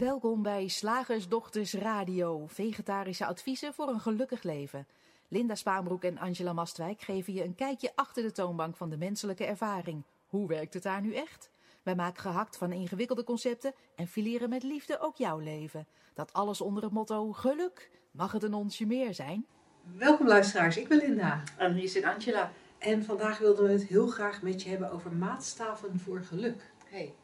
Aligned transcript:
Welkom 0.00 0.42
bij 0.42 0.68
Slagersdochters 0.68 1.74
Radio, 1.74 2.46
vegetarische 2.46 3.26
adviezen 3.26 3.74
voor 3.74 3.88
een 3.88 4.00
gelukkig 4.00 4.42
leven. 4.42 4.86
Linda 5.28 5.54
Spaanbroek 5.54 6.04
en 6.04 6.18
Angela 6.18 6.52
Mastwijk 6.52 7.00
geven 7.00 7.32
je 7.32 7.44
een 7.44 7.54
kijkje 7.54 7.92
achter 7.94 8.22
de 8.22 8.32
toonbank 8.32 8.76
van 8.76 8.90
de 8.90 8.96
menselijke 8.96 9.44
ervaring. 9.44 10.02
Hoe 10.28 10.48
werkt 10.48 10.74
het 10.74 10.82
daar 10.82 11.00
nu 11.00 11.14
echt? 11.14 11.50
Wij 11.82 11.94
maken 11.94 12.20
gehakt 12.20 12.56
van 12.56 12.72
ingewikkelde 12.72 13.24
concepten 13.24 13.74
en 13.96 14.06
fileren 14.06 14.48
met 14.48 14.62
liefde 14.62 15.00
ook 15.00 15.16
jouw 15.16 15.38
leven. 15.38 15.86
Dat 16.14 16.32
alles 16.32 16.60
onder 16.60 16.82
het 16.82 16.92
motto 16.92 17.32
geluk. 17.32 17.90
Mag 18.10 18.32
het 18.32 18.42
een 18.42 18.54
onsje 18.54 18.86
meer 18.86 19.14
zijn? 19.14 19.46
Welkom 19.96 20.26
luisteraars, 20.26 20.76
ik 20.76 20.88
ben 20.88 20.98
Linda. 20.98 21.42
En 21.56 21.74
hier 21.74 21.88
zit 21.88 22.04
Angela. 22.04 22.52
En 22.78 23.04
vandaag 23.04 23.38
wilden 23.38 23.64
we 23.64 23.72
het 23.72 23.86
heel 23.86 24.06
graag 24.06 24.42
met 24.42 24.62
je 24.62 24.68
hebben 24.68 24.92
over 24.92 25.12
maatstaven 25.12 25.98
voor 25.98 26.22
geluk. 26.22 26.72
Hey. 26.88 27.14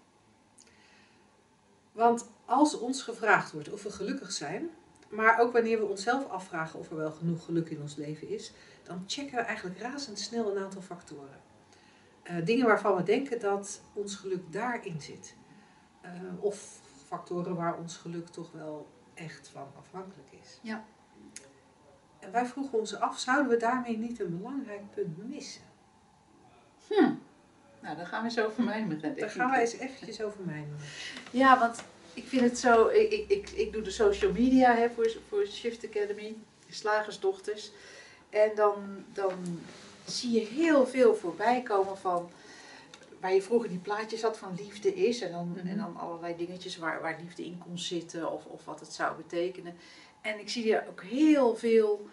Want 1.93 2.35
als 2.47 2.79
ons 2.79 3.03
gevraagd 3.03 3.53
wordt 3.53 3.73
of 3.73 3.83
we 3.83 3.91
gelukkig 3.91 4.33
zijn, 4.33 4.71
maar 5.09 5.41
ook 5.41 5.53
wanneer 5.53 5.79
we 5.79 5.87
onszelf 5.87 6.29
afvragen 6.29 6.79
of 6.79 6.91
er 6.91 6.97
wel 6.97 7.13
genoeg 7.13 7.45
geluk 7.45 7.69
in 7.69 7.81
ons 7.81 7.97
leven 7.97 8.29
is, 8.29 8.53
dan 8.83 9.05
checken 9.07 9.35
we 9.35 9.41
eigenlijk 9.41 9.79
razendsnel 9.79 10.57
een 10.57 10.63
aantal 10.63 10.83
factoren. 10.83 11.41
Uh, 12.25 12.45
dingen 12.45 12.67
waarvan 12.67 12.97
we 12.97 13.03
denken 13.03 13.41
dat 13.41 13.81
ons 13.93 14.15
geluk 14.15 14.53
daarin 14.53 15.01
zit. 15.01 15.35
Uh, 16.05 16.11
of 16.45 16.81
factoren 17.07 17.55
waar 17.55 17.79
ons 17.79 17.97
geluk 17.97 18.29
toch 18.29 18.53
wel 18.53 18.87
echt 19.15 19.49
van 19.49 19.69
afhankelijk 19.79 20.29
is. 20.43 20.59
Ja. 20.63 20.85
En 22.19 22.33
wij 22.33 22.47
vroegen 22.47 22.79
ons 22.79 23.01
af, 23.01 23.19
zouden 23.19 23.49
we 23.49 23.57
daarmee 23.57 23.99
niet 23.99 24.21
een 24.21 24.39
belangrijk 24.39 24.91
punt 24.91 25.29
missen? 25.29 25.63
Hm. 26.89 27.13
Nou, 27.81 27.97
dan 27.97 28.07
gaan 28.07 28.23
we 28.23 28.29
eens 28.29 28.41
over 28.41 28.65
mijmeren. 28.65 29.17
Daar 29.17 29.31
gaan 29.31 29.51
we 29.51 29.59
eens 29.59 29.73
eventjes 29.73 30.23
over 30.23 30.45
mijmeren. 30.45 30.87
Ja, 31.31 31.59
want 31.59 31.85
ik 32.17 32.27
vind 32.27 32.43
het 32.43 32.59
zo... 32.59 32.87
Ik, 32.87 33.11
ik, 33.11 33.31
ik, 33.31 33.51
ik 33.51 33.73
doe 33.73 33.83
de 33.83 33.91
social 33.91 34.33
media 34.33 34.75
hè, 34.75 34.91
voor, 34.91 35.17
voor 35.29 35.47
Shift 35.47 35.85
Academy, 35.85 36.37
slagersdochters. 36.71 37.71
En 38.31 38.51
dan, 38.55 39.05
dan 39.13 39.33
zie 40.05 40.31
je 40.31 40.47
heel 40.47 40.87
veel 40.87 41.15
voorbij 41.15 41.63
komen 41.63 41.99
van... 41.99 42.31
Waar 43.21 43.35
je 43.35 43.43
vroeger 43.43 43.69
die 43.69 43.79
plaatjes 43.79 44.23
had 44.23 44.39
van 44.39 44.55
liefde 44.57 44.95
is. 44.95 45.21
En 45.21 45.33
dan, 45.33 45.61
en 45.65 45.77
dan 45.77 45.97
allerlei 45.97 46.37
dingetjes 46.37 46.77
waar, 46.77 47.01
waar 47.01 47.19
liefde 47.21 47.45
in 47.45 47.59
kon 47.59 47.79
zitten. 47.79 48.33
Of, 48.33 48.45
of 48.45 48.65
wat 48.65 48.81
het 48.81 48.93
zou 48.93 49.17
betekenen. 49.17 49.77
En 50.21 50.39
ik 50.39 50.49
zie 50.49 50.75
er 50.75 50.89
ook 50.89 51.03
heel 51.03 51.57
veel 51.57 52.09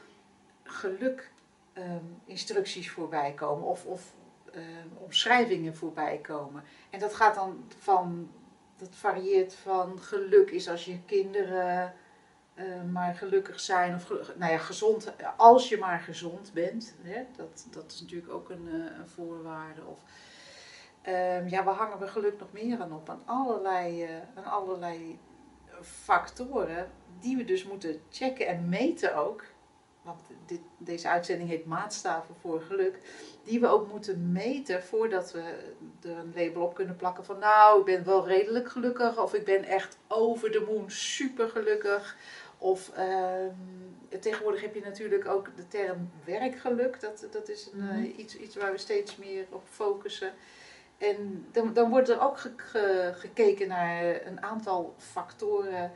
geluk 0.64 1.32
um, 1.78 2.22
instructies 2.26 2.90
voorbij 2.90 3.32
komen. 3.32 3.68
Of, 3.68 3.86
of 3.86 4.14
um, 4.56 4.92
omschrijvingen 4.98 5.76
voorbij 5.76 6.18
komen. 6.18 6.64
En 6.90 7.00
dat 7.00 7.14
gaat 7.14 7.36
dan 7.36 7.64
van, 7.78 8.30
dat 8.78 8.96
varieert 8.96 9.56
van 9.56 10.00
geluk 10.00 10.52
is 10.52 10.70
als 10.70 10.86
je 10.86 11.04
kinderen 11.06 11.94
uh, 12.56 12.84
maar 12.92 13.16
gelukkig 13.16 13.60
zijn. 13.60 13.96
Of 13.96 14.10
nou 14.36 14.52
ja, 14.52 14.58
gezond, 14.58 15.14
als 15.38 15.70
je 15.70 15.78
maar 15.78 16.00
gezond 16.00 16.52
bent. 16.54 16.96
Hè, 17.02 17.24
dat, 17.36 17.68
dat 17.72 17.92
is 17.92 18.02
natuurlijk 18.02 18.32
ook 18.32 18.50
een, 18.50 18.68
uh, 18.68 18.98
een 19.00 19.08
voorwaarde. 19.08 19.86
Of, 19.86 20.00
um, 21.08 21.48
ja, 21.48 21.64
waar 21.64 21.76
hangen 21.76 22.00
we 22.00 22.08
geluk 22.08 22.40
nog 22.40 22.52
meer 22.52 22.82
aan 22.82 22.94
op? 22.94 23.10
Aan 23.10 23.22
allerlei, 23.26 24.04
uh, 24.04 24.10
aan 24.36 24.46
allerlei 24.46 25.20
factoren 25.82 26.92
die 27.20 27.38
we 27.38 27.46
dus 27.46 27.64
moeten 27.64 28.02
checken 28.10 28.48
en 28.48 28.70
meten 28.70 29.16
ook. 29.16 29.44
Want 30.04 30.22
dit, 30.46 30.60
deze 30.78 31.10
uitzending 31.10 31.50
heet 31.50 31.66
Maatstaven 31.66 32.36
voor 32.42 32.62
Geluk. 32.62 33.00
Die 33.44 33.60
we 33.60 33.68
ook 33.68 33.92
moeten 33.92 34.32
meten 34.32 34.84
voordat 34.84 35.32
we 35.32 35.40
er 36.02 36.18
een 36.18 36.34
label 36.36 36.62
op 36.62 36.74
kunnen 36.74 36.96
plakken 36.96 37.26
van 37.26 37.40
nou, 37.40 37.80
ik 37.80 37.86
ben 37.86 38.06
wel 38.06 38.28
redelijk 38.28 38.70
gelukkig. 38.70 39.18
Of 39.18 39.34
ik 39.34 39.46
ben 39.46 39.64
echt 39.64 39.98
over 40.08 40.52
de 40.52 40.66
moon 40.72 40.92
super 40.92 41.50
gelukkig. 41.50 42.18
Of 42.58 42.92
uh, 42.98 44.20
tegenwoordig 44.20 44.62
heb 44.62 44.76
je 44.76 44.82
natuurlijk 44.82 45.28
ook 45.28 45.56
de 45.56 45.68
term 45.68 46.12
werkgeluk. 46.26 47.00
Dat, 47.00 47.28
dat 47.32 47.50
is 47.50 47.70
een, 47.74 47.80
mm-hmm. 47.80 48.04
uh, 48.04 48.18
iets, 48.18 48.38
iets 48.38 48.56
waar 48.56 48.72
we 48.72 48.78
steeds 48.78 49.18
meer 49.18 49.46
op 49.50 49.64
focussen. 49.70 50.34
En 50.98 51.46
dan, 51.52 51.74
dan 51.74 51.90
wordt 51.90 52.10
er 52.10 52.22
ook 52.22 52.38
ge, 52.38 52.54
ge, 52.56 53.12
gekeken 53.16 53.68
naar 53.68 54.26
een 54.26 54.42
aantal 54.42 54.94
factoren 54.98 55.92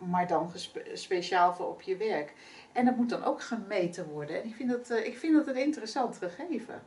maar 0.00 0.26
dan 0.26 0.52
speciaal 0.92 1.54
voor 1.54 1.68
op 1.68 1.82
je 1.82 1.96
werk. 1.96 2.32
En 2.72 2.84
dat 2.84 2.96
moet 2.96 3.08
dan 3.08 3.24
ook 3.24 3.42
gemeten 3.42 4.08
worden. 4.08 4.42
En 4.42 4.48
ik 4.48 4.54
vind 4.54 4.70
dat, 4.70 4.90
uh, 4.90 5.06
ik 5.06 5.18
vind 5.18 5.34
dat 5.34 5.46
een 5.46 5.62
interessant 5.62 6.16
gegeven. 6.16 6.82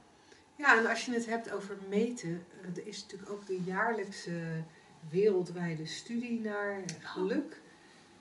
Ja, 0.56 0.78
en 0.78 0.86
als 0.86 1.06
je 1.06 1.14
het 1.14 1.26
hebt 1.26 1.52
over 1.52 1.78
meten, 1.90 2.46
er 2.76 2.88
is 2.88 3.02
natuurlijk 3.02 3.32
ook 3.32 3.46
de 3.46 3.62
jaarlijkse 3.64 4.64
wereldwijde 5.10 5.86
studie 5.86 6.42
naar 6.42 6.84
geluk. 7.00 7.62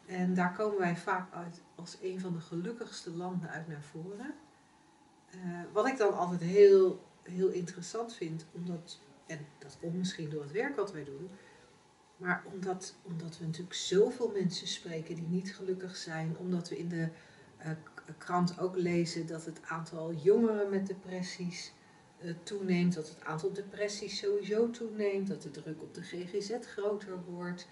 En 0.06 0.34
daar 0.34 0.52
komen 0.52 0.78
wij 0.78 0.96
vaak 0.96 1.34
uit 1.34 1.62
als 1.74 1.96
een 2.02 2.20
van 2.20 2.32
de 2.32 2.40
gelukkigste 2.40 3.10
landen 3.10 3.50
uit 3.50 3.68
naar 3.68 3.82
voren. 3.82 4.34
Uh, 5.34 5.60
wat 5.72 5.86
ik 5.86 5.96
dan 5.96 6.16
altijd 6.16 6.40
heel, 6.40 7.04
heel 7.22 7.48
interessant 7.48 8.14
vind, 8.14 8.46
omdat, 8.52 8.98
en 9.26 9.38
dat 9.58 9.76
komt 9.80 9.94
misschien 9.94 10.30
door 10.30 10.42
het 10.42 10.52
werk 10.52 10.76
wat 10.76 10.92
wij 10.92 11.04
doen, 11.04 11.30
maar 12.16 12.42
omdat, 12.52 12.94
omdat 13.02 13.38
we 13.38 13.44
natuurlijk 13.44 13.74
zoveel 13.74 14.30
mensen 14.34 14.66
spreken 14.66 15.14
die 15.14 15.28
niet 15.28 15.54
gelukkig 15.54 15.96
zijn, 15.96 16.36
omdat 16.38 16.68
we 16.68 16.78
in 16.78 16.88
de 16.88 17.08
krant 18.18 18.58
ook 18.58 18.76
lezen 18.76 19.26
dat 19.26 19.44
het 19.44 19.60
aantal 19.62 20.12
jongeren 20.12 20.70
met 20.70 20.86
depressies 20.86 21.72
uh, 22.22 22.34
toeneemt, 22.42 22.94
dat 22.94 23.08
het 23.08 23.24
aantal 23.24 23.52
depressies 23.52 24.18
sowieso 24.18 24.70
toeneemt, 24.70 25.28
dat 25.28 25.42
de 25.42 25.50
druk 25.50 25.82
op 25.82 25.94
de 25.94 26.02
GGZ 26.02 26.52
groter 26.60 27.24
wordt. 27.28 27.68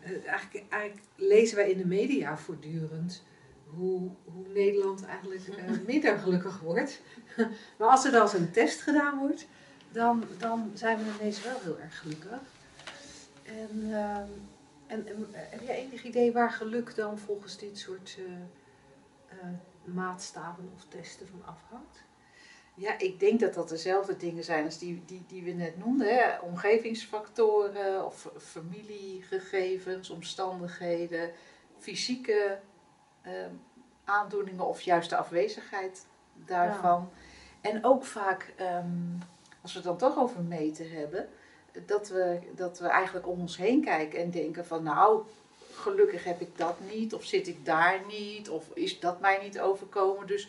Uh, 0.00 0.26
eigenlijk, 0.26 0.64
eigenlijk, 0.68 1.06
lezen 1.16 1.56
wij 1.56 1.70
in 1.70 1.78
de 1.78 1.86
media 1.86 2.38
voortdurend 2.38 3.22
hoe, 3.64 4.10
hoe 4.24 4.48
Nederland 4.54 5.04
eigenlijk 5.04 5.42
minder 5.86 6.18
gelukkig 6.18 6.60
wordt. 6.60 7.00
maar 7.78 7.88
als 7.88 8.04
er 8.04 8.12
dan 8.12 8.28
zo'n 8.28 8.50
test 8.50 8.80
gedaan 8.80 9.18
wordt, 9.18 9.46
dan, 9.92 10.24
dan 10.38 10.70
zijn 10.74 10.98
we 10.98 11.04
ineens 11.18 11.42
wel 11.42 11.60
heel 11.62 11.78
erg 11.78 11.98
gelukkig. 11.98 12.40
En, 13.42 13.76
uh, 13.82 14.16
en, 14.86 15.06
en, 15.06 15.26
heb 15.32 15.60
jij 15.62 15.76
enig 15.76 16.04
idee 16.04 16.32
waar 16.32 16.50
geluk 16.50 16.94
dan 16.94 17.18
volgens 17.18 17.58
dit 17.58 17.78
soort 17.78 18.16
uh, 18.18 18.26
uh, 19.32 19.94
maatstaven 19.94 20.70
of 20.74 20.84
testen 20.88 21.28
van 21.28 21.42
afhangt? 21.44 22.08
Ja, 22.74 22.98
ik 22.98 23.20
denk 23.20 23.40
dat 23.40 23.54
dat 23.54 23.68
dezelfde 23.68 24.16
dingen 24.16 24.44
zijn 24.44 24.64
als 24.64 24.78
die, 24.78 25.02
die, 25.06 25.24
die 25.26 25.42
we 25.42 25.50
net 25.50 25.78
noemden. 25.78 26.14
Hè? 26.14 26.38
Omgevingsfactoren 26.38 28.06
of 28.06 28.30
familiegegevens, 28.38 30.10
omstandigheden, 30.10 31.30
fysieke 31.78 32.58
ehm, 33.22 33.52
aandoeningen 34.04 34.66
of 34.66 34.80
juist 34.80 35.10
de 35.10 35.16
afwezigheid 35.16 36.06
daarvan. 36.34 37.10
Ja. 37.12 37.70
En 37.70 37.84
ook 37.84 38.04
vaak, 38.04 38.54
um, 38.60 39.18
als 39.62 39.72
we 39.72 39.78
het 39.78 39.88
dan 39.88 39.96
toch 39.96 40.18
over 40.18 40.42
meten 40.42 40.90
hebben, 40.90 41.28
dat 41.86 42.08
we, 42.08 42.40
dat 42.54 42.78
we 42.78 42.88
eigenlijk 42.88 43.28
om 43.28 43.40
ons 43.40 43.56
heen 43.56 43.84
kijken 43.84 44.18
en 44.18 44.30
denken 44.30 44.66
van 44.66 44.82
nou, 44.82 45.22
gelukkig 45.74 46.24
heb 46.24 46.40
ik 46.40 46.58
dat 46.58 46.76
niet, 46.90 47.14
of 47.14 47.24
zit 47.24 47.48
ik 47.48 47.64
daar 47.64 48.00
niet, 48.08 48.48
of 48.50 48.64
is 48.74 49.00
dat 49.00 49.20
mij 49.20 49.38
niet 49.42 49.60
overkomen. 49.60 50.26
Dus 50.26 50.48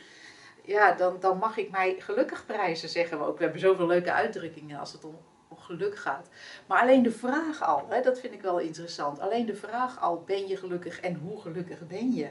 ja, 0.66 0.92
dan, 0.92 1.20
dan 1.20 1.38
mag 1.38 1.58
ik 1.58 1.72
mij 1.72 1.96
gelukkig 2.00 2.46
prijzen, 2.46 2.90
zeggen 2.90 3.20
we 3.20 3.26
ook. 3.26 3.38
We 3.38 3.44
hebben 3.44 3.62
zoveel 3.62 3.88
leuke 3.88 4.12
uitdrukkingen 4.12 4.80
als 4.80 4.94
het 4.94 5.06
om, 5.06 5.18
geluk 5.58 5.98
gaat. 5.98 6.30
Maar 6.66 6.82
alleen 6.82 7.04
de 7.04 7.12
vraag 7.12 7.62
al, 7.62 7.86
hè, 7.90 8.02
dat 8.02 8.20
vind 8.20 8.34
ik 8.34 8.42
wel 8.42 8.60
interessant. 8.60 9.20
Alleen 9.20 9.46
de 9.46 9.56
vraag 9.56 10.02
al, 10.02 10.24
ben 10.26 10.48
je 10.48 10.58
gelukkig 10.58 11.00
en 11.00 11.16
hoe 11.16 11.42
gelukkig 11.42 11.88
ben 11.88 12.14
je? 12.14 12.30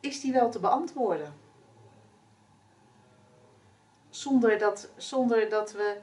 Is 0.00 0.20
die 0.20 0.32
wel 0.32 0.50
te 0.50 0.58
beantwoorden? 0.58 1.34
Zonder 4.10 4.58
dat, 4.58 4.90
zonder 4.96 5.48
dat 5.48 5.72
we 5.72 5.96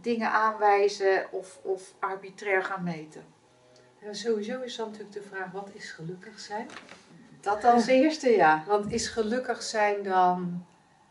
dingen 0.00 0.30
aanwijzen 0.30 1.26
of, 1.30 1.58
of 1.62 1.94
arbitrair 1.98 2.64
gaan 2.64 2.82
meten? 2.82 3.31
Ja, 4.04 4.12
sowieso 4.12 4.60
is 4.60 4.76
dan 4.76 4.86
natuurlijk 4.86 5.14
de 5.14 5.22
vraag, 5.22 5.50
wat 5.50 5.70
is 5.72 5.90
gelukkig 5.90 6.40
zijn? 6.40 6.68
Dat 7.40 7.64
als 7.64 7.86
eerste, 7.86 8.30
ja. 8.30 8.64
Want 8.66 8.92
is 8.92 9.08
gelukkig 9.08 9.62
zijn 9.62 10.02
dan 10.02 10.66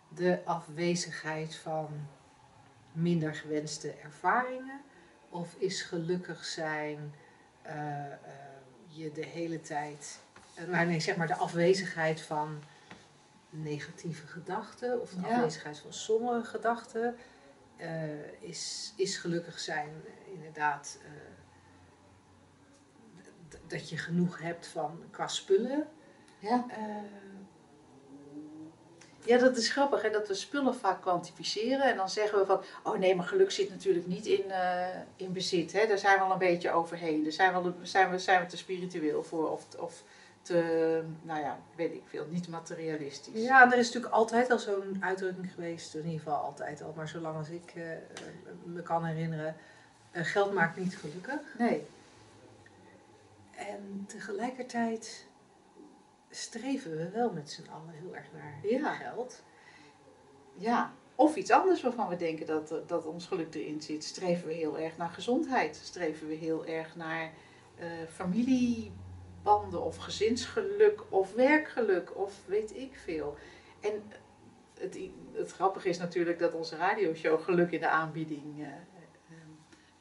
de 0.08 0.40
afwezigheid 0.46 1.56
van 1.56 2.08
minder 2.92 3.36
gewenste 3.36 3.92
ervaringen? 4.04 4.82
Of 5.30 5.56
is 5.58 5.82
gelukkig 5.82 6.46
zijn 6.46 7.14
uh, 7.66 7.74
uh, 7.76 8.14
je 8.88 9.12
de 9.12 9.26
hele 9.26 9.62
tijd, 9.62 10.20
uh, 10.70 10.82
nee, 10.82 11.00
zeg 11.00 11.16
maar 11.16 11.28
de 11.28 11.36
afwezigheid 11.36 12.22
van 12.22 12.64
negatieve 13.50 14.28
gedachten 14.28 15.02
of 15.02 15.10
de 15.10 15.22
ja. 15.22 15.36
afwezigheid 15.36 15.80
van 15.80 15.94
sommige 15.94 16.44
gedachten? 16.44 17.16
is, 18.40 18.94
is 18.96 19.18
gelukkig 19.18 19.60
zijn 19.60 19.90
inderdaad 20.34 20.98
dat 23.72 23.90
je 23.90 23.98
genoeg 23.98 24.42
hebt 24.42 24.68
van 24.68 25.00
qua 25.12 25.28
spullen. 25.28 25.88
Ja. 26.40 26.66
Uh, 26.70 26.86
Ja, 29.26 29.38
dat 29.38 29.58
is 29.58 29.70
grappig, 29.72 30.02
hè? 30.02 30.10
dat 30.10 30.28
we 30.28 30.34
spullen 30.34 30.76
vaak 30.76 31.02
kwantificeren 31.02 31.82
en 31.82 31.96
dan 31.98 32.10
zeggen 32.10 32.40
we 32.40 32.46
van, 32.46 32.62
oh 32.84 32.98
nee, 33.00 33.16
maar 33.16 33.26
geluk 33.26 33.52
zit 33.52 33.70
natuurlijk 33.70 34.08
niet 34.08 34.26
in, 34.26 34.52
eh, 34.52 34.88
in 35.16 35.32
bezit. 35.34 35.72
Hè? 35.72 35.88
Daar 35.88 35.98
zijn 35.98 36.18
we 36.18 36.24
al 36.24 36.32
een 36.32 36.38
beetje 36.38 36.72
overheen. 36.72 37.24
Daar 37.24 37.32
zijn 37.32 37.52
we, 37.52 37.58
al- 37.58 37.74
zijn 37.82 38.10
we, 38.10 38.20
zijn 38.20 38.42
we 38.42 38.46
te 38.48 38.58
spiritueel 38.58 39.24
voor 39.24 39.52
of, 39.52 39.66
of 39.80 40.04
te, 40.42 41.02
nou 41.22 41.40
ja, 41.40 41.60
weet 41.76 41.94
ik 41.94 42.02
veel, 42.06 42.26
niet 42.30 42.48
materialistisch. 42.48 43.44
Ja, 43.44 43.64
en 43.64 43.72
er 43.72 43.78
is 43.78 43.86
natuurlijk 43.86 44.14
altijd 44.14 44.52
al 44.52 44.60
zo'n 44.60 44.98
uitdrukking 45.00 45.52
geweest, 45.54 45.96
in 45.96 46.04
ieder 46.06 46.20
geval 46.20 46.38
altijd 46.44 46.82
al, 46.84 46.94
maar 46.96 47.08
zolang 47.08 47.38
als 47.38 47.50
ik 47.50 47.72
eh, 47.76 47.92
eh, 47.92 48.00
me 48.64 48.82
kan 48.82 49.06
herinneren, 49.06 49.56
eh, 50.12 50.24
geld 50.26 50.54
maakt 50.54 50.78
niet 50.78 50.98
gelukkig. 50.98 51.40
Nee, 51.58 51.86
En 53.68 54.04
tegelijkertijd 54.08 55.28
streven 56.30 56.98
we 56.98 57.10
wel 57.10 57.32
met 57.32 57.50
z'n 57.50 57.70
allen 57.70 57.94
heel 57.94 58.16
erg 58.16 58.32
naar 58.34 58.60
Ja. 58.64 58.94
geld. 58.94 59.44
ja. 60.54 60.94
Of 61.16 61.36
iets 61.36 61.52
anders 61.52 61.82
waarvan 61.82 62.08
we 62.10 62.16
denken 62.16 62.46
dat, 62.46 62.72
eh, 62.72 62.78
dat 62.88 63.06
ons 63.06 63.26
geluk 63.26 63.54
erin 63.56 63.82
zit. 63.82 64.04
Streven 64.04 64.48
we 64.48 64.54
heel 64.54 64.78
erg 64.80 64.98
naar 64.98 65.10
gezondheid? 65.10 65.76
Streven 65.76 66.28
we 66.28 66.34
heel 66.34 66.66
erg 66.66 66.96
naar 66.96 67.32
eh, 67.78 67.88
familiebanden 68.12 69.84
of 69.84 69.98
gezinsgeluk 69.98 71.04
of 71.10 71.34
werkgeluk 71.34 72.18
of 72.18 72.34
weet 72.46 72.76
ik 72.76 72.96
veel? 72.96 73.38
En 73.80 74.04
het, 74.80 74.98
het 75.34 75.52
grappige 75.52 75.90
is 75.90 75.98
natuurlijk 75.98 76.40
dat 76.40 76.54
onze 76.54 76.76
radioshow 76.76 77.42
Geluk 77.44 77.72
in 77.72 77.80
de 77.80 77.90
aanbieding 77.90 78.62
eh, 78.62 78.68
eh, 78.68 78.74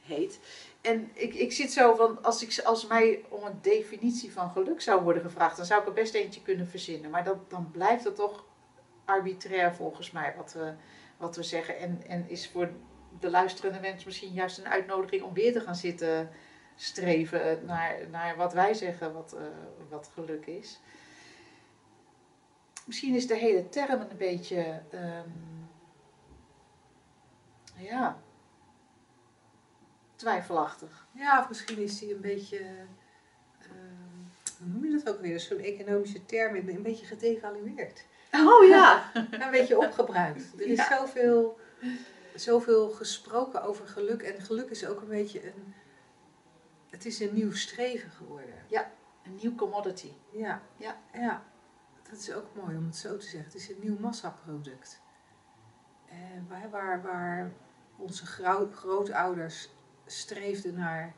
heet. 0.01 0.41
En 0.81 1.11
ik, 1.13 1.35
ik 1.35 1.53
zit 1.53 1.73
zo 1.73 1.95
van, 1.95 2.23
als, 2.23 2.43
ik, 2.43 2.65
als 2.65 2.87
mij 2.87 3.25
om 3.29 3.45
een 3.45 3.59
definitie 3.61 4.33
van 4.33 4.51
geluk 4.51 4.81
zou 4.81 5.03
worden 5.03 5.23
gevraagd, 5.23 5.57
dan 5.57 5.67
zou 5.67 5.81
ik 5.81 5.87
er 5.87 5.93
best 5.93 6.15
eentje 6.15 6.43
kunnen 6.43 6.69
verzinnen. 6.69 7.11
Maar 7.11 7.25
dat, 7.25 7.51
dan 7.51 7.71
blijft 7.71 8.05
het 8.05 8.15
toch 8.15 8.45
arbitrair 9.05 9.75
volgens 9.75 10.11
mij 10.11 10.35
wat 10.37 10.53
we, 10.53 10.73
wat 11.17 11.37
we 11.37 11.43
zeggen. 11.43 11.79
En, 11.79 12.03
en 12.07 12.29
is 12.29 12.49
voor 12.49 12.71
de 13.21 13.31
luisterende 13.31 13.81
mensen 13.81 14.07
misschien 14.07 14.33
juist 14.33 14.59
een 14.59 14.69
uitnodiging 14.69 15.23
om 15.23 15.35
weer 15.35 15.53
te 15.53 15.61
gaan 15.61 15.77
zitten 15.77 16.31
streven 16.77 17.65
naar, 17.65 18.09
naar 18.11 18.37
wat 18.37 18.53
wij 18.53 18.75
zeggen 18.75 19.13
wat, 19.13 19.33
eh, 19.33 19.43
wat 19.89 20.11
geluk 20.15 20.47
is. 20.47 20.81
Misschien 22.87 23.15
is 23.15 23.27
de 23.27 23.37
hele 23.37 23.69
term 23.69 24.01
een 24.01 24.17
beetje, 24.17 24.83
ehm, 24.91 25.29
ja, 27.77 28.21
twijfelachtig. 30.21 31.07
Ja, 31.13 31.41
of 31.41 31.49
misschien 31.49 31.79
is 31.79 31.99
die 31.99 32.15
een 32.15 32.21
beetje, 32.21 32.59
ehm, 33.59 34.59
hoe 34.59 34.69
noem 34.69 34.85
je 34.85 34.91
dat 35.03 35.15
ook 35.15 35.21
weer, 35.21 35.41
zo'n 35.41 35.59
economische 35.59 36.27
term, 36.27 36.55
een 36.69 36.83
beetje 36.83 37.07
gedevalueerd. 37.07 38.05
Oh 38.33 38.67
ja! 38.69 39.11
Een 39.45 39.51
beetje 39.51 39.79
opgebruikt. 39.79 40.53
Er 40.61 40.67
is 40.67 40.77
Ja. 40.79 40.97
zoveel, 40.99 41.59
zoveel 42.35 42.91
gesproken 42.91 43.63
over 43.63 43.87
geluk 43.89 44.23
en 44.23 44.41
geluk 44.43 44.71
is 44.71 44.87
ook 44.87 45.01
een 45.01 45.09
beetje 45.09 45.47
een, 45.47 45.75
het 46.91 47.07
is 47.07 47.21
een 47.21 47.35
nieuw 47.35 47.53
streven 47.53 48.11
geworden. 48.11 48.55
Een 49.25 49.35
nieuw 49.43 49.55
commodity. 49.55 50.13
Ja, 50.31 50.63
Ja. 50.77 50.97
ja, 51.13 51.43
dat 52.11 52.19
is 52.19 52.33
ook 52.33 52.47
mooi 52.55 52.77
om 52.77 52.87
het 52.87 52.97
zo 52.97 53.17
te 53.17 53.25
zeggen. 53.27 53.45
Het 53.45 53.55
is 53.55 53.69
een 53.69 53.79
nieuw 53.83 53.99
massaproduct. 53.99 55.01
En 56.09 56.47
waar, 56.49 56.71
waar, 56.71 57.03
waar 57.03 57.53
onze 57.97 58.27
grootouders 58.73 59.69
streefden 60.11 60.75
naar 60.75 61.15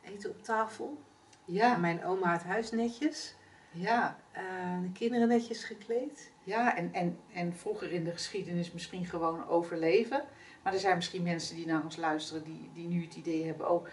eten 0.00 0.30
op 0.30 0.42
tafel. 0.42 0.98
En 1.46 1.52
Ja, 1.52 1.76
mijn 1.76 2.04
oma 2.04 2.32
het 2.32 2.42
huis 2.42 2.70
netjes. 2.70 3.34
ja. 3.70 4.18
eh, 4.32 4.42
de 4.82 4.92
kinderen 4.92 5.28
netjes 5.28 5.64
gekleed. 5.64 6.32
Ja, 6.42 6.76
en, 6.76 6.92
en, 6.92 7.18
en 7.32 7.56
vroeger 7.56 7.92
in 7.92 8.04
de 8.04 8.10
geschiedenis 8.12 8.72
misschien 8.72 9.06
gewoon 9.06 9.46
overleven. 9.48 10.24
Maar 10.62 10.72
er 10.72 10.78
zijn 10.78 10.96
misschien 10.96 11.22
mensen 11.22 11.56
die 11.56 11.66
naar 11.66 11.82
ons 11.84 11.96
luisteren 11.96 12.44
die, 12.44 12.70
die 12.74 12.88
nu 12.88 13.02
het 13.02 13.14
idee 13.14 13.44
hebben 13.46 13.70
oh, 13.70 13.86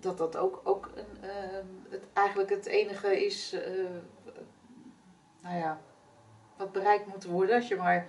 dat 0.00 0.18
dat 0.18 0.36
ook, 0.36 0.60
ook 0.64 0.90
een, 0.94 1.22
ehm, 1.28 1.66
het, 1.88 2.02
eigenlijk 2.12 2.50
het 2.50 2.66
enige 2.66 3.24
is, 3.24 3.52
eh, 3.52 3.62
nou 5.40 5.56
ja, 5.56 5.80
wat 6.56 6.72
bereikt 6.72 7.06
moet 7.06 7.24
worden 7.24 7.56
als 7.56 7.68
je 7.68 7.76
maar 7.76 8.06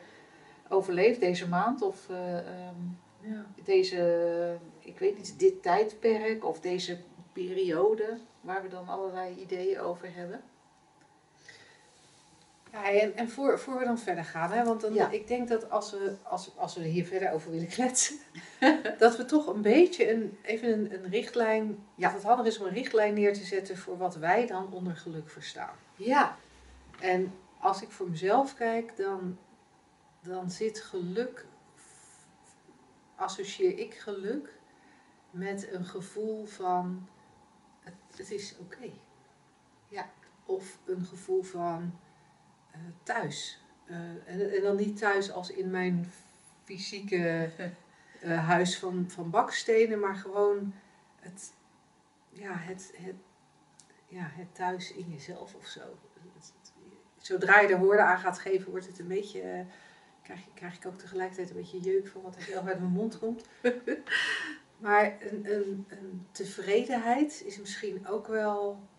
overleeft 0.69 1.19
deze 1.19 1.47
maand 1.47 1.81
of 1.81 2.09
eh, 2.09 2.37
ehm, 2.37 2.75
Ja. 3.21 3.45
deze, 3.63 4.57
ik 4.81 4.99
weet 4.99 5.17
niet, 5.17 5.39
dit 5.39 5.61
tijdperk 5.63 6.45
of 6.45 6.59
deze 6.59 6.97
periode 7.33 8.17
waar 8.41 8.61
we 8.61 8.67
dan 8.67 8.87
allerlei 8.87 9.39
ideeën 9.39 9.79
over 9.79 10.13
hebben. 10.15 10.41
Ja, 12.71 12.91
en, 12.91 13.15
en 13.15 13.29
voor, 13.29 13.59
voor 13.59 13.77
we 13.79 13.85
dan 13.85 13.99
verder 13.99 14.23
gaan, 14.25 14.51
hè, 14.51 14.63
want 14.63 14.81
dan, 14.81 14.93
Ja. 14.93 15.09
ik 15.09 15.27
denk 15.27 15.47
dat 15.47 15.69
als 15.69 15.91
we, 15.91 16.15
als, 16.23 16.51
als 16.57 16.75
we 16.75 16.81
er 16.81 16.87
hier 16.87 17.05
verder 17.05 17.31
over 17.31 17.51
willen 17.51 17.67
kletsen, 17.67 18.15
dat 18.97 19.17
we 19.17 19.25
toch 19.25 19.47
een 19.47 19.61
beetje 19.61 20.11
een, 20.11 20.37
even 20.41 20.71
een, 20.73 20.93
een 20.93 21.09
richtlijn, 21.09 21.85
Ja. 21.95 22.07
dat 22.07 22.13
het 22.17 22.23
handig 22.23 22.45
is 22.45 22.59
om 22.59 22.65
een 22.65 22.73
richtlijn 22.73 23.13
neer 23.13 23.33
te 23.33 23.43
zetten 23.43 23.77
voor 23.77 23.97
wat 23.97 24.15
wij 24.15 24.47
dan 24.47 24.73
onder 24.73 24.95
geluk 24.95 25.29
verstaan. 25.29 25.75
Ja, 25.95 26.37
En 26.99 27.33
als 27.59 27.81
ik 27.81 27.91
voor 27.91 28.09
mezelf 28.09 28.55
kijk, 28.55 28.97
dan, 28.97 29.37
dan 30.21 30.51
zit 30.51 30.79
geluk, 30.81 31.45
associeer 33.15 33.77
ik 33.79 33.93
geluk 33.93 34.59
met 35.31 35.71
een 35.71 35.85
gevoel 35.85 36.45
van 36.45 37.07
het, 37.79 37.93
het 38.15 38.31
is 38.31 38.57
oké. 38.57 38.89
Ja. 39.87 40.09
Of 40.45 40.79
een 40.85 41.05
gevoel 41.05 41.43
van 41.43 41.99
eh, 42.71 42.79
thuis. 43.03 43.61
Eh, 43.85 43.95
en, 44.25 44.51
en 44.55 44.61
dan 44.61 44.75
niet 44.75 44.97
thuis 44.97 45.31
als 45.31 45.49
in 45.51 45.69
mijn 45.69 46.11
fysieke 46.63 47.51
eh, 48.21 48.47
huis 48.47 48.79
van, 48.79 49.05
van 49.09 49.29
bakstenen, 49.29 49.99
maar 49.99 50.15
gewoon 50.15 50.73
het, 51.19 51.53
ja, 52.29 52.53
het, 52.53 52.93
het, 52.95 53.15
ja, 54.07 54.29
het 54.33 54.55
thuis 54.55 54.93
in 54.93 55.09
jezelf 55.09 55.55
of 55.55 55.65
zo. 55.67 55.81
Het- 56.33 56.53
Zodra 57.17 57.59
je 57.59 57.67
er 57.67 57.79
woorden 57.79 58.05
aan 58.05 58.19
gaat 58.19 58.39
geven, 58.39 58.71
wordt 58.71 58.87
het 58.87 58.99
een 58.99 59.07
beetje. 59.07 59.65
krijg, 60.23 60.39
krijg 60.53 60.75
ik 60.75 60.85
ook 60.85 60.97
tegelijkertijd 60.97 61.49
een 61.49 61.55
beetje 61.55 61.79
jeuk 61.79 62.07
van 62.07 62.21
wat 62.21 62.35
er 62.35 62.41
zelf 62.41 62.65
uit 62.67 62.79
mijn 62.79 62.91
mond 62.91 63.19
komt. 63.19 63.47
maar 64.81 65.17
een, 65.19 65.53
een, 65.53 65.85
een 65.89 66.27
tevredenheid 66.31 67.43
is 67.45 67.59
misschien 67.59 68.07
ook 68.07 68.27
wel. 68.27 68.89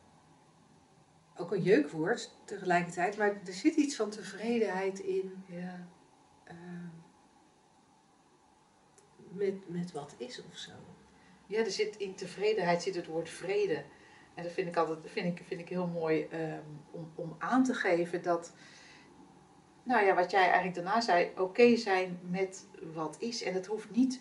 Ook 1.36 1.52
een 1.52 1.62
jeukwoord 1.62 2.30
tegelijkertijd, 2.44 3.16
maar 3.16 3.28
er 3.28 3.52
zit 3.52 3.74
iets 3.74 3.96
van 3.96 4.10
tevredenheid 4.10 4.98
in 4.98 5.44
ja. 5.46 5.86
eh, 6.44 6.56
met, 9.28 9.68
met 9.68 9.92
wat 9.92 10.14
is 10.18 10.42
of 10.44 10.56
zo. 10.56 10.72
Ja, 11.46 11.58
er 11.58 11.70
zit 11.70 11.96
in 11.96 12.14
tevredenheid 12.14 12.82
zit 12.82 12.94
het 12.94 13.06
woord 13.06 13.28
vrede. 13.28 13.84
En 14.34 14.42
dat 14.42 14.52
vind 14.52 14.68
ik 14.68 14.76
altijd 14.76 14.98
vind 15.04 15.38
ik, 15.38 15.46
vind 15.46 15.60
ik 15.60 15.68
heel 15.68 15.86
mooi 15.86 16.26
ehm, 16.30 16.62
om, 16.90 17.12
om 17.14 17.36
aan 17.38 17.64
te 17.64 17.74
geven 17.74 18.22
dat, 18.22 18.52
nou 19.82 20.04
ja, 20.04 20.14
wat 20.14 20.30
jij 20.30 20.44
eigenlijk 20.44 20.74
daarna 20.74 21.00
zei, 21.00 21.30
oké 21.38 21.76
zijn 21.76 22.20
met 22.30 22.66
wat 22.92 23.16
is. 23.18 23.42
En 23.42 23.52
dat 23.52 23.66
hoeft 23.66 23.90
niet, 23.90 24.20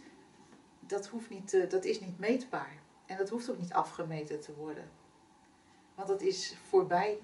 dat, 0.91 1.07
hoeft 1.07 1.29
niet 1.29 1.71
dat 1.71 1.85
is 1.85 1.99
niet 1.99 2.19
meetbaar. 2.19 2.79
En 3.05 3.17
dat 3.17 3.29
hoeft 3.29 3.49
ook 3.49 3.59
niet 3.59 3.73
afgemeten 3.73 4.39
te 4.39 4.53
worden. 4.53 4.89
Want 5.95 6.07
dat 6.07 6.21
is 6.21 6.55
voorbij 6.67 7.19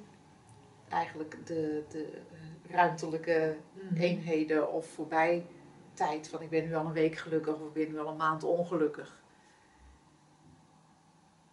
eigenlijk 0.90 1.46
de, 1.46 1.84
de 1.90 2.22
eh, 2.32 2.72
ruimtelijke 2.72 3.58
eenheden 3.94 4.72
of 4.72 4.88
voorbij 4.88 5.46
tijd 5.94 6.30
van 6.30 6.42
ik 6.42 6.50
ben 6.50 6.64
nu 6.64 6.76
al 6.76 6.86
een 6.86 6.94
week 6.94 7.16
gelukkig 7.16 7.56
of 7.56 7.68
ik 7.68 7.74
ben 7.74 7.88
nu 7.88 8.00
al 8.00 8.08
een 8.08 8.18
maand 8.18 8.44
ongelukkig. 8.44 9.22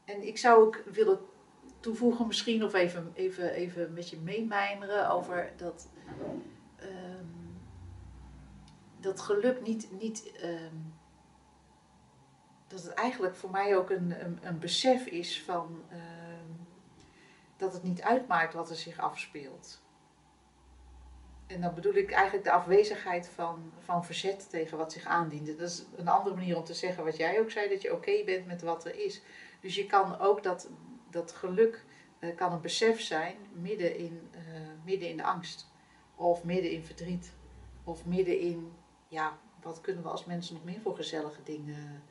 En 0.05 0.27
ik 0.27 0.39
zou 0.39 0.63
ook 0.63 0.83
willen 0.93 1.19
toevoegen 1.81 2.27
misschien 2.27 2.65
of 2.65 2.75
even, 2.75 3.13
even, 3.15 3.51
even 3.51 3.93
met 3.93 4.11
je 4.11 4.17
meemijmeren 4.17 5.11
over 5.11 5.53
dat, 5.57 5.89
ehm, 6.77 7.25
dat 9.01 9.21
geluk 9.21 9.63
niet, 9.63 9.89
niet 10.01 10.33
ehm, 10.33 10.77
dat 12.75 12.83
het 12.83 12.95
eigenlijk 12.95 13.35
voor 13.35 13.51
mij 13.51 13.77
ook 13.77 13.91
een, 13.91 14.25
een, 14.25 14.39
een 14.43 14.59
besef 14.59 15.07
is 15.07 15.43
van 15.43 15.83
ehm, 15.91 16.53
dat 17.57 17.73
het 17.73 17.83
niet 17.83 18.03
uitmaakt 18.03 18.55
wat 18.55 18.71
er 18.71 18.77
zich 18.77 18.99
afspeelt. 18.99 19.83
En 21.47 21.61
dan 21.61 21.75
bedoel 21.75 21.95
ik 21.95 22.11
eigenlijk 22.11 22.45
de 22.45 22.53
afwezigheid 22.53 23.29
van, 23.29 23.73
van 23.79 24.05
verzet 24.05 24.51
tegen 24.51 24.79
wat 24.79 24.93
zich 24.93 25.05
aandient. 25.05 25.47
Dat 25.47 25.71
is 25.71 25.85
een 25.97 26.09
andere 26.09 26.35
manier 26.35 26.57
om 26.57 26.65
te 26.65 26.75
zeggen 26.75 27.05
wat 27.05 27.17
jij 27.17 27.41
ook 27.41 27.51
zei, 27.51 27.69
dat 27.69 27.83
je 27.83 27.93
oké 27.93 28.25
bent 28.25 28.47
met 28.47 28.63
wat 28.63 28.85
er 28.85 29.05
is. 29.05 29.23
Dus 29.61 29.75
je 29.75 29.87
kan 29.87 30.19
ook 30.19 30.43
dat, 30.43 30.69
dat 31.11 31.33
geluk 31.33 31.85
eh, 32.19 32.37
kan 32.37 32.53
een 32.53 32.61
besef 32.61 33.01
zijn 33.01 33.37
midden 33.53 33.97
in, 33.97 34.29
eh, 34.31 34.41
midden 34.85 35.09
in 35.09 35.17
de 35.17 35.23
angst. 35.23 35.67
Of 36.15 36.45
midden 36.45 36.71
in 36.71 36.85
verdriet. 36.85 37.33
Of 37.85 38.05
midden 38.07 38.39
in, 38.39 38.73
ja, 39.09 39.39
wat 39.63 39.81
kunnen 39.81 40.03
we 40.03 40.09
als 40.09 40.25
mensen 40.25 40.55
nog 40.55 40.65
meer 40.65 40.81
voor 40.81 40.97
gezellige 40.97 41.43
dingen 41.43 42.03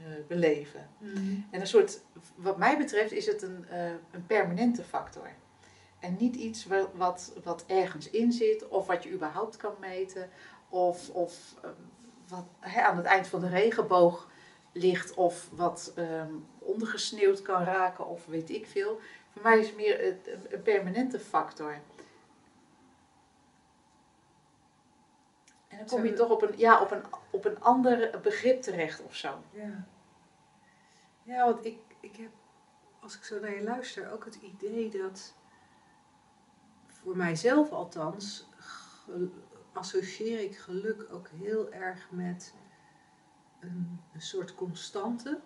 eh, 0.00 0.06
beleven. 0.26 0.88
En 1.50 1.60
een 1.60 1.66
soort, 1.66 2.00
wat 2.34 2.56
mij 2.56 2.78
betreft 2.78 3.12
is 3.12 3.26
het 3.26 3.42
een, 3.42 3.66
eh, 3.68 3.90
een 4.10 4.26
permanente 4.26 4.82
factor. 4.82 5.30
En 5.98 6.16
niet 6.18 6.36
iets 6.36 6.66
wat, 6.94 7.32
wat, 7.42 7.64
ergens 7.66 8.10
in 8.10 8.32
zit 8.32 8.68
of 8.68 8.86
wat 8.86 9.02
je 9.02 9.12
überhaupt 9.12 9.56
kan 9.56 9.74
meten. 9.80 10.28
Of, 10.68 11.10
of 11.10 11.54
eh, 11.62 11.70
wat 12.28 12.44
hè, 12.58 12.82
aan 12.82 12.96
het 12.96 13.06
eind 13.06 13.26
van 13.26 13.40
de 13.40 13.48
regenboog 13.48 14.30
ligt 14.72 15.14
of 15.14 15.48
wat 15.52 15.92
ehm, 15.94 16.32
ondergesneeuwd 16.58 17.42
kan 17.42 17.64
raken 17.64 18.06
of 18.06 18.26
weet 18.26 18.50
ik 18.50 18.66
veel. 18.66 19.00
Voor 19.32 19.42
mij 19.42 19.58
is 19.58 19.66
het 19.66 19.76
meer 19.76 20.06
een, 20.06 20.18
een 20.48 20.62
permanente 20.62 21.18
factor. 21.18 21.78
Dan 25.80 25.88
kom 25.88 26.04
je 26.04 26.12
toch 26.12 26.30
op 26.30 26.42
een, 26.42 26.58
ja, 26.58 26.80
op, 26.80 26.90
een, 26.90 27.02
op 27.30 27.44
een 27.44 27.60
ander 27.60 28.20
begrip 28.22 28.62
terecht 28.62 29.02
of 29.02 29.14
zo. 29.14 29.42
Ja, 29.50 29.86
ja 31.22 31.44
want 31.44 31.64
ik, 31.64 31.78
ik 32.00 32.16
heb, 32.16 32.30
als 33.00 33.16
ik 33.16 33.24
zo 33.24 33.40
naar 33.40 33.54
je 33.54 33.62
luister, 33.62 34.12
ook 34.12 34.24
het 34.24 34.34
idee 34.34 34.90
dat, 34.90 35.34
voor 36.86 37.16
mijzelf 37.16 37.70
althans, 37.70 38.48
associeer 39.72 40.40
ik 40.40 40.56
geluk 40.56 41.06
ook 41.12 41.28
heel 41.28 41.72
erg 41.72 42.10
met 42.10 42.54
een, 43.60 44.00
een 44.12 44.22
soort 44.22 44.54
constante. 44.54 45.40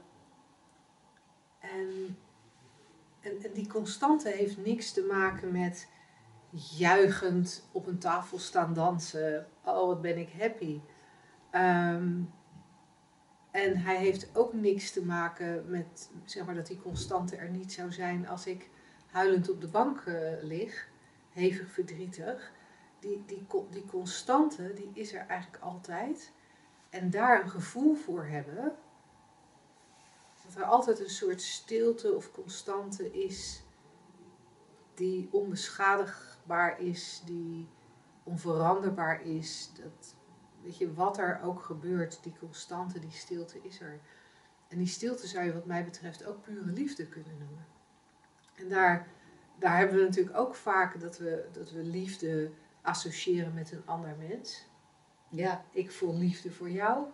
En, 1.58 2.18
en, 3.20 3.42
en 3.42 3.52
die 3.52 3.68
constante 3.68 4.28
heeft 4.28 4.56
niks 4.56 4.92
te 4.92 5.02
maken 5.02 5.52
met 5.52 5.88
juichend 6.54 7.68
op 7.72 7.86
een 7.86 7.98
tafel 7.98 8.38
staan 8.38 8.74
dansen. 8.74 9.46
Oh, 9.64 9.86
wat 9.86 10.00
ben 10.00 10.18
ik 10.18 10.32
happy. 10.38 10.80
Ehm, 11.50 12.22
en 13.50 13.76
hij 13.76 13.96
heeft 13.96 14.36
ook 14.36 14.52
niks 14.52 14.90
te 14.90 15.04
maken 15.04 15.70
met, 15.70 16.10
zeg 16.24 16.44
maar, 16.44 16.54
dat 16.54 16.66
die 16.66 16.80
constante 16.80 17.36
er 17.36 17.50
niet 17.50 17.72
zou 17.72 17.92
zijn 17.92 18.28
als 18.28 18.46
ik 18.46 18.70
huilend 19.06 19.50
op 19.50 19.60
de 19.60 19.68
bank 19.68 20.00
eh, 20.00 20.42
lig, 20.42 20.88
hevig 21.30 21.70
verdrietig. 21.70 22.52
Die, 22.98 23.22
die, 23.26 23.46
die 23.70 23.84
constante, 23.84 24.72
die 24.74 24.90
is 24.92 25.12
er 25.12 25.26
eigenlijk 25.26 25.62
altijd. 25.62 26.32
En 26.90 27.10
daar 27.10 27.42
een 27.42 27.50
gevoel 27.50 27.94
voor 27.94 28.24
hebben, 28.24 28.76
dat 30.44 30.54
er 30.54 30.64
altijd 30.64 31.00
een 31.00 31.10
soort 31.10 31.42
stilte 31.42 32.12
of 32.12 32.30
constante 32.30 33.12
is 33.12 33.62
die 34.94 35.28
onbeschadigbaar 36.44 36.80
is, 36.80 37.22
die 37.24 37.68
onveranderbaar 38.22 39.22
is. 39.22 39.70
Dat, 39.82 40.16
weet 40.62 40.76
je, 40.76 40.94
wat 40.94 41.18
er 41.18 41.40
ook 41.42 41.62
gebeurt, 41.62 42.22
die 42.22 42.34
constante, 42.38 42.98
die 42.98 43.10
stilte 43.10 43.58
is 43.62 43.80
er. 43.80 44.00
En 44.68 44.78
die 44.78 44.86
stilte 44.86 45.26
zou 45.26 45.44
je 45.44 45.52
wat 45.52 45.66
mij 45.66 45.84
betreft 45.84 46.24
ook 46.24 46.42
pure 46.42 46.70
liefde 46.70 47.06
kunnen 47.06 47.38
noemen. 47.38 47.66
En 48.54 48.68
daar, 48.68 49.08
daar 49.58 49.76
hebben 49.76 49.96
we 49.96 50.04
natuurlijk 50.04 50.36
ook 50.36 50.54
vaak 50.54 51.00
dat 51.00 51.18
we, 51.18 51.48
dat 51.52 51.70
we 51.70 51.82
liefde 51.82 52.50
associëren 52.82 53.54
met 53.54 53.72
een 53.72 53.86
ander 53.86 54.16
mens. 54.18 54.66
Ja, 55.28 55.64
Ik 55.70 55.90
voel 55.90 56.16
liefde 56.16 56.50
voor 56.50 56.70
jou. 56.70 57.06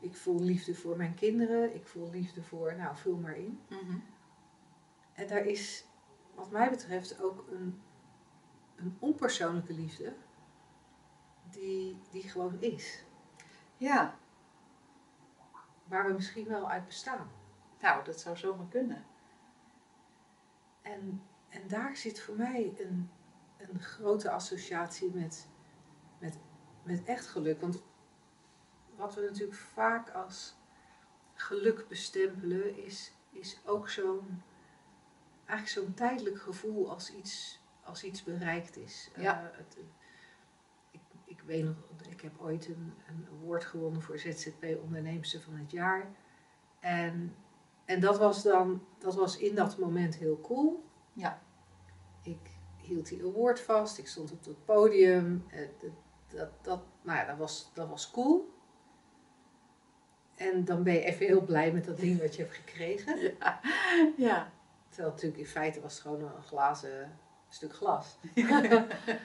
Ik 0.00 0.16
voel 0.16 0.40
liefde 0.40 0.74
voor 0.74 0.96
mijn 0.96 1.14
kinderen. 1.14 1.74
Ik 1.74 1.86
voel 1.86 2.10
liefde 2.10 2.42
voor, 2.42 2.76
nou, 2.76 2.96
vul 2.96 3.16
maar 3.16 3.36
in. 3.36 3.60
En 5.12 5.26
daar 5.26 5.46
is, 5.46 5.84
wat 6.34 6.50
mij 6.50 6.70
betreft, 6.70 7.22
ook 7.22 7.44
een, 7.50 7.80
een 8.78 8.96
onpersoonlijke 8.98 9.72
liefde. 9.72 10.14
Die, 11.50 11.98
die 12.10 12.22
gewoon 12.22 12.60
is. 12.60 13.04
ja. 13.76 14.18
Waar 15.84 16.06
we 16.06 16.12
misschien 16.12 16.48
wel 16.48 16.70
uit 16.70 16.86
bestaan. 16.86 17.30
nou 17.80 18.04
dat 18.04 18.20
zou 18.20 18.36
zomaar 18.36 18.68
kunnen. 18.68 19.04
En, 20.82 21.22
en 21.48 21.68
daar 21.68 21.96
zit 21.96 22.20
voor 22.20 22.36
mij 22.36 22.74
een, 22.78 23.10
een 23.56 23.80
grote 23.80 24.30
associatie 24.30 25.10
met, 25.14 25.48
met, 26.18 26.38
met 26.82 27.04
echt 27.04 27.26
geluk. 27.26 27.60
Want 27.60 27.82
wat 28.96 29.14
we 29.14 29.20
natuurlijk 29.20 29.58
vaak 29.58 30.10
als 30.10 30.56
geluk 31.34 31.88
bestempelen, 31.88 32.84
is, 32.84 33.12
is 33.30 33.60
ook 33.64 33.88
zo'n 33.88 34.42
eigenlijk 35.48 35.68
zo'n 35.68 35.94
tijdelijk 35.94 36.40
gevoel 36.40 36.90
als 36.90 37.14
iets, 37.14 37.57
als 37.88 38.04
iets 38.04 38.24
bereikt 38.24 38.76
is. 38.76 39.10
Ja. 39.16 39.42
Eh, 39.42 39.58
het, 39.58 39.76
ik, 40.90 41.00
ik 41.24 41.40
weet 41.46 41.64
nog, 41.64 41.74
ik 42.10 42.20
heb 42.20 42.40
ooit 42.40 42.68
een, 42.68 42.94
een 43.08 43.26
award 43.32 43.64
gewonnen 43.64 44.02
voor 44.02 44.18
ZZP 44.18 44.64
onderneemster 44.82 45.40
van 45.40 45.54
het 45.56 45.70
jaar. 45.70 46.10
En, 46.80 47.34
en 47.84 48.00
dat 48.00 48.18
was 48.18 48.42
dan, 48.42 48.84
dat 48.98 49.14
was 49.14 49.38
in 49.38 49.54
dat 49.54 49.78
moment 49.78 50.16
heel 50.16 50.40
cool. 50.40 50.84
Ja. 51.12 51.42
Ik 52.22 52.50
hield 52.76 53.08
die 53.08 53.22
award 53.24 53.60
vast, 53.60 53.98
ik 53.98 54.06
stond 54.06 54.32
op 54.32 54.44
het 54.44 54.64
podium. 54.64 55.44
eh, 55.50 55.68
Dat, 55.78 55.90
dat, 56.28 56.64
dat, 56.64 56.82
nou 57.02 57.18
ja, 57.18 57.24
dat, 57.24 57.36
was, 57.38 57.70
dat 57.74 57.88
was 57.88 58.10
cool. 58.10 58.56
En 60.34 60.64
dan 60.64 60.82
ben 60.82 60.92
je 60.94 61.02
even 61.04 61.26
heel 61.26 61.44
blij 61.44 61.72
met 61.72 61.84
dat 61.84 61.96
ding 61.98 62.20
wat 62.20 62.36
je 62.36 62.42
hebt 62.42 62.54
gekregen. 62.54 63.18
Ja, 63.40 63.60
ja. 64.16 64.52
Terwijl 64.88 65.10
natuurlijk 65.14 65.40
in 65.40 65.46
feite 65.46 65.80
was 65.80 65.92
het 65.92 66.02
gewoon 66.02 66.20
een 66.22 66.42
glazen 66.42 67.18
stuk 67.48 67.74
glas. 67.74 68.16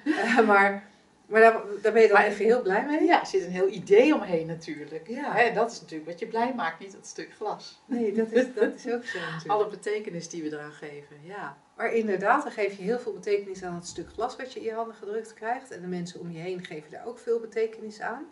Eh, 0.05 0.47
maar 0.47 0.91
maar 1.25 1.41
daar, 1.41 1.61
daar 1.81 1.93
ben 1.93 2.01
je 2.01 2.07
dan 2.07 2.17
Maar- 2.17 2.25
even 2.27 2.45
heel 2.45 2.61
blij 2.61 2.85
mee. 2.85 3.03
ja 3.03 3.19
er 3.19 3.25
zit 3.25 3.43
een 3.43 3.51
heel 3.51 3.67
idee 3.67 4.15
omheen 4.15 4.47
natuurlijk. 4.47 5.07
Ja. 5.07 5.31
Hè, 5.33 5.41
En 5.41 5.53
dat 5.53 5.71
is 5.71 5.81
natuurlijk 5.81 6.09
wat 6.09 6.19
je 6.19 6.27
blij 6.27 6.53
maakt, 6.55 6.79
niet 6.79 6.91
dat 6.91 7.05
stuk 7.07 7.33
glas. 7.33 7.81
Nee, 7.85 8.13
dat 8.13 8.31
is, 8.31 8.45
dat 8.55 8.73
is 8.75 8.87
ook 8.91 9.05
zo 9.05 9.19
natuurlijk. 9.19 9.47
Alle 9.47 9.67
betekenis 9.67 10.29
die 10.29 10.43
we 10.43 10.51
eraan 10.51 10.71
geven, 10.71 11.17
ja. 11.21 11.57
Maar 11.75 11.93
inderdaad, 11.93 12.43
dan 12.43 12.51
geef 12.51 12.77
je 12.77 12.83
heel 12.83 12.99
veel 12.99 13.13
betekenis 13.13 13.63
aan 13.63 13.75
het 13.75 13.87
stuk 13.87 14.09
glas 14.13 14.35
wat 14.35 14.53
je 14.53 14.59
in 14.59 14.65
je 14.65 14.73
handen 14.73 14.95
gedrukt 14.95 15.33
krijgt. 15.33 15.71
En 15.71 15.81
de 15.81 15.87
mensen 15.87 16.19
om 16.19 16.31
je 16.31 16.39
heen 16.39 16.65
geven 16.65 16.91
daar 16.91 17.05
ook 17.05 17.19
veel 17.19 17.39
betekenis 17.39 18.01
aan. 18.01 18.25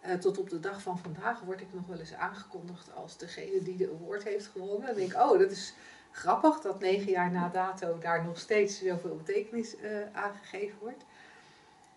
Eh, 0.00 0.14
tot 0.14 0.38
op 0.38 0.50
de 0.50 0.60
dag 0.60 0.82
van 0.82 0.98
vandaag 0.98 1.40
word 1.40 1.60
ik 1.60 1.66
nog 1.72 1.86
wel 1.86 1.98
eens 1.98 2.14
aangekondigd 2.14 2.94
als 2.94 3.16
degene 3.18 3.62
die 3.62 3.76
de 3.76 3.90
award 4.00 4.24
heeft 4.24 4.46
gewonnen. 4.46 4.86
Dan 4.86 4.96
denk 4.96 5.12
ik, 5.12 5.18
oh, 5.20 5.38
dat 5.38 5.50
is 5.50 5.74
grappig 6.12 6.60
dat 6.60 6.80
negen 6.80 7.10
jaar 7.10 7.30
na 7.30 7.48
dato 7.48 7.98
daar 7.98 8.24
nog 8.24 8.38
steeds 8.38 8.78
zoveel 8.78 9.16
betekenis 9.16 9.76
eh 9.76 9.90
aangegeven 10.12 10.78
wordt. 10.78 11.04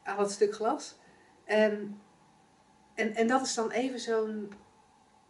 Aan 0.04 0.18
dat 0.18 0.32
stuk 0.32 0.54
glas. 0.54 0.96
En, 1.44 2.02
en, 2.94 3.16
en 3.16 3.28
dat 3.28 3.42
is 3.42 3.54
dan 3.54 3.72
even 3.72 4.00
zo'n 4.00 4.52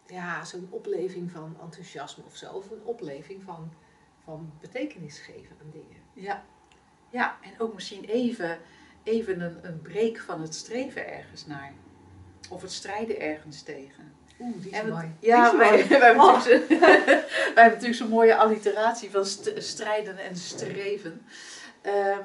ja, 0.07 0.45
zo'n 0.45 0.67
opleving 0.69 1.31
van 1.31 1.57
enthousiasme 1.61 2.23
of 2.25 2.35
zo. 2.35 2.51
Of 2.51 2.71
een 2.71 2.83
opleving 2.83 3.43
van, 3.43 3.73
van 4.23 4.53
betekenis 4.59 5.19
geven 5.19 5.55
aan 5.61 5.71
dingen. 5.71 6.01
Ja, 6.13 6.43
ja 7.09 7.37
en 7.41 7.59
ook 7.59 7.73
misschien 7.73 8.03
even, 8.03 8.59
even 9.03 9.41
een, 9.41 9.67
een 9.67 9.81
break 9.81 10.17
van 10.17 10.41
het 10.41 10.55
streven 10.55 11.07
ergens 11.07 11.45
naar. 11.45 11.73
Of 12.49 12.61
het 12.61 12.71
strijden 12.71 13.19
ergens 13.19 13.61
tegen. 13.61 14.14
Oeh, 14.39 14.55
die 14.61 14.71
is 14.71 14.77
En 14.79 14.89
mooi. 14.89 15.11
Ja, 15.19 15.51
is 15.51 15.57
wij, 15.57 15.69
mooi. 15.71 15.87
wij, 15.87 15.97
hebben 15.99 16.23
Oh. 16.23 16.39
zo- 16.41 16.49
wij 16.67 16.87
hebben 17.45 17.53
natuurlijk 17.55 17.95
zo'n 17.95 18.09
mooie 18.09 18.35
alliteratie 18.35 19.11
van 19.11 19.25
st- 19.25 19.51
strijden 19.57 20.17
en 20.17 20.35
streven. 20.35 21.25
Ehm, 21.81 22.19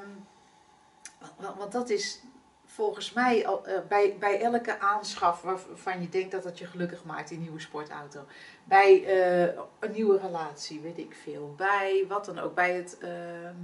want, 1.37 1.57
want 1.57 1.71
dat 1.71 1.89
is 1.89 2.21
volgens 2.65 3.13
mij 3.13 3.47
al, 3.47 3.65
eh, 3.65 3.79
bij, 3.87 4.15
bij 4.19 4.41
elke 4.41 4.79
aanschaf 4.79 5.41
waarvan 5.41 6.01
je 6.01 6.09
denkt 6.09 6.31
dat 6.31 6.43
het 6.43 6.57
je 6.59 6.65
gelukkig 6.65 7.03
maakt, 7.03 7.29
die 7.29 7.37
nieuwe 7.39 7.59
sportauto. 7.59 8.25
Bij 8.63 9.03
eh, 9.05 9.59
een 9.79 9.91
nieuwe 9.91 10.17
relatie, 10.19 10.79
weet 10.79 10.97
ik 10.97 11.15
veel. 11.23 11.53
Bij 11.57 12.05
wat 12.07 12.25
dan 12.25 12.39
ook. 12.39 12.55
Bij 12.55 12.73
het. 12.73 12.97
ehm, 12.97 13.55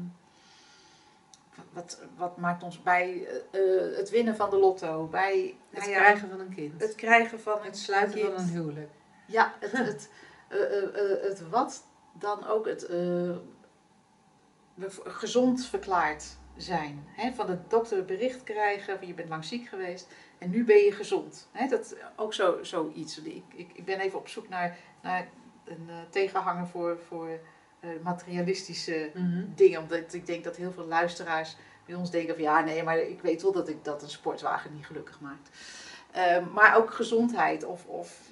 wat, 1.73 2.01
wat 2.17 2.37
maakt 2.37 2.63
ons 2.63 2.83
bij 2.83 3.27
eh, 3.51 3.85
eh, 3.85 3.97
het 3.97 4.09
winnen 4.09 4.35
van 4.35 4.49
de 4.49 4.57
lotto? 4.57 5.07
Bij 5.07 5.55
Het 5.69 5.79
nou 5.79 5.91
ja, 5.91 5.97
krijgen 5.97 6.29
van 6.29 6.39
een 6.39 6.53
kind. 6.55 6.81
het 6.81 6.95
krijgen 6.95 7.39
van 7.39 7.57
Het 7.61 7.77
sluiten 7.77 8.19
kind. 8.19 8.33
van 8.33 8.43
een 8.43 8.49
huwelijk. 8.49 8.91
Ja, 9.27 9.53
het, 9.59 9.71
het, 9.71 10.09
eh, 10.47 11.29
het 11.29 11.49
wat 11.49 11.83
dan 12.13 12.47
ook 12.47 12.65
het 12.65 12.89
gezond 15.03 15.65
verklaard 15.65 16.37
zijn. 16.55 17.05
Hè? 17.07 17.33
Van 17.33 17.45
de 17.45 17.57
dokter 17.67 18.05
bericht 18.05 18.43
krijgen 18.43 18.97
van 18.97 19.07
je 19.07 19.13
bent 19.13 19.29
lang 19.29 19.45
ziek 19.45 19.67
geweest 19.67 20.07
en 20.37 20.49
nu 20.49 20.63
ben 20.63 20.77
je 20.77 20.91
gezond. 20.91 21.49
Hè? 21.51 21.67
Dat 21.67 21.85
is 21.85 21.93
ook 22.15 22.33
zo, 22.33 22.63
zoiets. 22.63 23.21
Ik, 23.21 23.43
ik, 23.55 23.69
ik 23.73 23.85
ben 23.85 23.99
even 23.99 24.19
op 24.19 24.27
zoek 24.27 24.49
naar, 24.49 24.77
naar 25.01 25.27
een 25.65 25.89
tegenhanger 26.09 26.67
voor, 26.67 26.99
voor 27.07 27.39
eh, 27.79 27.89
materialistische 28.03 29.11
dingen. 29.55 29.81
Omdat 29.81 30.13
ik 30.13 30.25
denk 30.25 30.43
dat 30.43 30.55
heel 30.55 30.71
veel 30.71 30.85
luisteraars 30.85 31.55
bij 31.85 31.95
ons 31.95 32.11
denken 32.11 32.33
van 32.33 32.43
ja, 32.43 32.59
nee, 32.59 32.83
maar 32.83 32.99
ik 32.99 33.21
weet 33.21 33.41
wel 33.41 33.51
dat 33.51 33.69
ik 33.69 33.83
dat 33.83 34.01
een 34.01 34.09
sportwagen 34.09 34.73
niet 34.73 34.85
gelukkig 34.85 35.19
maakt. 35.19 35.49
Ehm, 36.11 36.51
maar 36.53 36.77
ook 36.77 36.93
gezondheid 36.93 37.63
of, 37.63 37.85
of 37.85 38.31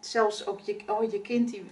zelfs 0.00 0.46
ook 0.46 0.60
je, 0.60 0.76
oh, 0.86 1.10
je 1.10 1.20
kind 1.20 1.50
die 1.50 1.64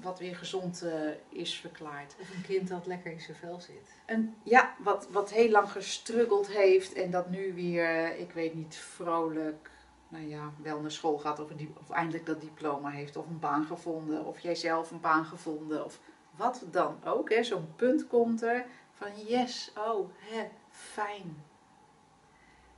wat 0.00 0.18
weer 0.18 0.36
gezond 0.36 0.82
eh, 0.82 0.92
is 1.28 1.54
verklaard. 1.54 2.14
Of 2.20 2.34
een 2.34 2.42
kind 2.42 2.68
dat 2.68 2.86
lekker 2.86 3.12
in 3.12 3.20
zijn 3.20 3.36
vel 3.36 3.60
zit. 3.60 3.94
En 4.04 4.34
ja, 4.42 4.74
wat, 4.78 5.08
wat 5.10 5.30
heel 5.30 5.50
lang 5.50 5.70
gestruggeld 5.70 6.48
heeft 6.48 6.92
en 6.92 7.10
dat 7.10 7.30
nu 7.30 7.54
weer, 7.54 8.16
ik 8.18 8.32
weet 8.32 8.54
niet, 8.54 8.76
vrolijk, 8.76 9.70
nou 10.08 10.28
ja, 10.28 10.52
wel 10.62 10.80
naar 10.80 10.90
school 10.90 11.18
gaat 11.18 11.40
of, 11.40 11.50
een, 11.50 11.74
of 11.80 11.90
eindelijk 11.90 12.26
dat 12.26 12.40
diploma 12.40 12.90
heeft 12.90 13.16
of 13.16 13.26
een 13.26 13.38
baan 13.38 13.64
gevonden 13.64 14.24
of 14.24 14.40
jij 14.40 14.54
zelf 14.54 14.90
een 14.90 15.00
baan 15.00 15.24
gevonden 15.24 15.84
of 15.84 16.00
wat 16.36 16.62
dan 16.70 16.98
ook. 17.04 17.32
Zo'n 17.40 17.74
punt 17.76 18.06
komt 18.06 18.42
er 18.42 18.66
Van 19.02 19.24
yes, 19.26 19.72
oh, 19.76 20.08
hè, 20.18 20.48
fijn. 20.70 21.44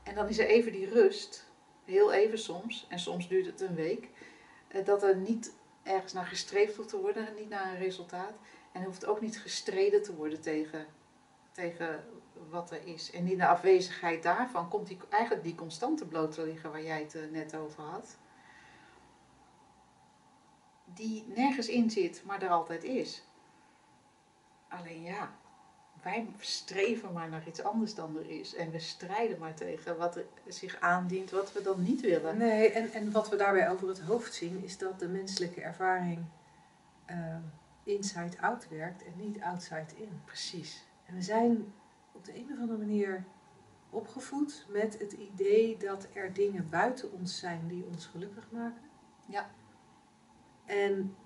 En 0.03 0.15
dan 0.15 0.29
is 0.29 0.39
er 0.39 0.47
even 0.47 0.73
die 0.73 0.89
rust, 0.89 1.47
heel 1.85 2.13
even 2.13 2.39
soms, 2.39 2.87
en 2.89 2.99
soms 2.99 3.29
duurt 3.29 3.47
het 3.47 3.61
een 3.61 3.75
week, 3.75 4.09
eh, 4.69 4.85
dat 4.85 5.03
er 5.03 5.17
niet 5.17 5.55
ergens 5.83 6.13
naar 6.13 6.27
gestreefd 6.27 6.77
hoeft 6.77 6.89
te 6.89 7.01
worden, 7.01 7.35
niet 7.37 7.49
naar 7.49 7.73
een 7.73 7.79
resultaat. 7.79 8.33
En 8.73 8.81
er 8.81 8.87
hoeft 8.87 9.07
ook 9.07 9.21
niet 9.21 9.41
gestreden 9.41 10.03
te 10.03 10.15
worden 10.15 10.41
tegen, 10.41 10.87
tegen 11.53 12.05
wat 12.51 12.71
er 12.71 12.87
is. 12.87 13.11
En 13.11 13.27
in 13.27 13.39
de 13.39 13.47
afwezigheid 13.47 14.23
daarvan 14.23 14.69
komt 14.69 14.87
die, 14.87 14.99
eigenlijk 15.09 15.45
die 15.45 15.55
constante 15.55 16.07
bloot 16.07 16.33
te 16.33 16.45
liggen 16.45 16.71
waar 16.71 16.83
jij 16.83 17.01
het 17.01 17.15
eh, 17.15 17.23
net 17.31 17.57
over 17.57 17.83
had. 17.83 18.17
Die 20.85 21.25
nergens 21.27 21.69
in 21.69 21.91
zit, 21.91 22.23
maar 22.25 22.43
er 22.43 22.51
altijd 22.51 22.85
is. 22.85 23.25
Alleen 24.79 25.03
ja, 25.03 25.33
wij 26.03 26.27
streven 26.39 27.13
maar 27.13 27.29
naar 27.29 27.47
iets 27.47 27.63
anders 27.63 27.95
dan 27.95 28.17
er 28.17 28.31
is. 28.31 28.55
En 28.55 28.71
we 28.71 28.79
strijden 28.79 29.39
maar 29.39 29.55
tegen 29.55 29.97
wat 29.97 30.17
er 30.17 30.27
zich 30.47 30.81
aandient, 30.81 31.31
wat 31.31 31.53
we 31.53 31.63
dan 31.63 31.83
niet 31.83 32.01
willen. 32.01 32.39
Nee, 32.39 32.71
en, 32.71 32.93
en 32.93 33.13
wat 33.13 33.29
we 33.29 33.37
daarbij 33.37 33.71
over 33.71 33.89
het 33.89 34.01
hoofd 34.01 34.35
zien, 34.35 34.65
is 34.65 34.79
dat 34.79 34.99
de 34.99 35.09
menselijke 35.09 35.61
ervaring 35.61 36.25
uh, 37.11 37.37
inside-out 37.85 38.69
werkt 38.69 39.05
en 39.05 39.13
niet 39.17 39.41
outside-in. 39.41 40.21
Precies. 40.25 40.87
En 41.07 41.15
we 41.15 41.23
zijn 41.23 41.73
op 42.13 42.25
de 42.25 42.37
een 42.37 42.49
of 42.53 42.59
andere 42.59 42.79
manier 42.79 43.25
opgevoed 43.91 44.67
met 44.69 44.99
het 44.99 45.13
idee 45.13 45.77
dat 45.77 46.09
er 46.13 46.33
dingen 46.33 46.69
buiten 46.71 47.13
ons 47.13 47.39
zijn 47.39 47.69
die 47.69 47.85
ons 47.85 48.07
gelukkig 48.07 48.51
maken. 48.51 48.83
Ja. 49.27 49.51
En, 50.65 51.17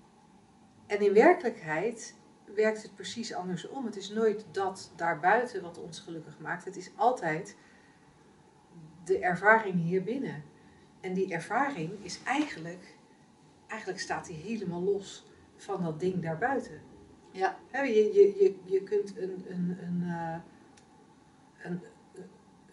en 0.87 1.00
in 1.00 1.12
werkelijkheid 1.12 2.14
werkt 2.55 2.83
het 2.83 2.95
precies 2.95 3.35
andersom. 3.35 3.85
Het 3.85 3.97
is 3.97 4.11
nooit 4.11 4.47
dat 4.50 4.93
daarbuiten 4.97 5.62
wat 5.62 5.78
ons 5.78 6.00
gelukkig 6.00 6.38
maakt. 6.38 6.64
Het 6.64 6.76
is 6.76 6.90
altijd 6.97 7.57
de 9.05 9.19
ervaring 9.19 9.75
hier 9.75 10.02
binnen. 10.02 10.43
En 11.00 11.14
die 11.14 11.33
ervaring 11.33 12.05
is 12.05 12.23
eigenlijk, 12.23 12.97
eigenlijk 13.67 14.00
staat 14.00 14.26
die 14.26 14.37
helemaal 14.37 14.83
los 14.83 15.26
van 15.57 15.83
dat 15.83 16.00
ding 16.00 16.23
daarbuiten. 16.23 16.81
Ja. 17.31 17.57
Je, 17.73 18.12
je, 18.12 18.35
je, 18.38 18.59
je 18.64 18.83
kunt 18.83 19.17
een, 19.17 19.45
een, 19.49 19.78
een, 19.81 20.02
uh, 20.02 20.37
een, 21.59 21.83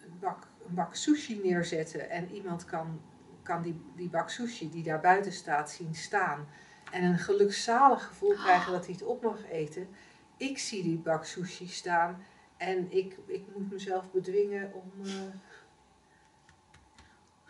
een, 0.02 0.18
bak, 0.20 0.48
een 0.68 0.74
bak 0.74 0.94
sushi 0.94 1.40
neerzetten 1.42 2.10
en 2.10 2.30
iemand 2.30 2.64
kan, 2.64 3.00
kan 3.42 3.62
die, 3.62 3.80
die 3.96 4.08
bak 4.08 4.30
sushi 4.30 4.70
die 4.70 4.82
daar 4.82 5.00
buiten 5.00 5.32
staat 5.32 5.70
zien 5.70 5.94
staan 5.94 6.46
en 6.90 7.04
een 7.04 7.18
gelukzalig 7.18 8.06
gevoel 8.06 8.34
krijgen 8.34 8.72
dat 8.72 8.84
hij 8.84 8.94
het 8.94 9.02
op 9.02 9.22
mag 9.22 9.50
eten. 9.50 9.88
Ik 10.36 10.58
zie 10.58 10.82
die 10.82 10.98
bak 10.98 11.24
sushi 11.24 11.68
staan 11.68 12.24
en 12.56 12.92
ik, 12.92 13.16
ik 13.26 13.44
moet 13.54 13.70
mezelf 13.70 14.10
bedwingen 14.10 14.72
om, 14.74 14.92
uh, 15.06 15.22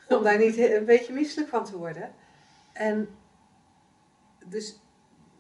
om 0.08 0.22
daar 0.22 0.38
niet 0.38 0.56
een 0.56 0.84
beetje 0.84 1.12
misselijk 1.12 1.48
van 1.48 1.64
te 1.64 1.76
worden. 1.76 2.14
En 2.72 3.08
dus, 4.44 4.78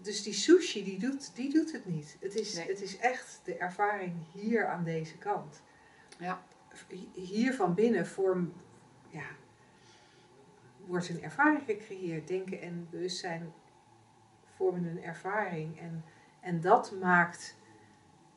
dus 0.00 0.22
die 0.22 0.32
sushi 0.32 0.84
die 0.84 0.98
doet, 0.98 1.36
die 1.36 1.52
doet 1.52 1.72
het 1.72 1.86
niet. 1.86 2.16
Het 2.20 2.34
is, 2.34 2.54
Nee. 2.54 2.66
het 2.68 2.82
is 2.82 2.96
echt 2.98 3.40
de 3.44 3.56
ervaring 3.56 4.14
hier 4.32 4.66
aan 4.66 4.84
deze 4.84 5.18
kant. 5.18 5.62
Ja. 6.18 6.42
Hier 7.12 7.54
van 7.54 7.74
binnen 7.74 8.06
vorm, 8.06 8.52
ja, 9.08 9.26
wordt 10.86 11.08
een 11.08 11.22
ervaring 11.22 11.62
gecreëerd. 11.66 12.28
Denken 12.28 12.60
en 12.60 12.88
bewustzijn 12.90 13.52
vormen 14.56 14.84
een 14.84 15.02
ervaring. 15.02 15.80
En, 15.80 16.04
en 16.40 16.60
dat, 16.60 16.92
maakt, 17.00 17.56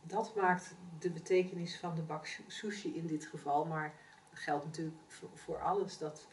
dat 0.02 0.36
maakt 0.36 0.76
de 1.00 1.10
betekenis 1.10 1.80
van 1.80 1.96
de 1.96 2.02
bak 2.02 2.28
sushi 2.48 2.96
in 2.96 3.08
dit 3.08 3.26
geval. 3.26 3.66
Maar 3.66 3.94
dat 4.30 4.40
geldt 4.40 4.66
natuurlijk 4.66 4.98
voor, 5.08 5.30
voor 5.34 5.62
alles. 5.62 5.98
Dat, 5.98 6.28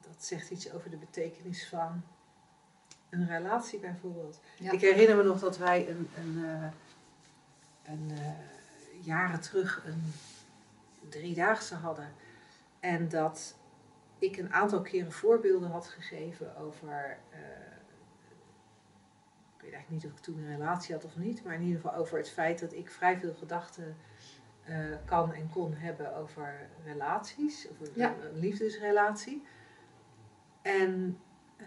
dat 0.00 0.24
zegt 0.24 0.50
iets 0.50 0.72
over 0.72 0.90
de 0.90 0.96
betekenis 0.96 1.68
van 1.68 2.02
een 3.10 3.26
relatie 3.26 3.78
bijvoorbeeld. 3.78 4.40
Ja. 4.58 4.72
Ik 4.72 4.80
herinner 4.80 5.16
me 5.16 5.22
nog 5.22 5.40
dat 5.40 5.58
wij 5.58 5.88
een, 5.88 6.08
een, 6.16 6.44
eh, 6.44 6.68
een 7.92 8.10
eh, 8.10 9.04
jaren 9.04 9.40
terug 9.40 9.82
een 9.86 10.12
driedaagse 11.08 11.74
hadden. 11.74 12.12
En 12.80 13.08
dat 13.08 13.54
ik 14.18 14.36
een 14.36 14.52
aantal 14.52 14.82
keren 14.82 15.12
voorbeelden 15.12 15.70
had 15.70 15.86
gegeven 15.86 16.56
over. 16.56 17.18
eh, 17.30 17.65
weet 19.66 19.74
eigenlijk 19.74 20.04
niet 20.04 20.12
of 20.12 20.18
ik 20.18 20.24
toen 20.24 20.38
een 20.38 20.56
relatie 20.56 20.94
had 20.94 21.04
of 21.04 21.16
niet, 21.16 21.44
maar 21.44 21.54
in 21.54 21.62
ieder 21.62 21.80
geval 21.80 21.98
over 21.98 22.18
het 22.18 22.30
feit 22.30 22.60
dat 22.60 22.72
ik 22.72 22.90
vrij 22.90 23.18
veel 23.18 23.34
gedachten 23.34 23.96
eh, 24.64 24.74
kan 25.04 25.32
en 25.32 25.48
kon 25.48 25.74
hebben 25.74 26.16
over 26.16 26.68
relaties, 26.84 27.68
of 27.68 27.80
een, 27.80 27.90
Ja. 27.94 28.14
een 28.20 28.38
liefdesrelatie. 28.38 29.42
En, 30.62 31.18
eh, 31.56 31.66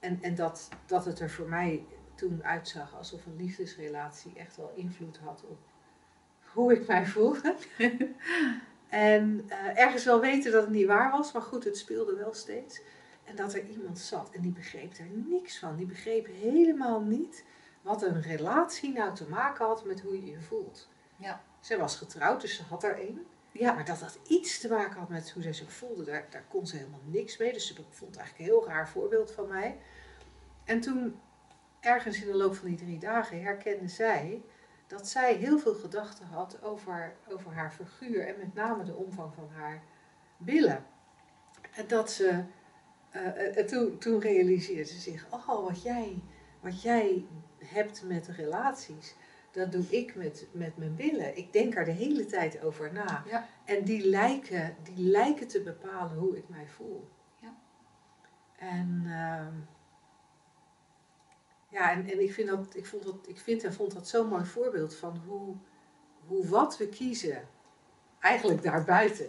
en, 0.00 0.18
en 0.22 0.34
dat, 0.34 0.68
dat 0.86 1.04
het 1.04 1.20
er 1.20 1.30
voor 1.30 1.48
mij 1.48 1.86
toen 2.14 2.44
uitzag 2.44 2.96
alsof 2.96 3.26
een 3.26 3.36
liefdesrelatie 3.36 4.32
echt 4.36 4.56
wel 4.56 4.72
invloed 4.74 5.18
had 5.18 5.44
op 5.44 5.58
hoe 6.52 6.72
ik 6.72 6.86
mij 6.86 7.06
voelde. 7.06 7.54
en 8.88 9.44
eh, 9.48 9.78
ergens 9.78 10.04
wel 10.04 10.20
weten 10.20 10.52
dat 10.52 10.62
het 10.62 10.72
niet 10.72 10.86
waar 10.86 11.10
was, 11.10 11.32
maar 11.32 11.42
goed, 11.42 11.64
het 11.64 11.76
speelde 11.78 12.16
wel 12.16 12.34
steeds. 12.34 12.80
En 13.26 13.36
dat 13.36 13.54
er 13.54 13.66
iemand 13.68 13.98
zat 13.98 14.30
en 14.30 14.40
die 14.40 14.52
begreep 14.52 14.96
er 14.96 15.08
niks 15.10 15.58
van. 15.58 15.76
Die 15.76 15.86
begreep 15.86 16.26
helemaal 16.26 17.00
niet 17.00 17.44
wat 17.82 18.02
een 18.02 18.22
relatie 18.22 18.92
nou 18.92 19.14
te 19.14 19.28
maken 19.28 19.66
had 19.66 19.84
met 19.84 20.00
hoe 20.00 20.20
je 20.20 20.30
je 20.30 20.40
voelt. 20.40 20.88
Ja. 21.16 21.42
Zij 21.60 21.78
was 21.78 21.96
getrouwd, 21.96 22.40
dus 22.40 22.56
ze 22.56 22.62
had 22.62 22.84
er 22.84 22.98
één. 22.98 23.26
Ja. 23.52 23.72
Maar 23.72 23.84
dat 23.84 23.98
dat 23.98 24.18
iets 24.26 24.60
te 24.60 24.68
maken 24.68 24.98
had 24.98 25.08
met 25.08 25.30
hoe 25.30 25.42
zij 25.42 25.52
zich 25.52 25.72
voelde, 25.72 26.04
daar, 26.04 26.26
daar 26.30 26.44
kon 26.48 26.66
ze 26.66 26.76
helemaal 26.76 27.00
niks 27.04 27.36
mee. 27.36 27.52
Dus 27.52 27.66
ze 27.66 27.74
vond 27.74 28.10
het 28.10 28.16
eigenlijk 28.16 28.38
een 28.38 28.56
heel 28.56 28.68
raar 28.68 28.88
voorbeeld 28.88 29.32
van 29.32 29.48
mij. 29.48 29.78
En 30.64 30.80
toen, 30.80 31.20
ergens 31.80 32.20
in 32.20 32.26
de 32.26 32.36
loop 32.36 32.54
van 32.54 32.68
die 32.68 32.76
drie 32.76 32.98
dagen, 32.98 33.42
herkende 33.42 33.88
zij 33.88 34.42
dat 34.86 35.08
zij 35.08 35.34
heel 35.34 35.58
veel 35.58 35.74
gedachten 35.74 36.26
had 36.26 36.62
over, 36.62 37.16
over 37.28 37.52
haar 37.52 37.72
figuur 37.72 38.26
en 38.26 38.38
met 38.38 38.54
name 38.54 38.84
de 38.84 38.94
omvang 38.94 39.34
van 39.34 39.48
haar 39.52 39.82
billen. 40.36 40.84
En 41.70 41.86
dat 41.86 42.10
ze, 42.10 42.44
eh, 43.16 43.58
eh, 43.58 43.66
toen, 43.66 43.98
toen 43.98 44.20
realiseerde 44.20 44.84
ze 44.84 44.98
zich, 44.98 45.26
oh, 45.30 45.64
wat 45.66 45.82
jij, 45.82 46.22
wat 46.60 46.82
jij 46.82 47.26
hebt 47.58 48.02
met 48.02 48.28
relaties, 48.28 49.14
dat 49.52 49.72
doe 49.72 49.84
ik 49.88 50.14
met, 50.14 50.46
met 50.52 50.76
mijn 50.76 50.94
billen. 50.94 51.36
Ik 51.36 51.52
denk 51.52 51.76
er 51.76 51.84
de 51.84 51.90
hele 51.90 52.26
tijd 52.26 52.62
over 52.62 52.92
na. 52.92 53.24
Ja. 53.28 53.48
En 53.64 53.84
die 53.84 54.08
lijken, 54.08 54.76
die 54.82 55.08
lijken 55.08 55.48
te 55.48 55.62
bepalen 55.62 56.16
hoe 56.16 56.36
ik 56.36 56.48
mij 56.48 56.66
voel. 56.66 57.08
Ja. 57.40 57.56
En, 58.56 59.02
ehm, 59.04 59.54
ja, 61.68 61.90
en, 61.90 62.10
en 62.10 62.20
ik, 62.20 62.32
vind 62.32 62.48
dat, 62.48 62.76
ik, 62.76 62.86
vond 62.86 63.02
dat, 63.02 63.28
ik 63.28 63.38
vind 63.38 63.64
en 63.64 63.72
vond 63.72 63.92
dat 63.92 64.08
zo'n 64.08 64.28
mooi 64.28 64.44
voorbeeld 64.44 64.94
van 64.94 65.22
hoe, 65.26 65.56
hoe 66.26 66.46
wat 66.46 66.76
we 66.76 66.88
kiezen, 66.88 67.48
eigenlijk 68.26 68.62
daarbuiten, 68.62 69.26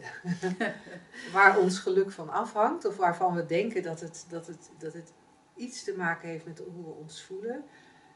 waar 1.34 1.58
ons 1.58 1.80
geluk 1.80 2.12
van 2.12 2.30
afhangt, 2.30 2.86
of 2.86 2.98
waarvan 2.98 3.36
we 3.36 3.46
denken 3.46 3.84
dat 3.84 4.00
het, 4.00 4.26
dat 4.30 4.48
het, 4.48 4.70
dat 4.78 4.94
het 4.94 5.14
iets 5.56 5.84
te 5.84 5.94
maken 5.98 6.30
heeft 6.30 6.46
met 6.46 6.62
hoe 6.74 6.84
we 6.84 6.92
ons 6.92 7.24
voelen, 7.24 7.64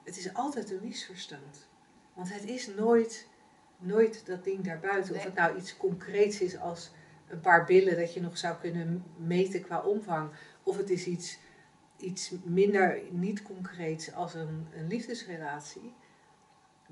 het 0.03 0.17
is 0.17 0.33
altijd 0.33 0.71
een 0.71 0.79
misverstand. 0.81 1.69
Want 2.13 2.33
het 2.33 2.45
is 2.45 2.67
nooit, 2.67 3.27
nooit 3.77 4.25
dat 4.25 4.43
ding 4.43 4.63
daarbuiten. 4.63 5.15
Of 5.15 5.23
het 5.23 5.33
nou 5.33 5.57
iets 5.57 5.77
concreets 5.77 6.41
is 6.41 6.57
als 6.57 6.91
een 7.27 7.39
paar 7.39 7.65
billen 7.65 7.97
dat 7.97 8.13
je 8.13 8.21
nog 8.21 8.37
zou 8.37 8.57
kunnen 8.57 9.03
meten 9.17 9.61
qua 9.61 9.81
omvang. 9.81 10.29
Of 10.63 10.77
het 10.77 10.89
is 10.89 11.05
iets, 11.05 11.37
iets 11.97 12.31
minder 12.43 13.01
niet 13.11 13.41
concreets 13.41 14.13
als 14.13 14.33
een, 14.33 14.67
een 14.73 14.87
liefdesrelatie. 14.87 15.93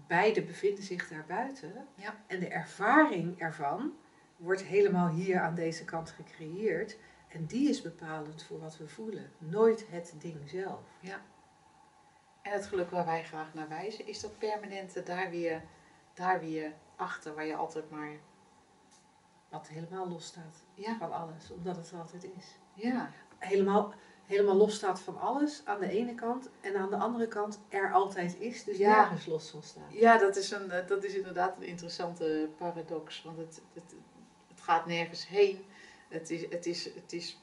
Beide 0.07 0.43
bevinden 0.43 0.83
zich 0.83 1.07
daarbuiten. 1.07 1.87
Ja. 1.95 2.15
En 2.27 2.39
de 2.39 2.47
ervaring 2.47 3.39
ervan 3.39 3.93
wordt 4.37 4.63
helemaal 4.63 5.07
hier 5.07 5.39
aan 5.39 5.55
deze 5.55 5.85
kant 5.85 6.09
gecreëerd. 6.11 6.97
En 7.27 7.45
die 7.45 7.69
is 7.69 7.81
bepalend 7.81 8.43
voor 8.43 8.59
wat 8.59 8.77
we 8.77 8.87
voelen. 8.87 9.31
Nooit 9.37 9.85
het 9.89 10.15
ding 10.17 10.49
zelf. 10.49 10.81
En 12.41 12.51
het 12.51 12.65
geluk 12.67 12.89
waar 12.89 13.05
wij 13.05 13.23
graag 13.23 13.53
naar 13.53 13.69
wijzen, 13.69 14.07
is 14.07 14.19
dat 14.19 14.37
permanente 14.37 15.03
daar 15.03 15.29
weer, 15.29 15.61
daar 16.13 16.39
weer 16.39 16.73
achter, 16.95 17.33
waar 17.35 17.45
je 17.45 17.55
altijd 17.55 17.89
maar. 17.89 18.11
Wat 19.49 19.67
helemaal 19.67 20.07
los 20.07 20.25
staat 20.25 20.63
Ja, 20.73 20.97
van 20.97 21.11
alles. 21.11 21.51
Omdat 21.51 21.75
het 21.75 21.91
er 21.91 21.99
altijd 21.99 22.23
is. 22.37 22.57
ja, 22.73 23.11
helemaal, 23.37 23.93
helemaal 24.29 24.55
los 24.55 24.75
staat 24.75 24.99
van 24.99 25.19
alles 25.19 25.61
aan 25.65 25.79
de 25.79 25.89
ene 25.89 26.15
kant. 26.15 26.49
En 26.61 26.75
aan 26.75 26.89
de 26.89 26.95
andere 26.95 27.27
kant 27.27 27.59
er 27.69 27.91
altijd 27.93 28.35
is. 28.39 28.63
Dus 28.63 28.77
Ja. 28.77 28.95
nergens 28.99 29.25
los 29.25 29.49
van 29.49 29.63
staat. 29.63 29.91
ja 29.91 30.17
dat, 30.17 30.35
is 30.35 30.51
een, 30.51 30.71
eh, 30.71 30.87
dat 30.87 31.03
is 31.03 31.13
inderdaad 31.13 31.57
een 31.57 31.63
interessante 31.67 32.49
paradox. 32.57 33.21
Want 33.23 33.37
het, 33.37 33.61
het, 33.73 33.95
het 34.47 34.61
gaat 34.61 34.85
nergens 34.85 35.27
heen. 35.27 35.65
Het 36.09 36.29
is, 36.29 36.41
het, 36.49 36.65
is, 36.65 36.85
het 36.95 37.13
is 37.13 37.37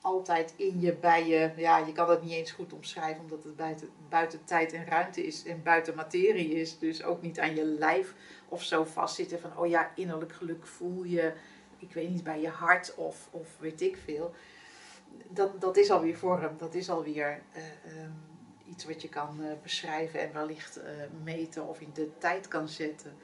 altijd 0.00 0.54
in 0.56 0.80
je, 0.80 0.94
bij 0.94 1.26
je. 1.26 1.52
Ja, 1.56 1.78
je 1.78 1.92
kan 1.92 2.10
het 2.10 2.22
niet 2.22 2.32
eens 2.32 2.50
goed 2.50 2.72
omschrijven, 2.72 3.22
omdat 3.22 3.44
het 3.44 3.56
buiten, 3.56 3.88
buiten 4.08 4.44
tijd 4.44 4.72
en 4.72 4.86
ruimte 4.86 5.26
is 5.26 5.44
en 5.44 5.62
buiten 5.62 5.94
materie 5.94 6.54
is. 6.54 6.78
Dus 6.78 7.02
ook 7.02 7.22
niet 7.22 7.40
aan 7.40 7.54
je 7.54 7.64
lijf 7.64 8.14
of 8.48 8.62
zo 8.62 8.84
vastzitten 8.84 9.40
van, 9.40 9.56
oh 9.56 9.66
ja, 9.66 9.90
innerlijk 9.94 10.32
geluk 10.32 10.66
voel 10.66 11.02
je, 11.04 11.32
ik 11.78 11.92
weet 11.92 12.10
niet, 12.10 12.22
bij 12.24 12.40
je 12.40 12.48
hart 12.48 12.94
of, 12.94 13.28
of 13.30 13.48
weet 13.58 13.80
ik 13.80 13.96
veel. 14.04 14.34
Dat, 15.28 15.60
dat 15.60 15.76
is 15.76 15.90
alweer 15.90 16.16
vorm, 16.16 16.56
dat 16.58 16.74
is 16.74 16.90
alweer 16.90 17.42
uh, 17.56 17.62
iets 18.68 18.84
wat 18.84 19.02
je 19.02 19.08
kan 19.08 19.40
uh, 19.40 19.52
beschrijven 19.62 20.20
en 20.20 20.32
wellicht 20.32 20.78
uh, 20.78 20.84
meten 21.22 21.68
of 21.68 21.80
in 21.80 21.90
de 21.92 22.18
tijd 22.18 22.48
kan 22.48 22.68
zetten. 22.68 23.14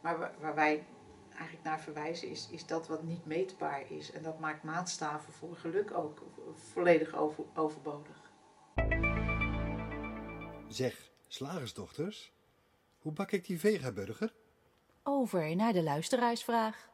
Maar 0.00 0.18
waar, 0.18 0.34
waar 0.40 0.54
wij 0.54 0.84
eigenlijk 1.28 1.62
naar 1.62 1.80
verwijzen 1.80 2.28
is, 2.28 2.48
is 2.50 2.66
dat 2.66 2.86
wat 2.86 3.02
niet 3.02 3.26
meetbaar 3.26 3.90
is. 3.90 4.12
En 4.12 4.22
dat 4.22 4.38
maakt 4.38 4.62
maatstaven 4.62 5.32
voor 5.32 5.56
geluk 5.56 5.96
ook 5.96 6.22
volledig 6.72 7.14
over, 7.14 7.44
overbodig. 7.54 8.32
Zeg, 10.68 11.10
slagersdochters, 11.28 12.32
hoe 12.98 13.12
bak 13.12 13.30
ik 13.30 13.46
die 13.46 13.60
vegaburger? 13.60 14.34
Over 15.02 15.56
naar 15.56 15.72
de 15.72 15.82
luisteraarsvraag. 15.82 16.88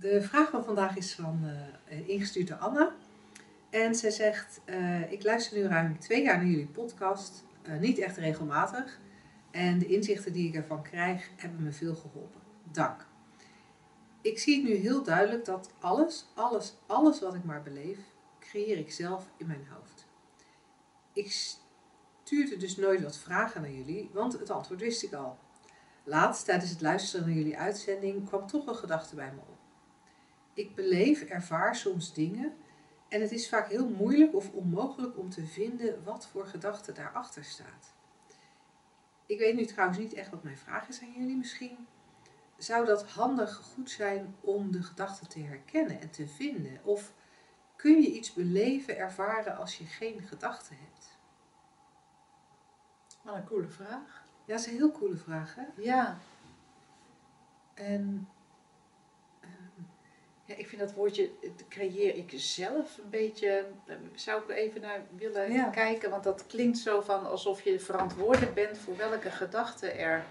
De 0.00 0.22
vraag 0.22 0.50
van 0.50 0.64
vandaag 0.64 0.96
is 0.96 1.14
van 1.14 1.40
uh, 1.44 2.08
ingestuurd 2.08 2.48
door 2.48 2.56
Anna. 2.56 2.94
En 3.70 3.94
zij 3.94 4.10
zegt, 4.10 4.60
uh, 4.66 5.12
ik 5.12 5.22
luister 5.22 5.58
nu 5.58 5.64
ruim 5.64 5.98
twee 5.98 6.22
jaar 6.22 6.36
naar 6.36 6.46
jullie 6.46 6.66
podcast. 6.66 7.44
Niet 7.80 7.98
echt 7.98 8.16
regelmatig. 8.16 9.00
En 9.50 9.78
de 9.78 9.86
inzichten 9.86 10.32
die 10.32 10.48
ik 10.48 10.54
ervan 10.54 10.82
krijg, 10.82 11.30
hebben 11.36 11.62
me 11.62 11.72
veel 11.72 11.94
geholpen. 11.94 12.40
Dank. 12.72 13.06
Ik 14.20 14.38
zie 14.38 14.54
het 14.54 14.64
nu 14.64 14.74
heel 14.74 15.02
duidelijk 15.02 15.44
dat 15.44 15.72
alles, 15.80 16.26
alles, 16.34 16.74
alles 16.86 17.20
wat 17.20 17.34
ik 17.34 17.44
maar 17.44 17.62
beleef, 17.62 17.98
creëer 18.38 18.78
ik 18.78 18.92
zelf 18.92 19.28
in 19.36 19.46
mijn 19.46 19.66
hoofd. 19.70 20.06
Ik 21.12 21.56
stuurde 22.22 22.56
dus 22.56 22.76
nooit 22.76 23.02
wat 23.02 23.18
vragen 23.18 23.60
naar 23.60 23.72
jullie, 23.72 24.10
want 24.12 24.32
het 24.32 24.50
antwoord 24.50 24.80
wist 24.80 25.02
ik 25.02 25.12
al. 25.12 25.38
Laatst, 26.04 26.44
tijdens 26.44 26.70
het 26.70 26.80
luisteren 26.80 27.26
naar 27.26 27.36
jullie 27.36 27.58
uitzending, 27.58 28.26
kwam 28.26 28.46
toch 28.46 28.66
een 28.66 28.74
gedachte 28.74 29.14
bij 29.14 29.32
me 29.32 29.40
op. 29.40 29.59
Ik 30.60 30.74
beleef, 30.74 31.22
ervaar 31.22 31.76
soms 31.76 32.14
dingen 32.14 32.56
en 33.08 33.20
het 33.20 33.32
is 33.32 33.48
vaak 33.48 33.68
heel 33.68 33.88
moeilijk 33.88 34.34
of 34.34 34.52
onmogelijk 34.52 35.18
om 35.18 35.30
te 35.30 35.46
vinden 35.46 36.04
wat 36.04 36.26
voor 36.26 36.46
gedachte 36.46 36.92
daarachter 36.92 37.44
staat. 37.44 37.94
Ik 39.26 39.38
weet 39.38 39.54
nu 39.54 39.64
trouwens 39.64 39.98
niet 39.98 40.12
echt 40.14 40.30
wat 40.30 40.42
mijn 40.42 40.58
vraag 40.58 40.88
is 40.88 41.00
aan 41.00 41.12
jullie. 41.12 41.36
Misschien 41.36 41.86
zou 42.56 42.86
dat 42.86 43.08
handig 43.08 43.54
goed 43.54 43.90
zijn 43.90 44.34
om 44.40 44.72
de 44.72 44.82
gedachte 44.82 45.26
te 45.26 45.40
herkennen 45.40 46.00
en 46.00 46.10
te 46.10 46.28
vinden? 46.28 46.80
Of 46.84 47.12
kun 47.76 48.00
je 48.00 48.12
iets 48.12 48.32
beleven, 48.32 48.96
ervaren 48.96 49.56
als 49.56 49.78
je 49.78 49.84
geen 49.84 50.22
gedachten 50.22 50.76
hebt? 50.76 51.18
Wat 53.22 53.34
een 53.34 53.44
coole 53.44 53.68
vraag. 53.68 54.24
Ja, 54.44 54.52
dat 54.56 54.60
is 54.60 54.66
een 54.66 54.76
heel 54.76 54.92
coole 54.92 55.16
vraag, 55.16 55.54
hè? 55.54 55.64
Ja. 55.76 56.18
En 57.74 58.28
ja, 60.50 60.56
ik 60.56 60.68
vind 60.68 60.80
dat 60.80 60.92
woordje 60.92 61.30
creëer 61.68 62.16
ik 62.16 62.32
zelf 62.36 62.98
een 62.98 63.10
beetje, 63.10 63.66
zou 64.14 64.42
ik 64.42 64.48
even 64.56 64.80
naar 64.80 65.00
willen 65.16 65.52
Ja. 65.52 65.70
kijken, 65.70 66.10
want 66.10 66.24
dat 66.24 66.46
klinkt 66.46 66.78
zo 66.78 67.00
van 67.00 67.26
alsof 67.26 67.62
je 67.62 67.80
verantwoordelijk 67.80 68.54
bent 68.54 68.78
voor 68.78 68.96
welke 68.96 69.30
gedachten 69.30 69.98
er 69.98 70.24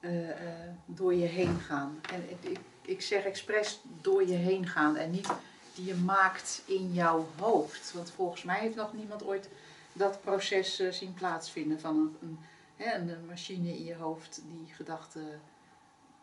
eh, 0.00 0.30
eh, 0.30 0.36
door 0.84 1.14
je 1.14 1.26
heen 1.26 1.58
gaan. 1.60 2.00
En 2.12 2.30
ik, 2.30 2.50
ik, 2.50 2.58
ik 2.82 3.00
zeg 3.02 3.24
expres 3.24 3.80
door 4.00 4.26
je 4.26 4.34
heen 4.34 4.66
gaan 4.66 4.96
en 4.96 5.10
niet 5.10 5.28
die 5.74 5.84
je 5.84 5.94
maakt 5.94 6.62
in 6.66 6.92
jouw 6.92 7.26
hoofd. 7.38 7.92
Want 7.92 8.10
volgens 8.10 8.42
mij 8.42 8.58
heeft 8.60 8.76
nog 8.76 8.92
niemand 8.92 9.24
ooit 9.24 9.48
dat 9.92 10.20
proces 10.20 10.78
eh, 10.78 10.90
zien 10.92 11.14
plaatsvinden 11.14 11.80
van 11.80 11.96
een, 11.96 12.16
een, 12.20 12.38
hè, 12.76 12.94
een 12.94 13.26
machine 13.26 13.68
in 13.68 13.84
je 13.84 13.94
hoofd 13.94 14.42
die 14.50 14.74
gedachten 14.74 15.40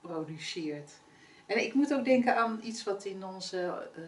produceert. 0.01 0.91
En 1.45 1.63
ik 1.63 1.73
moet 1.73 1.93
ook 1.93 2.05
denken 2.05 2.37
aan 2.37 2.59
iets 2.63 2.83
wat 2.83 3.05
in 3.05 3.25
onze 3.25 3.89
eh, 3.95 4.03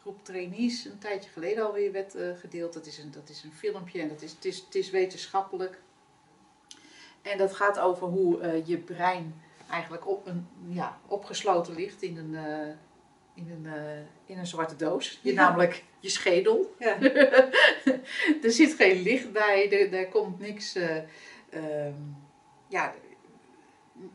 groep 0.00 0.24
trainees 0.24 0.84
een 0.84 0.98
tijdje 0.98 1.30
geleden 1.30 1.66
alweer 1.66 1.92
werd 1.92 2.14
eh, 2.14 2.36
gedeeld. 2.36 2.72
Dat 2.72 2.86
is, 2.86 2.98
een, 2.98 3.10
dat 3.10 3.28
is 3.28 3.42
een 3.42 3.52
filmpje 3.52 4.00
en 4.00 4.08
dat 4.08 4.22
is, 4.22 4.32
het, 4.32 4.44
is, 4.44 4.58
het 4.58 4.74
is 4.74 4.90
wetenschappelijk. 4.90 5.80
En 7.22 7.38
dat 7.38 7.54
gaat 7.54 7.78
over 7.78 8.06
hoe 8.06 8.40
eh, 8.40 8.66
je 8.66 8.78
brein 8.78 9.42
eigenlijk 9.70 10.08
op 10.08 10.26
een, 10.26 10.48
ja, 10.68 10.98
opgesloten 11.06 11.74
ligt 11.74 12.02
in 12.02 12.16
een, 12.16 12.34
in, 13.34 13.50
een, 13.50 13.72
in 14.26 14.38
een 14.38 14.46
zwarte 14.46 14.76
doos. 14.76 15.20
Je, 15.22 15.32
Ja. 15.32 15.48
Namelijk 15.48 15.84
je 16.00 16.08
schedel. 16.08 16.74
Ja. 16.78 17.00
er 18.42 18.50
zit 18.50 18.74
geen 18.74 19.02
licht 19.02 19.32
bij, 19.32 19.72
er, 19.72 19.92
er 19.92 20.08
komt 20.08 20.38
niks, 20.38 20.74
eh, 20.74 20.96
ehm, 21.50 21.94
ja, 22.68 22.94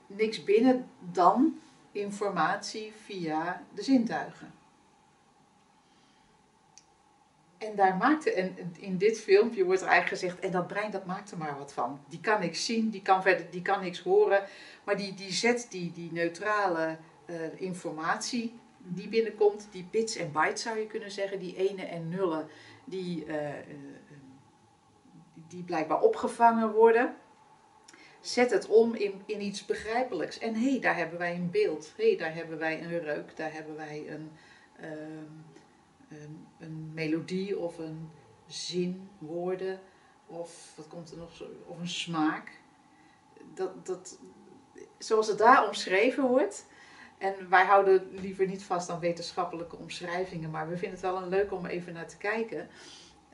niks 0.07 0.43
binnen 0.43 0.89
dan 0.99 1.59
informatie 1.95 2.93
via 3.05 3.63
de 3.73 3.83
zintuigen. 3.83 4.53
En 7.57 7.75
daar 7.75 7.95
maakte, 7.95 8.33
en 8.33 8.73
in 8.79 8.97
dit 8.97 9.19
filmpje 9.19 9.63
wordt 9.63 9.81
er 9.81 9.87
eigenlijk 9.87 10.21
gezegd, 10.21 10.39
en 10.39 10.51
dat 10.51 10.67
brein 10.67 10.91
dat 10.91 11.05
maakt 11.05 11.31
er 11.31 11.37
maar 11.37 11.57
wat 11.57 11.73
van. 11.73 11.99
Die 12.07 12.21
kan 12.21 12.39
niks 12.39 12.65
zien, 12.65 12.89
die 12.89 13.01
kan 13.01 13.21
verder, 13.21 13.49
die 13.49 13.61
kan 13.61 13.81
niks 13.81 13.99
horen, 13.99 14.43
maar 14.83 14.97
die, 14.97 15.13
die 15.13 15.31
zet 15.31 15.67
die, 15.69 15.91
die 15.91 16.11
neutrale 16.11 16.97
eh, 17.25 17.61
informatie 17.61 18.53
die 18.87 19.07
binnenkomt, 19.07 19.67
die 19.71 19.87
bits 19.91 20.15
en 20.15 20.31
bytes 20.31 20.61
zou 20.61 20.79
je 20.79 20.87
kunnen 20.87 21.11
zeggen, 21.11 21.39
die 21.39 21.55
ene 21.55 21.85
en 21.85 22.09
nullen, 22.09 22.47
die, 22.85 23.25
eh, 23.25 23.53
die 25.47 25.63
blijkbaar 25.63 26.01
opgevangen 26.01 26.71
worden. 26.71 27.15
Zet 28.25 28.51
het 28.51 28.67
om 28.67 28.95
in, 28.95 29.21
in 29.25 29.41
iets 29.41 29.65
begrijpelijks. 29.65 30.39
En 30.39 30.55
hé, 30.55 30.69
hey, 30.69 30.79
daar 30.79 30.97
hebben 30.97 31.19
wij 31.19 31.35
een 31.35 31.51
beeld. 31.51 31.93
Hé, 31.95 32.07
hey, 32.07 32.17
daar 32.17 32.35
hebben 32.35 32.57
wij 32.57 32.81
een 32.83 32.99
reuk. 32.99 33.37
Daar 33.37 33.53
hebben 33.53 33.75
wij 33.75 34.05
een, 34.09 34.31
ehm, 34.79 36.23
een, 36.59 36.91
melodie 36.93 37.59
of 37.59 37.77
een 37.77 38.09
zin, 38.47 39.09
woorden. 39.17 39.79
Of 40.27 40.73
wat 40.75 40.87
komt 40.87 41.11
er 41.11 41.17
nog? 41.17 41.43
Of 41.65 41.79
een 41.79 41.87
smaak. 41.87 42.51
Dat, 43.53 43.85
dat, 43.85 44.19
zoals 44.97 45.27
het 45.27 45.37
daar 45.37 45.67
omschreven 45.67 46.27
wordt. 46.27 46.65
En 47.17 47.49
wij 47.49 47.65
houden 47.65 48.09
liever 48.11 48.47
niet 48.47 48.63
vast 48.63 48.89
aan 48.89 48.99
wetenschappelijke 48.99 49.75
omschrijvingen, 49.75 50.49
maar 50.49 50.69
we 50.69 50.77
vinden 50.77 50.99
het 50.99 51.11
wel 51.11 51.21
een 51.21 51.29
leuk 51.29 51.51
om 51.51 51.65
even 51.65 51.93
naar 51.93 52.07
te 52.07 52.17
kijken. 52.17 52.69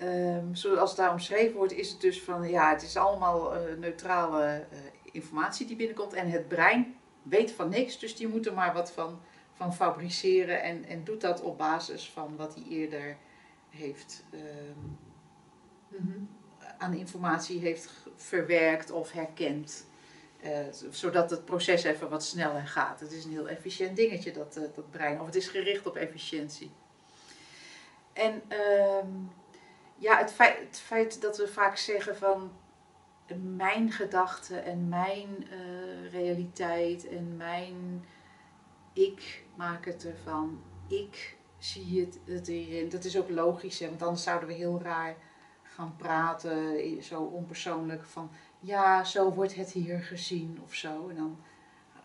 Ehm, 0.02 0.54
zoals 0.54 0.90
het 0.90 1.00
daar 1.00 1.12
omschreven 1.12 1.56
wordt, 1.56 1.74
is 1.74 1.90
het 1.90 2.02
dus 2.02 2.22
van 2.22 2.50
ja, 2.50 2.70
het 2.70 2.82
is 2.82 2.98
allemaal 2.98 3.56
eh, 3.56 3.78
neutrale 3.78 4.44
eh, 4.44 4.78
informatie 5.12 5.68
die 5.68 5.76
binnenkomt. 5.76 6.14
En 6.14 6.30
het 6.30 6.48
brein 6.48 6.96
weet 7.24 7.52
van 7.52 7.70
niks, 7.70 8.00
dus 8.00 8.16
die 8.16 8.28
moet 8.28 8.46
er 8.46 8.54
maar 8.54 8.74
wat 8.74 8.92
van, 8.92 9.20
van 9.54 9.74
fabriceren. 9.74 10.62
En, 10.64 10.86
en 10.86 11.04
doet 11.04 11.22
dat 11.22 11.42
op 11.42 11.58
basis 11.58 12.10
van 12.10 12.36
wat 12.36 12.56
hij 12.56 12.64
eerder 12.70 13.18
heeft 13.70 14.24
ehm, 14.32 14.80
Mhm. 15.92 16.20
aan 16.78 16.94
informatie 16.94 17.60
heeft 17.60 17.90
verwerkt 18.16 18.92
of 18.92 19.12
herkend. 19.12 19.86
Eh, 20.42 20.60
zodat 20.90 21.30
het 21.30 21.46
proces 21.46 21.84
even 21.84 22.10
wat 22.10 22.24
sneller 22.24 22.68
gaat. 22.68 23.00
Het 23.00 23.12
is 23.12 23.26
een 23.26 23.32
heel 23.32 23.50
efficiënt 23.50 23.96
dingetje, 23.96 24.32
dat, 24.32 24.54
dat 24.54 24.92
brein. 24.92 25.20
Of 25.20 25.26
het 25.26 25.36
is 25.36 25.48
gericht 25.48 25.88
op 25.88 25.96
efficiëntie. 25.96 26.72
En 28.14 28.42
ehm, 28.48 29.08
ja, 30.02 30.18
het 30.18 30.32
feit, 30.32 30.58
het 30.60 30.80
feit 30.80 31.22
dat 31.22 31.38
we 31.38 31.48
vaak 31.48 31.78
zeggen 31.78 32.18
van 32.18 32.52
mijn 33.56 33.92
gedachten 33.92 34.64
en 34.64 34.90
mijn 34.90 35.48
eh, 35.50 36.12
realiteit 36.12 37.08
en 37.08 37.38
mijn 37.38 38.06
ik 38.94 39.44
maak 39.56 39.86
het 39.86 40.06
ervan. 40.06 40.62
Ik 40.88 41.38
zie 41.58 42.10
het, 42.26 42.48
erin. 42.48 42.90
Dat 42.90 43.04
is 43.04 43.18
ook 43.18 43.30
logisch, 43.30 43.80
hè, 43.80 43.88
want 43.90 44.02
anders 44.02 44.24
zouden 44.24 44.48
we 44.48 44.54
heel 44.54 44.82
raar 44.82 45.16
gaan 45.64 45.96
praten, 45.96 47.04
zo 47.04 47.22
onpersoonlijk 47.22 48.06
van 48.06 48.32
ja, 48.60 49.04
zo 49.04 49.34
wordt 49.34 49.56
het 49.56 49.72
hier 49.72 50.00
gezien 50.00 50.60
of 50.64 50.74
zo. 50.74 51.10
En 51.10 51.16
dan 51.16 51.40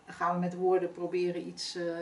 gaan 0.05 0.33
we 0.33 0.39
met 0.39 0.55
woorden 0.55 0.91
proberen 0.91 1.47
iets 1.47 1.75
eh, 1.75 2.01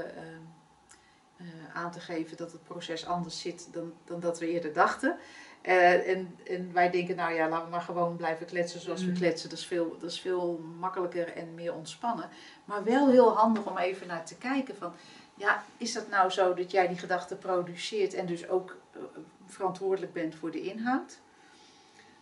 eh, 1.37 1.45
aan 1.73 1.91
te 1.91 1.99
geven 1.99 2.37
dat 2.37 2.51
het 2.51 2.63
proces 2.63 3.05
anders 3.05 3.39
zit 3.39 3.73
dan, 3.73 3.93
dan 4.03 4.19
dat 4.19 4.39
we 4.39 4.47
eerder 4.47 4.73
dachten. 4.73 5.17
Eh, 5.65 6.07
en, 6.09 6.35
en 6.47 6.73
wij 6.73 6.89
denken, 6.89 7.15
nou 7.15 7.33
ja, 7.33 7.49
laten 7.49 7.65
we 7.65 7.71
maar 7.71 7.81
gewoon 7.81 8.15
blijven 8.15 8.45
kletsen 8.45 8.79
zoals 8.81 9.01
we 9.03 9.07
Mm. 9.11 9.17
kletsen. 9.17 9.49
Dat 9.49 9.57
is, 9.57 9.65
veel, 9.65 9.97
dat 9.99 10.11
is 10.11 10.19
veel 10.21 10.61
makkelijker 10.79 11.33
en 11.33 11.53
meer 11.55 11.73
ontspannen. 11.73 12.29
Maar 12.65 12.83
wel 12.83 13.09
heel 13.09 13.37
handig 13.37 13.65
om 13.65 13.77
even 13.77 14.07
naar 14.07 14.25
te 14.25 14.35
kijken 14.35 14.75
van, 14.77 14.93
ja, 15.35 15.63
is 15.77 15.93
dat 15.93 16.09
nou 16.09 16.29
zo 16.29 16.53
dat 16.53 16.71
jij 16.71 16.87
die 16.87 16.97
gedachten 16.97 17.37
produceert 17.37 18.13
en 18.13 18.25
dus 18.25 18.47
ook 18.49 18.75
eh, 18.93 18.99
verantwoordelijk 19.47 20.13
bent 20.13 20.35
voor 20.35 20.51
de 20.51 20.61
inhoud? 20.61 21.17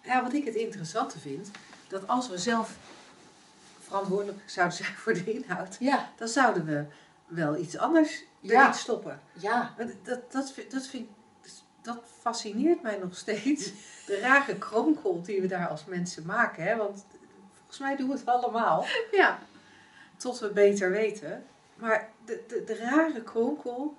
Ja, 0.01 0.23
wat 0.23 0.33
ik 0.33 0.45
het 0.45 0.55
interessante 0.55 1.19
vind, 1.19 1.51
dat 1.87 2.07
als 2.07 2.29
we 2.29 2.37
zelf 2.37 2.75
verantwoordelijk 3.81 4.37
zouden 4.45 4.77
zijn 4.77 4.93
voor 4.95 5.13
de 5.13 5.33
inhoud, 5.33 5.77
Ja, 5.79 6.09
dan 6.17 6.27
zouden 6.27 6.65
we 6.65 6.85
wel 7.27 7.57
iets 7.57 7.77
anders 7.77 8.23
Ja. 8.39 8.61
erin 8.61 8.73
stoppen. 8.73 9.21
ja, 9.33 9.73
Want 9.77 9.93
Dat, 10.03 10.31
dat, 10.31 10.51
vind- 10.51 10.71
dat, 10.71 10.87
vind, 10.87 11.09
dat 11.83 12.03
fascineert 12.19 12.81
mij 12.81 12.97
nog 12.97 13.15
steeds. 13.15 13.71
De 14.05 14.19
rare 14.19 14.57
kronkel 14.57 15.21
die 15.21 15.41
we 15.41 15.47
daar 15.47 15.67
als 15.67 15.85
mensen 15.85 16.25
maken. 16.25 16.63
Hè? 16.63 16.75
Want 16.75 17.05
volgens 17.53 17.79
mij 17.79 17.95
doen 17.95 18.07
we 18.07 18.13
het 18.13 18.25
allemaal. 18.25 18.85
ja. 19.11 19.39
tot 20.17 20.39
we 20.39 20.49
beter 20.49 20.91
weten. 20.91 21.45
Maar 21.75 22.09
de, 22.25 22.43
de, 22.47 22.63
de 22.63 22.75
rare 22.75 23.23
kronkel, 23.23 23.97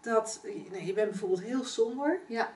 dat 0.00 0.40
nee, 0.70 0.86
je 0.86 0.92
bent 0.92 1.10
bijvoorbeeld 1.10 1.42
heel 1.42 1.64
somber. 1.64 2.20
Ja. 2.28 2.52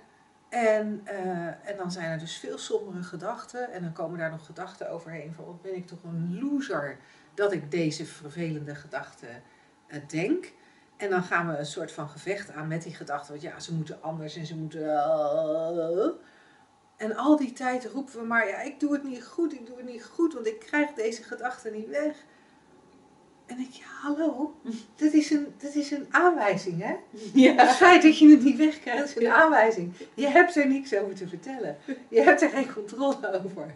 En, 0.48 1.00
eh, 1.04 1.68
en 1.68 1.76
dan 1.76 1.90
zijn 1.90 2.10
er 2.10 2.18
dus 2.18 2.36
veel 2.36 2.58
sombere 2.58 3.02
gedachten. 3.02 3.72
En 3.72 3.82
dan 3.82 3.92
komen 3.92 4.18
daar 4.18 4.30
nog 4.30 4.46
gedachten 4.46 4.90
overheen 4.90 5.32
van 5.34 5.44
wat 5.44 5.62
ben 5.62 5.74
ik 5.76 5.86
toch 5.86 6.02
een 6.02 6.38
loser 6.40 6.98
dat 7.34 7.52
ik 7.52 7.70
deze 7.70 8.06
vervelende 8.06 8.74
gedachten 8.74 9.42
eh, 9.86 10.00
denk. 10.08 10.52
En 10.96 11.10
dan 11.10 11.22
gaan 11.22 11.48
we 11.48 11.58
een 11.58 11.66
soort 11.66 11.92
van 11.92 12.08
gevecht 12.08 12.52
aan 12.52 12.68
met 12.68 12.82
die 12.82 12.94
gedachten. 12.94 13.30
Want 13.30 13.42
ja, 13.42 13.60
ze 13.60 13.74
moeten 13.74 14.02
anders 14.02 14.36
en 14.36 14.46
ze 14.46 14.56
moeten. 14.56 14.88
eh. 14.88 16.08
En 16.96 17.16
al 17.16 17.36
die 17.36 17.52
tijd 17.52 17.84
roepen 17.84 18.20
we 18.20 18.26
maar, 18.26 18.48
ja, 18.48 18.60
ik 18.60 18.80
doe 18.80 18.92
het 18.92 19.04
niet 19.04 19.24
goed, 19.24 19.52
ik 19.52 19.66
doe 19.66 19.76
het 19.76 19.86
niet 19.86 20.04
goed, 20.04 20.34
want 20.34 20.46
ik 20.46 20.58
krijg 20.58 20.92
deze 20.92 21.22
gedachten 21.22 21.72
niet 21.72 21.88
weg. 21.88 22.16
En 23.46 23.58
ik, 23.58 23.70
ja, 23.70 23.84
hallo, 24.02 24.54
dit 24.96 25.12
is 25.14 25.30
een, 25.30 25.54
dit 25.58 25.74
is 25.74 25.90
een 25.90 26.06
aanwijzing, 26.10 26.82
hè? 26.82 26.96
Het 27.54 27.70
feit 27.70 28.02
dat 28.02 28.18
je 28.18 28.28
het 28.30 28.42
niet 28.42 28.56
wegkrijgt 28.56 29.16
is 29.16 29.16
een 29.24 29.30
aanwijzing. 29.32 29.92
Je 30.14 30.26
hebt 30.26 30.56
er 30.56 30.66
niks 30.66 30.94
over 30.94 31.14
te 31.14 31.28
vertellen. 31.28 31.76
Je 32.08 32.20
hebt 32.22 32.42
er 32.42 32.48
geen 32.50 32.72
controle 32.72 33.42
over. 33.44 33.74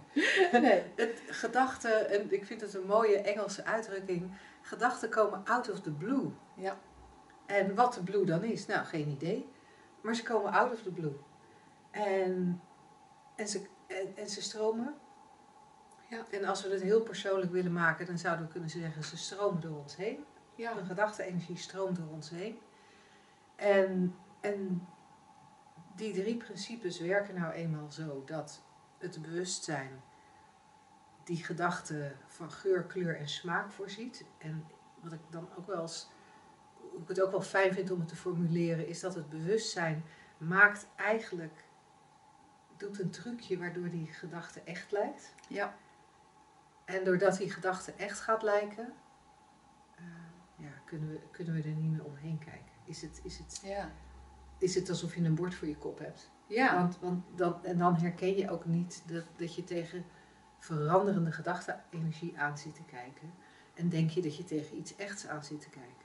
Nee. 0.60 0.82
Het 0.96 1.22
gedachten, 1.26 2.10
en 2.10 2.26
ik 2.32 2.46
vind 2.46 2.60
het 2.60 2.74
een 2.74 2.86
mooie 2.86 3.16
Engelse 3.16 3.64
uitdrukking, 3.64 4.30
gedachten 4.62 5.08
komen 5.08 5.40
out 5.44 5.70
of 5.70 5.80
the 5.80 5.90
blue. 5.90 6.30
Ja. 6.54 6.78
En 7.50 7.74
wat 7.74 7.94
de 7.94 8.02
blue 8.02 8.24
dan 8.24 8.44
is, 8.44 8.66
nou 8.66 8.84
geen 8.84 9.08
idee. 9.08 9.48
Maar 10.00 10.14
ze 10.14 10.22
komen 10.22 10.52
out 10.52 10.72
of 10.72 10.82
the 10.82 10.90
blue. 10.90 11.16
En, 11.90 12.62
en, 13.36 13.48
ze, 13.48 13.66
en, 13.86 14.16
en 14.16 14.28
ze 14.28 14.42
stromen. 14.42 14.94
Ja. 16.08 16.24
En 16.30 16.44
als 16.44 16.62
we 16.62 16.70
het 16.70 16.82
heel 16.82 17.02
persoonlijk 17.02 17.52
willen 17.52 17.72
maken, 17.72 18.06
dan 18.06 18.18
zouden 18.18 18.46
we 18.46 18.52
kunnen 18.52 18.70
zeggen, 18.70 19.04
ze 19.04 19.16
stromen 19.16 19.60
door 19.60 19.78
ons 19.78 19.96
heen. 19.96 20.24
Ja. 20.54 20.76
Een 20.76 20.86
gedachte-energie 20.86 21.56
stroomt 21.56 21.96
door 21.96 22.08
ons 22.08 22.30
heen. 22.30 22.58
En, 23.56 24.14
en 24.40 24.86
die 25.96 26.12
drie 26.12 26.36
principes 26.36 27.00
werken 27.00 27.34
nou 27.34 27.52
eenmaal 27.52 27.90
zo 27.90 28.22
dat 28.24 28.62
het 28.98 29.22
bewustzijn 29.22 30.02
die 31.24 31.44
gedachte 31.44 32.12
van 32.26 32.50
geur, 32.50 32.84
kleur 32.84 33.16
en 33.16 33.28
smaak 33.28 33.70
voorziet. 33.70 34.24
En 34.38 34.66
wat 35.02 35.12
ik 35.12 35.20
dan 35.30 35.48
ook 35.58 35.66
wel 35.66 35.80
eens, 35.80 36.10
hoe 37.00 37.08
ik 37.08 37.16
het 37.16 37.24
ook 37.26 37.30
wel 37.30 37.42
fijn 37.42 37.72
vind 37.72 37.90
om 37.90 37.98
het 37.98 38.08
te 38.08 38.16
formuleren, 38.16 38.86
is 38.86 39.00
dat 39.00 39.14
het 39.14 39.28
bewustzijn 39.28 40.04
maakt 40.38 40.86
eigenlijk, 40.96 41.64
doet 42.76 43.00
een 43.00 43.10
trucje 43.10 43.58
waardoor 43.58 43.88
die 43.88 44.06
gedachte 44.06 44.60
echt 44.60 44.92
lijkt. 44.92 45.34
Ja. 45.48 45.74
En 46.84 47.04
doordat 47.04 47.36
die 47.36 47.50
gedachte 47.50 47.92
echt 47.92 48.20
gaat 48.20 48.42
lijken, 48.42 48.92
eh, 49.96 50.04
ja, 50.56 50.70
kunnen, 50.84 51.08
we, 51.08 51.20
kunnen 51.30 51.54
we 51.54 51.62
er 51.62 51.74
niet 51.74 51.90
meer 51.90 52.04
omheen 52.04 52.38
kijken. 52.38 52.72
Is 52.84 53.02
het, 53.02 53.20
is, 53.24 53.38
het, 53.38 53.60
Ja. 53.64 53.90
is 54.58 54.74
het 54.74 54.88
alsof 54.88 55.14
je 55.14 55.24
een 55.24 55.34
bord 55.34 55.54
voor 55.54 55.68
je 55.68 55.76
kop 55.76 55.98
hebt? 55.98 56.30
Ja. 56.46 56.74
Want, 56.74 56.98
want 56.98 57.24
dan, 57.34 57.64
en 57.64 57.78
dan 57.78 57.96
herken 57.96 58.36
je 58.36 58.50
ook 58.50 58.64
niet 58.64 59.02
dat, 59.06 59.24
dat 59.36 59.54
je 59.54 59.64
tegen 59.64 60.04
veranderende 60.58 61.32
gedachte-energie 61.32 62.38
aan 62.38 62.58
zit 62.58 62.74
te 62.74 62.84
kijken. 62.84 63.34
En 63.74 63.88
denk 63.88 64.10
je 64.10 64.22
dat 64.22 64.36
je 64.36 64.44
tegen 64.44 64.76
iets 64.76 64.96
echts 64.96 65.26
aan 65.26 65.44
zit 65.44 65.60
te 65.60 65.68
kijken. 65.70 65.99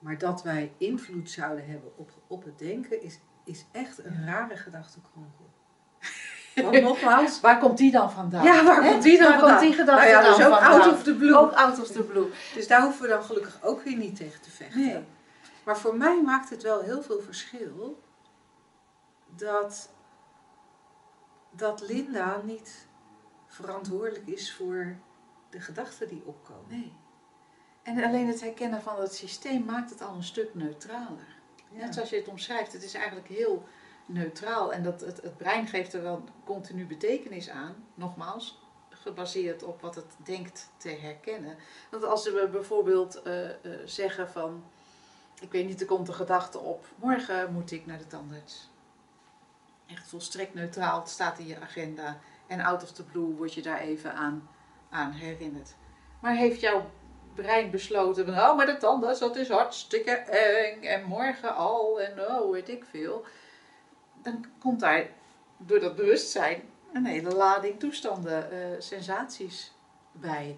Maar 0.00 0.18
dat 0.18 0.42
wij 0.42 0.72
invloed 0.78 1.30
zouden 1.30 1.66
hebben 1.66 1.98
op, 1.98 2.10
op 2.26 2.44
het 2.44 2.58
denken 2.58 3.02
is, 3.02 3.20
is 3.44 3.64
echt 3.72 4.04
een 4.04 4.24
rare 4.26 4.56
gedachtekronkel. 4.56 5.50
Want 6.62 6.82
nogmaals, 6.82 7.40
Waar 7.40 7.58
komt 7.58 7.78
die 7.78 7.90
dan 7.90 8.10
vandaan? 8.10 8.44
ja, 8.44 8.64
waar 8.64 8.80
komt 8.90 9.02
die 9.02 9.18
dan 9.18 9.28
Waar 9.28 9.38
vandaan? 9.38 9.56
komt 9.58 9.68
die 9.68 9.78
gedachte 9.78 10.04
nou 10.10 10.16
ja, 10.16 10.22
dan 10.22 10.36
dus 10.36 10.46
ook 10.46 10.52
vandaan? 10.52 10.80
out 10.80 10.92
of 10.92 11.02
the 11.02 11.14
blue. 11.14 11.36
Ook 11.36 11.52
out 11.52 11.80
of 11.80 11.88
the 11.88 12.02
blue. 12.02 12.30
Dus 12.54 12.66
daar 12.66 12.82
hoeven 12.82 13.02
we 13.02 13.08
dan 13.08 13.24
gelukkig 13.24 13.58
ook 13.62 13.82
weer 13.82 13.96
niet 13.96 14.16
tegen 14.16 14.40
te 14.40 14.50
vechten. 14.50 14.80
Nee. 14.80 15.04
Maar 15.64 15.78
voor 15.78 15.96
mij 15.96 16.22
maakt 16.22 16.50
het 16.50 16.62
wel 16.62 16.80
heel 16.80 17.02
veel 17.02 17.20
verschil 17.20 18.02
dat, 19.36 19.90
dat 21.50 21.80
Linda 21.80 22.40
niet 22.44 22.88
verantwoordelijk 23.46 24.26
is 24.26 24.54
voor 24.54 24.96
de 25.50 25.60
gedachten 25.60 26.08
die 26.08 26.22
opkomen. 26.24 26.64
Nee. 26.68 26.92
En 27.82 28.04
alleen 28.04 28.26
het 28.26 28.40
herkennen 28.40 28.82
van 28.82 29.00
het 29.00 29.14
systeem 29.14 29.64
maakt 29.64 29.90
het 29.90 30.02
al 30.02 30.14
een 30.14 30.22
stuk 30.22 30.54
neutraler. 30.54 31.36
Ja. 31.70 31.78
Net 31.78 31.94
zoals 31.94 32.10
je 32.10 32.16
het 32.16 32.28
omschrijft, 32.28 32.72
het 32.72 32.82
is 32.82 32.94
eigenlijk 32.94 33.28
heel 33.28 33.64
neutraal. 34.06 34.72
En 34.72 34.82
dat, 34.82 35.00
het, 35.00 35.22
het 35.22 35.36
brein 35.36 35.66
geeft 35.66 35.92
er 35.92 36.02
wel 36.02 36.24
continu 36.44 36.86
betekenis 36.86 37.50
aan. 37.50 37.74
Nogmaals, 37.94 38.62
gebaseerd 38.90 39.62
op 39.62 39.80
wat 39.80 39.94
het 39.94 40.16
denkt 40.16 40.70
te 40.76 40.88
herkennen. 40.88 41.56
Want 41.90 42.04
als 42.04 42.24
we 42.24 42.48
bijvoorbeeld 42.52 43.22
eh, 43.22 43.48
eh, 43.50 43.56
zeggen 43.84 44.30
van... 44.30 44.64
Ik 45.40 45.52
weet 45.52 45.66
niet, 45.66 45.80
er 45.80 45.86
komt 45.86 46.08
een 46.08 46.14
gedachte 46.14 46.58
op. 46.58 46.86
Morgen 46.96 47.52
moet 47.52 47.70
ik 47.70 47.86
naar 47.86 47.98
de 47.98 48.06
tandarts. 48.06 48.70
Echt 49.86 50.08
volstrekt 50.08 50.54
neutraal, 50.54 51.00
het 51.00 51.08
staat 51.08 51.38
in 51.38 51.46
je 51.46 51.60
agenda. 51.60 52.18
En 52.46 52.60
out 52.60 52.82
of 52.82 52.92
the 52.92 53.04
blue 53.04 53.34
word 53.36 53.54
je 53.54 53.62
daar 53.62 53.80
even 53.80 54.14
aan, 54.14 54.48
aan 54.90 55.10
herinnerd. 55.10 55.74
Maar 56.20 56.34
heeft 56.34 56.60
jouw 56.60 56.90
brein 57.34 57.70
besloten 57.70 58.24
van... 58.24 58.34
Oh, 58.34 58.56
maar 58.56 58.66
de 58.66 58.76
tandarts, 58.76 59.20
dat 59.20 59.36
is 59.36 59.48
hartstikke 59.48 60.10
eng. 60.10 60.82
En 60.82 61.04
morgen 61.04 61.54
al. 61.54 62.00
En 62.00 62.20
oh, 62.20 62.50
weet 62.50 62.68
ik 62.68 62.84
veel. 62.90 63.24
Dan 64.22 64.44
komt 64.58 64.80
daar 64.80 65.06
door 65.56 65.80
dat 65.80 65.96
bewustzijn 65.96 66.62
een 66.92 67.04
hele 67.04 67.34
lading 67.34 67.78
toestanden, 67.78 68.50
eh, 68.50 68.58
sensaties 68.78 69.72
bij. 70.12 70.56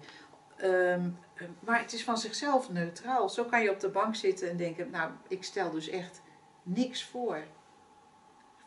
Ehm, 0.57 1.09
eh, 1.35 1.47
maar 1.59 1.79
het 1.79 1.93
is 1.93 2.03
van 2.03 2.17
zichzelf 2.17 2.69
neutraal. 2.69 3.29
Zo 3.29 3.43
kan 3.43 3.61
je 3.61 3.71
op 3.71 3.79
de 3.79 3.89
bank 3.89 4.15
zitten 4.15 4.49
en 4.49 4.57
denken, 4.57 4.89
nou, 4.89 5.11
ik 5.27 5.43
stel 5.43 5.71
dus 5.71 5.89
echt 5.89 6.21
niks 6.63 7.03
voor. 7.03 7.43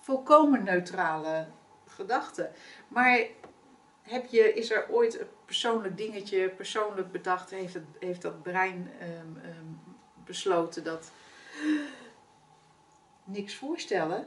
Volkomen 0.01 0.65
neutrale 0.65 1.47
gedachten. 1.87 2.53
Maar 2.89 3.21
heb 4.07 4.27
je, 4.27 4.55
is 4.55 4.71
er 4.71 4.87
ooit 4.91 5.21
een 5.21 5.27
persoonlijk 5.45 5.97
dingetje, 5.97 6.49
persoonlijk 6.49 7.13
bedacht, 7.13 7.51
heeft, 7.51 7.75
het, 7.75 7.85
heeft 8.01 8.23
dat 8.23 8.43
brein 8.43 8.91
ehm, 9.01 9.37
ehm, 9.43 9.67
besloten 10.25 10.85
dat 10.85 11.11
niks 13.25 13.55
voorstellen? 13.55 14.25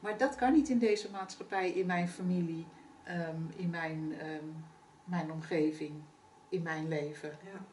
Maar 0.00 0.18
dat 0.18 0.34
kan 0.34 0.52
niet 0.52 0.68
in 0.68 0.78
deze 0.78 1.10
maatschappij, 1.10 1.70
in 1.70 1.86
mijn 1.86 2.08
familie, 2.08 2.66
ehm, 3.04 3.40
in 3.56 3.70
mijn, 3.70 4.14
mijn 5.04 5.32
omgeving, 5.32 5.92
in 6.48 6.62
mijn 6.62 6.88
leven. 6.88 7.38
Ja. 7.44 7.64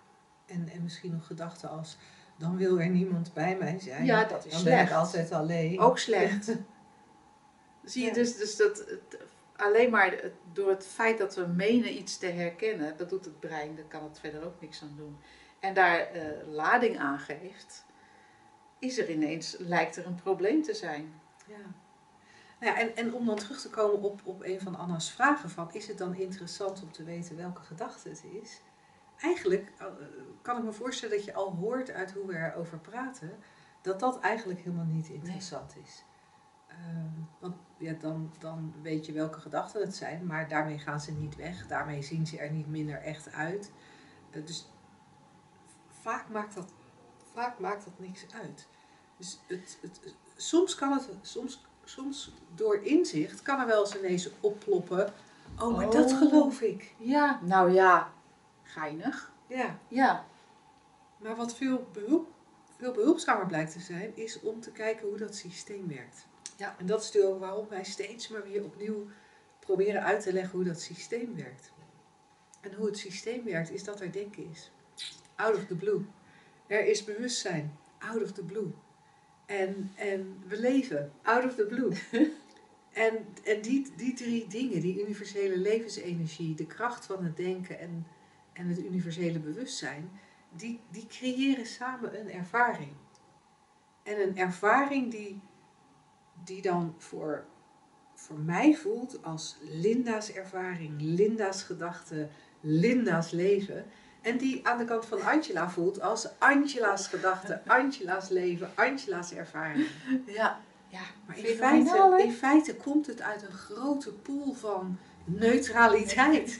En, 0.45 0.69
en 0.69 0.83
misschien 0.83 1.11
nog 1.11 1.25
gedachten 1.27 1.69
als, 1.69 1.97
dan 2.37 2.57
wil 2.57 2.79
er 2.79 2.89
niemand 2.89 3.33
bij 3.33 3.57
mij 3.57 3.79
zijn. 3.79 4.05
Ja, 4.05 4.23
dat 4.23 4.45
is 4.45 4.51
dan 4.51 4.63
ben 4.63 4.73
ik 4.73 4.87
slecht. 4.87 4.99
altijd 4.99 5.31
alleen. 5.31 5.79
Ook 5.79 5.97
slecht. 5.97 6.45
Zie 7.83 8.01
je 8.01 8.07
Ja. 8.07 8.13
dus, 8.13 8.37
dus 8.37 8.55
dat 8.55 8.85
alleen 9.59 9.89
maar 9.89 10.11
het- 10.11 10.33
door 10.53 10.69
het 10.69 10.85
feit 10.87 11.17
dat 11.17 11.35
we 11.35 11.45
menen 11.47 11.97
iets 11.97 12.17
te 12.17 12.25
herkennen, 12.25 12.97
dat 12.97 13.09
doet 13.09 13.25
het 13.25 13.39
brein, 13.39 13.75
daar 13.75 13.85
kan 13.85 14.03
het 14.03 14.19
verder 14.19 14.45
ook 14.45 14.61
niks 14.61 14.81
aan 14.81 14.93
doen. 14.97 15.17
En 15.59 15.73
daar 15.73 15.99
eh, 15.99 16.47
lading 16.47 16.97
aan 16.97 17.19
geeft, 17.19 17.85
is 18.79 18.97
er 18.97 19.09
ineens, 19.09 19.55
lijkt 19.59 19.95
er 19.95 20.05
een 20.05 20.15
probleem 20.15 20.61
te 20.61 20.73
zijn. 20.73 21.21
Ja. 21.47 21.57
Nou 22.59 22.73
ja, 22.73 22.79
en, 22.79 22.95
en 22.95 23.13
om 23.13 23.25
dan 23.25 23.35
terug 23.35 23.61
te 23.61 23.69
komen 23.69 24.01
op, 24.01 24.21
op 24.23 24.43
een 24.43 24.59
van 24.61 24.75
Anna's 24.75 25.11
vragen 25.11 25.49
van, 25.49 25.73
is 25.73 25.87
het 25.87 25.97
dan 25.97 26.15
interessant 26.15 26.81
om 26.83 26.91
te 26.91 27.03
weten 27.03 27.37
welke 27.37 27.61
gedachte 27.61 28.09
het 28.09 28.23
is? 28.41 28.61
Eigenlijk 29.21 29.71
eh, 29.77 29.85
kan 30.41 30.57
ik 30.57 30.63
me 30.63 30.71
voorstellen 30.71 31.15
dat 31.15 31.25
je 31.25 31.33
al 31.33 31.51
hoort 31.55 31.91
uit 31.91 32.11
hoe 32.11 32.25
we 32.25 32.35
erover 32.37 32.77
praten, 32.77 33.39
dat 33.81 33.99
dat 33.99 34.19
eigenlijk 34.19 34.59
helemaal 34.59 34.85
niet 34.85 35.09
interessant 35.09 35.75
is. 35.85 36.03
Ehm, 36.87 37.21
want 37.39 37.55
ja, 37.77 37.93
dan, 37.93 38.33
dan 38.39 38.73
weet 38.81 39.05
je 39.05 39.11
welke 39.11 39.39
gedachten 39.39 39.81
het 39.81 39.95
zijn, 39.95 40.25
maar 40.25 40.47
daarmee 40.47 40.77
gaan 40.79 40.99
ze 41.01 41.11
niet 41.11 41.35
weg, 41.35 41.67
daarmee 41.67 42.01
zien 42.01 42.27
ze 42.27 42.37
er 42.39 42.51
niet 42.51 42.67
minder 42.67 43.01
echt 43.01 43.31
uit. 43.31 43.71
Eh, 44.31 44.45
dus 44.45 44.69
vaak 46.01 46.29
maakt, 46.29 46.55
dat, 46.55 46.73
vaak 47.33 47.59
maakt 47.59 47.83
dat 47.85 47.99
niks 47.99 48.25
uit. 48.33 48.67
Dus 49.17 49.39
het, 49.47 49.77
het, 49.81 50.15
soms 50.35 50.75
kan 50.75 50.91
het, 50.91 51.09
soms, 51.21 51.65
soms 51.83 52.33
door 52.55 52.83
inzicht 52.83 53.41
kan 53.41 53.59
er 53.59 53.67
wel 53.67 53.79
eens 53.79 53.97
ineens 53.97 54.29
opploppen. 54.39 55.13
Oh, 55.59 55.75
maar 55.77 55.89
dat 55.89 56.11
Oh. 56.11 56.17
geloof 56.17 56.61
ik. 56.61 56.95
Ja, 56.97 57.39
nou 57.43 57.71
ja, 57.71 58.11
geinig. 58.63 59.31
Ja, 59.47 59.79
Ja, 59.87 60.25
maar 61.17 61.35
wat 61.35 61.55
veel, 61.55 61.87
behulp, 61.93 62.27
veel 62.77 62.91
behulpzamer 62.91 63.45
blijkt 63.45 63.71
te 63.71 63.79
zijn, 63.79 64.15
is 64.15 64.39
om 64.41 64.59
te 64.59 64.71
kijken 64.71 65.07
hoe 65.07 65.17
dat 65.17 65.35
systeem 65.35 65.87
werkt. 65.87 66.27
Ja. 66.59 66.75
En 66.77 66.85
dat 66.85 66.99
is 66.99 67.05
natuurlijk 67.05 67.33
ook 67.33 67.39
waarom 67.39 67.67
wij 67.69 67.83
steeds 67.83 68.27
maar 68.27 68.43
weer 68.43 68.63
opnieuw 68.63 69.07
proberen 69.59 70.03
uit 70.03 70.21
te 70.21 70.33
leggen 70.33 70.51
hoe 70.51 70.67
dat 70.67 70.81
systeem 70.81 71.35
werkt. 71.35 71.71
En 72.61 72.73
hoe 72.73 72.85
het 72.85 72.97
systeem 72.97 73.43
werkt, 73.43 73.71
is 73.71 73.83
dat 73.83 74.01
er 74.01 74.11
denken 74.11 74.49
is. 74.51 74.71
Out 75.35 75.55
of 75.55 75.65
the 75.65 75.75
blue. 75.75 76.05
Er 76.67 76.85
is 76.85 77.03
bewustzijn. 77.03 77.77
Out 77.99 78.23
of 78.23 78.31
the 78.31 78.43
blue. 78.43 78.71
En, 79.45 79.91
en 79.95 80.43
we 80.47 80.59
leven. 80.59 81.11
Out 81.21 81.45
of 81.45 81.55
the 81.55 81.65
blue. 81.65 81.91
en 83.05 83.25
en 83.43 83.61
die, 83.61 83.91
die 83.95 84.13
drie 84.13 84.47
dingen, 84.47 84.81
die 84.81 85.01
universele 85.01 85.57
levensenergie, 85.57 86.55
de 86.55 86.67
kracht 86.67 87.05
van 87.05 87.23
het 87.23 87.37
denken 87.37 87.79
en, 87.79 88.07
en 88.53 88.67
het 88.67 88.79
universele 88.79 89.39
bewustzijn, 89.39 90.19
die, 90.49 90.79
die 90.91 91.07
creëren 91.07 91.65
samen 91.65 92.19
een 92.19 92.31
ervaring. 92.31 92.91
En 94.03 94.21
een 94.21 94.37
ervaring 94.37 95.11
die, 95.11 95.41
die 96.43 96.61
dan 96.61 96.95
voor, 96.97 97.45
voor 98.13 98.39
mij 98.39 98.75
voelt 98.75 99.23
als 99.23 99.57
Linda's 99.61 100.31
ervaring, 100.31 101.01
Linda's 101.01 101.63
gedachte, 101.63 102.27
Linda's 102.59 103.31
leven. 103.31 103.85
En 104.21 104.37
die 104.37 104.67
aan 104.67 104.77
de 104.77 104.85
kant 104.85 105.05
van 105.05 105.21
Angela 105.21 105.69
voelt 105.69 106.01
als 106.01 106.27
Angela's 106.39 107.07
gedachte, 107.07 107.61
Angela's 107.67 108.29
leven, 108.29 108.69
Angela's 108.75 109.31
ervaring. 109.31 109.87
Ja, 110.25 110.59
ja. 110.87 111.01
Maar 111.27 111.37
in 111.37 111.55
feite, 111.55 112.23
in 112.23 112.31
feite 112.31 112.75
komt 112.75 113.07
het 113.07 113.21
uit 113.21 113.41
een 113.41 113.57
grote 113.57 114.13
pool 114.13 114.53
van 114.53 114.97
neutraliteit. 115.25 116.59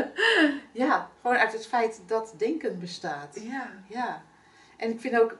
ja, 0.72 1.10
gewoon 1.20 1.36
uit 1.36 1.52
het 1.52 1.66
feit 1.66 2.02
dat 2.06 2.34
denken 2.36 2.78
bestaat. 2.78 3.40
Ja. 3.42 3.70
Ja, 3.88 4.22
en 4.76 4.90
ik 4.90 5.00
vind 5.00 5.20
ook, 5.20 5.38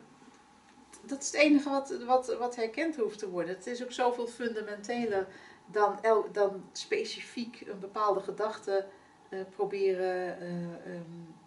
dat 1.10 1.22
is 1.22 1.26
het 1.26 1.40
enige 1.40 1.70
wat, 1.70 1.96
wat, 2.06 2.36
wat 2.38 2.56
herkend 2.56 2.96
hoeft 2.96 3.18
te 3.18 3.30
worden. 3.30 3.54
Het 3.54 3.66
is 3.66 3.82
ook 3.82 3.92
zoveel 3.92 4.26
fundamenteler 4.26 5.26
dan, 5.66 5.98
dan 6.32 6.64
specifiek 6.72 7.60
een 7.66 7.78
bepaalde 7.78 8.20
gedachte 8.20 8.86
eh, 9.28 9.40
proberen 9.50 10.40
eh, 10.40 10.94
ehm, 10.94 11.02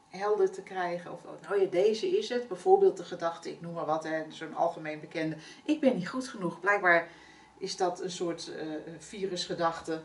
helder 0.10 0.52
te 0.52 0.62
krijgen. 0.62 1.12
Of, 1.12 1.24
oh, 1.26 1.50
nou 1.50 1.62
ja, 1.62 1.70
deze 1.70 2.18
is 2.18 2.30
het. 2.30 2.48
Bijvoorbeeld 2.48 2.98
de 2.98 3.04
gedachte, 3.04 3.50
ik 3.50 3.62
noem 3.62 3.74
maar 3.74 3.86
wat, 3.86 4.08
zo'n 4.30 4.56
algemeen 4.56 5.00
bekende. 5.00 5.36
Ik 5.66 5.80
ben 5.80 5.96
niet 5.96 6.10
goed 6.10 6.28
genoeg. 6.28 6.60
Blijkbaar 6.60 7.08
is 7.58 7.78
dat 7.78 8.02
een 8.02 8.12
soort 8.12 8.56
eh, 8.56 8.68
virusgedachte 8.98 10.02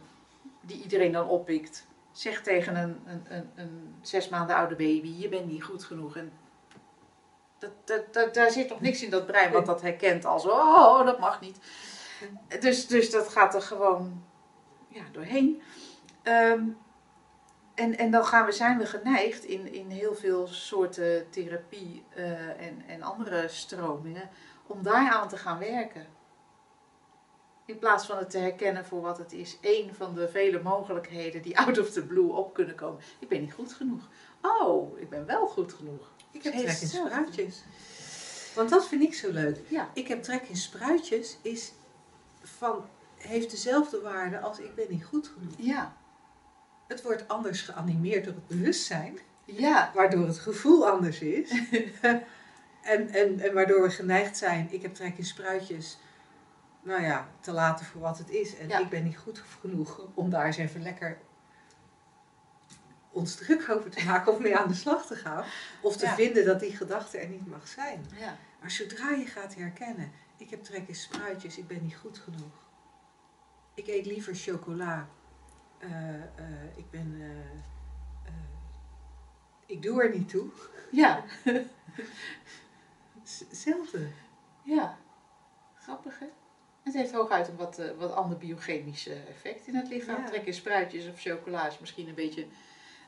die 0.60 0.82
iedereen 0.82 1.12
dan 1.12 1.28
oppikt. 1.28 1.86
Zeg 2.12 2.42
tegen 2.42 2.76
een, 2.76 3.00
een, 3.06 3.22
een, 3.28 3.50
een 3.54 3.94
zes 4.00 4.28
maanden 4.28 4.56
oude 4.56 4.76
baby, 4.76 5.14
je 5.16 5.28
bent 5.28 5.46
niet 5.46 5.64
goed 5.64 5.84
genoeg. 5.84 6.16
En 6.16 6.32
daar 8.32 8.50
zit 8.50 8.68
toch 8.68 8.80
niks 8.80 9.02
in 9.02 9.10
dat 9.10 9.26
brein 9.26 9.52
wat 9.52 9.66
dat 9.66 9.82
herkent 9.82 10.24
als, 10.24 10.46
oh, 10.46 11.04
dat 11.04 11.18
mag 11.18 11.40
niet. 11.40 11.58
Dus, 12.60 12.86
dus 12.86 13.10
dat 13.10 13.28
gaat 13.28 13.54
er 13.54 13.62
gewoon 13.62 14.24
ja, 14.88 15.02
doorheen. 15.12 15.62
Ehm, 16.22 16.62
en, 17.74 17.98
en 17.98 18.10
dan 18.10 18.24
gaan 18.24 18.46
we, 18.46 18.52
zijn 18.52 18.78
we 18.78 18.86
geneigd 18.86 19.44
in, 19.44 19.72
in 19.72 19.90
heel 19.90 20.14
veel 20.14 20.46
soorten 20.46 21.30
therapie 21.30 22.04
eh, 22.14 22.66
en, 22.66 22.82
en 22.86 23.02
andere 23.02 23.48
stromingen 23.48 24.30
om 24.66 24.82
daaraan 24.82 25.28
te 25.28 25.36
gaan 25.36 25.58
werken. 25.58 26.06
In 27.64 27.78
plaats 27.78 28.06
van 28.06 28.18
het 28.18 28.30
te 28.30 28.38
herkennen 28.38 28.84
voor 28.84 29.00
wat 29.00 29.18
het 29.18 29.32
is. 29.32 29.58
Één 29.60 29.94
van 29.94 30.14
de 30.14 30.28
vele 30.28 30.62
mogelijkheden 30.62 31.42
die 31.42 31.58
out 31.58 31.78
of 31.78 31.90
the 31.90 32.06
blue 32.06 32.32
op 32.32 32.54
kunnen 32.54 32.74
komen. 32.74 33.00
Ik 33.18 33.28
ben 33.28 33.40
niet 33.40 33.52
goed 33.52 33.72
genoeg. 33.72 34.08
Oh, 34.42 34.98
ik 34.98 35.10
ben 35.10 35.26
wel 35.26 35.46
goed 35.46 35.72
genoeg. 35.72 36.12
Ik 36.30 36.42
heb 36.42 36.52
trek 36.52 36.80
in 36.80 36.88
spruitjes. 36.88 37.62
Want 38.54 38.70
dat 38.70 38.88
vind 38.88 39.02
ik 39.02 39.14
zo 39.14 39.30
leuk. 39.32 39.58
Ja. 39.68 39.88
Ik 39.94 40.08
heb 40.08 40.22
trek 40.22 40.42
in 40.48 40.56
spruitjes 40.56 41.36
is 41.42 41.72
van, 42.42 42.84
heeft 43.16 43.50
dezelfde 43.50 44.00
waarde 44.00 44.40
als 44.40 44.58
ik 44.58 44.74
ben 44.74 44.86
niet 44.88 45.04
goed 45.04 45.28
genoeg. 45.28 45.52
Ja. 45.58 45.96
Het 46.88 47.02
wordt 47.02 47.28
anders 47.28 47.60
geanimeerd 47.62 48.24
door 48.24 48.34
het 48.34 48.46
bewustzijn, 48.46 49.18
Ja. 49.44 49.90
waardoor 49.94 50.26
het 50.26 50.38
gevoel 50.38 50.88
anders 50.88 51.20
is. 51.20 51.50
en, 52.82 53.08
en, 53.10 53.40
en 53.40 53.54
waardoor 53.54 53.82
we 53.82 53.90
geneigd 53.90 54.36
zijn, 54.36 54.68
ik 54.70 54.82
heb 54.82 54.94
trek 54.94 55.18
in 55.18 55.24
spruitjes, 55.24 55.98
nou 56.82 57.02
ja, 57.02 57.28
te 57.40 57.52
laten 57.52 57.86
voor 57.86 58.00
wat 58.00 58.18
het 58.18 58.30
is. 58.30 58.56
En 58.56 58.68
Ja. 58.68 58.78
ik 58.78 58.88
ben 58.88 59.04
niet 59.04 59.18
goed 59.18 59.42
genoeg 59.60 60.00
om 60.14 60.30
daar 60.30 60.46
eens 60.46 60.56
even 60.56 60.82
lekker 60.82 61.18
ons 63.18 63.34
druk 63.34 63.68
over 63.68 63.90
te 63.90 64.04
maken 64.04 64.32
of 64.32 64.38
mee 64.38 64.56
aan 64.56 64.68
de 64.68 64.74
slag 64.74 65.06
te 65.06 65.14
gaan. 65.16 65.44
Of 65.80 65.96
te 65.96 66.04
Ja. 66.06 66.14
vinden 66.14 66.44
dat 66.44 66.60
die 66.60 66.76
gedachte 66.76 67.18
er 67.18 67.28
niet 67.28 67.46
mag 67.46 67.68
zijn. 67.68 68.06
Ja. 68.18 68.36
Maar 68.60 68.70
zodra 68.70 69.10
je 69.10 69.26
gaat 69.26 69.54
herkennen, 69.54 70.12
ik 70.36 70.50
heb 70.50 70.62
trek 70.64 70.88
in 70.88 70.94
spruitjes, 70.94 71.58
ik 71.58 71.66
ben 71.66 71.82
niet 71.82 71.96
goed 71.96 72.18
genoeg. 72.18 72.66
Ik 73.74 73.86
eet 73.86 74.06
liever 74.06 74.34
chocola. 74.34 75.08
Eh, 75.78 76.14
eh, 76.14 76.22
ik 76.76 76.90
ben. 76.90 77.16
eh, 77.20 78.32
ik 79.66 79.82
doe 79.82 80.02
er 80.02 80.10
niet 80.18 80.28
toe. 80.28 80.50
Ja. 80.90 81.24
Z- 83.22 83.40
Hetzelfde. 83.48 84.06
Ja. 84.64 84.98
Grappig 85.74 86.18
hè? 86.18 86.26
Het 86.82 86.94
heeft 86.94 87.12
hooguit 87.12 87.48
een 87.48 87.56
wat, 87.56 87.80
wat 87.98 88.12
ander 88.12 88.38
biochemisch 88.38 89.06
effect 89.06 89.66
in 89.66 89.74
het 89.74 89.88
lichaam. 89.88 90.20
Ja. 90.20 90.26
Trek 90.26 90.46
in 90.46 90.54
spruitjes 90.54 91.08
of 91.08 91.20
chocola 91.20 91.66
is 91.66 91.78
misschien 91.78 92.08
een 92.08 92.14
beetje, 92.14 92.46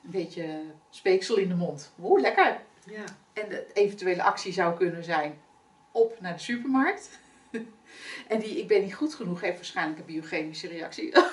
een 0.05 0.11
beetje 0.11 0.63
speeksel 0.91 1.37
in 1.37 1.49
de 1.49 1.55
mond. 1.55 1.93
Oeh, 2.03 2.21
lekker! 2.21 2.61
Ja. 2.85 3.05
En 3.33 3.49
de 3.49 3.67
eventuele 3.73 4.23
actie 4.23 4.53
zou 4.53 4.77
kunnen 4.77 5.05
zijn 5.05 5.41
op 5.93 6.21
naar 6.21 6.33
de 6.33 6.43
supermarkt. 6.43 7.19
En 8.29 8.39
die 8.39 8.59
ik 8.59 8.69
ben 8.69 8.83
niet 8.83 8.95
goed 8.95 9.15
genoeg 9.15 9.41
heeft 9.41 9.57
waarschijnlijk 9.57 9.99
een 9.99 10.05
biochemische 10.05 10.69
reactie. 10.69 11.13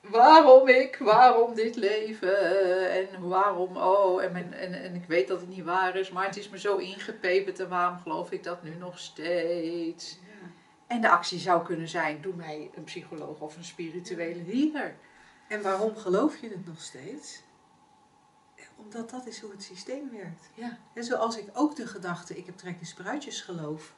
waarom 0.00 0.68
ik, 0.68 0.96
waarom 0.96 1.54
dit 1.54 1.76
leven 1.76 2.90
en 2.90 3.28
waarom, 3.28 3.76
oh, 3.76 4.22
en, 4.22 4.52
en, 4.52 4.82
en 4.82 4.94
ik 4.94 5.04
weet 5.04 5.28
dat 5.28 5.40
het 5.40 5.48
niet 5.48 5.64
waar 5.64 5.96
is, 5.96 6.10
maar 6.10 6.26
het 6.26 6.36
is 6.36 6.48
me 6.48 6.58
zo 6.58 6.76
ingepeperd 6.76 7.60
en 7.60 7.68
waarom 7.68 7.98
geloof 7.98 8.32
ik 8.32 8.42
dat 8.42 8.62
nu 8.62 8.74
nog 8.74 8.98
steeds? 8.98 10.18
ja. 10.22 10.50
En 10.86 11.00
de 11.00 11.08
actie 11.08 11.38
zou 11.38 11.64
kunnen 11.64 11.88
zijn, 11.88 12.20
doe 12.20 12.34
mij 12.34 12.70
een 12.74 12.84
psycholoog 12.84 13.40
of 13.40 13.56
een 13.56 13.64
spirituele 13.64 14.42
healer. 14.46 14.96
En 15.48 15.62
waarom 15.62 15.96
geloof 15.96 16.36
je 16.36 16.48
het 16.48 16.66
nog 16.66 16.80
steeds? 16.80 17.42
Omdat 18.76 19.10
dat 19.10 19.26
is 19.26 19.40
hoe 19.40 19.50
het 19.50 19.62
systeem 19.62 20.10
werkt. 20.10 20.50
Ja, 20.54 20.78
En 20.92 21.04
zoals 21.04 21.38
ik 21.38 21.48
ook 21.52 21.76
de 21.76 21.86
gedachte, 21.86 22.36
ik 22.36 22.46
heb 22.46 22.56
trek 22.56 22.80
in 22.80 22.86
spruitjes 22.86 23.40
geloof 23.40 23.94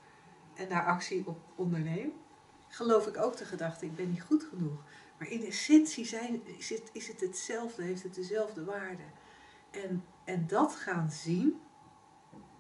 en 0.54 0.68
daar 0.68 0.86
actie 0.86 1.26
op 1.26 1.38
onderneem, 1.54 2.12
geloof 2.68 3.06
ik 3.06 3.16
ook 3.16 3.36
de 3.36 3.44
gedachte, 3.44 3.84
ik 3.84 3.96
ben 3.96 4.10
niet 4.10 4.22
goed 4.22 4.44
genoeg. 4.44 4.82
Maar 5.18 5.28
in 5.28 5.44
essentie 5.44 6.04
zijn, 6.04 6.46
is, 6.58 6.70
het, 6.70 6.90
is 6.92 7.08
het 7.08 7.20
hetzelfde, 7.20 7.82
heeft 7.82 8.02
het 8.02 8.14
dezelfde 8.14 8.64
waarde. 8.64 9.02
En, 9.70 10.04
en 10.24 10.46
dat 10.46 10.74
gaan 10.74 11.10
zien, 11.10 11.60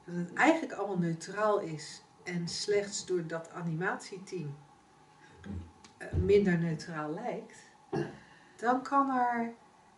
dat 0.04 0.14
het 0.14 0.32
eigenlijk 0.32 0.72
allemaal 0.72 0.98
neutraal 0.98 1.60
is 1.60 2.02
en 2.24 2.48
slechts 2.48 3.06
door 3.06 3.26
dat 3.26 3.50
animatieteam 3.50 4.56
eh, 5.98 6.12
minder 6.12 6.58
neutraal 6.58 7.10
lijkt, 7.10 7.58
dan, 8.58 8.82
kan 8.82 9.10
er, 9.10 9.52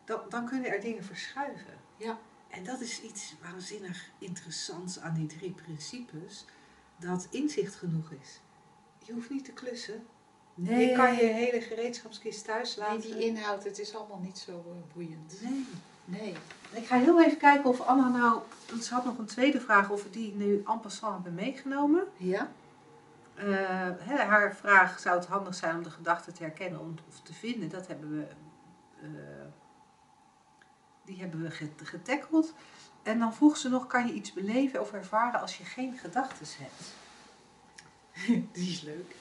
dan, 0.05 0.21
dan 0.29 0.47
kunnen 0.47 0.71
er 0.71 0.81
dingen 0.81 1.05
verschuiven. 1.05 1.79
Ja. 1.97 2.19
En 2.49 2.65
dat 2.65 2.81
is 2.81 3.03
iets 3.03 3.35
waanzinnig 3.43 4.11
interessants 4.19 5.01
aan 5.01 5.15
die 5.15 5.27
drie 5.27 5.51
principes, 5.51 6.45
dat 6.97 7.27
inzicht 7.31 7.75
genoeg 7.75 8.11
is. 8.23 8.41
Je 9.05 9.13
hoeft 9.13 9.31
niet 9.31 9.45
te 9.45 9.53
klussen. 9.53 10.07
nee, 10.55 10.89
Je 10.89 10.95
kan 10.97 11.15
je 11.15 11.23
hele 11.25 11.61
gereedschapskist 11.61 12.45
thuis 12.45 12.77
nee, 12.77 12.87
laten. 12.89 13.01
die 13.01 13.27
inhoud, 13.27 13.65
het 13.65 13.79
is 13.79 13.95
allemaal 13.95 14.21
niet 14.21 14.39
zo 14.39 14.53
eh, 14.53 14.95
boeiend. 14.95 15.41
Nee. 15.43 15.67
Nee. 16.05 16.35
Ik 16.73 16.87
ga 16.87 16.97
heel 16.97 17.23
even 17.23 17.39
kijken 17.39 17.71
of 17.71 17.81
Anna 17.81 18.09
nou... 18.09 18.41
Want 18.71 18.85
ze 18.85 18.95
had 18.95 19.05
nog 19.05 19.19
een 19.19 19.27
tweede 19.27 19.61
vraag 19.61 19.91
of 19.91 20.03
we 20.03 20.11
die 20.11 20.35
nu 20.35 20.63
en 20.67 20.81
passant 20.81 21.15
hebben 21.15 21.35
meegenomen. 21.35 22.05
Ja? 22.17 22.51
Eh, 23.35 24.19
haar 24.29 24.57
vraag 24.57 24.99
zou 24.99 25.19
het 25.19 25.27
handig 25.27 25.55
zijn 25.55 25.77
om 25.77 25.83
de 25.83 25.91
gedachte 25.91 26.33
te 26.33 26.43
herkennen 26.43 26.99
of 27.09 27.21
te 27.21 27.35
vinden. 27.35 27.69
Dat 27.69 27.87
hebben 27.87 28.11
we, 28.17 28.27
die 31.05 31.21
hebben 31.21 31.43
we 31.43 31.51
get- 31.51 31.89
getackeld. 31.89 32.55
En 33.03 33.19
dan 33.19 33.35
vroeg 33.35 33.57
ze 33.57 33.69
nog, 33.69 33.87
kan 33.87 34.07
je 34.07 34.13
iets 34.13 34.33
beleven 34.33 34.81
of 34.81 34.93
ervaren 34.93 35.41
als 35.41 35.59
je 35.59 35.65
geen 35.65 35.99
gedachten 35.99 36.47
hebt? 36.59 36.95
Die 38.55 38.71
is 38.71 38.81
leuk. 38.81 39.15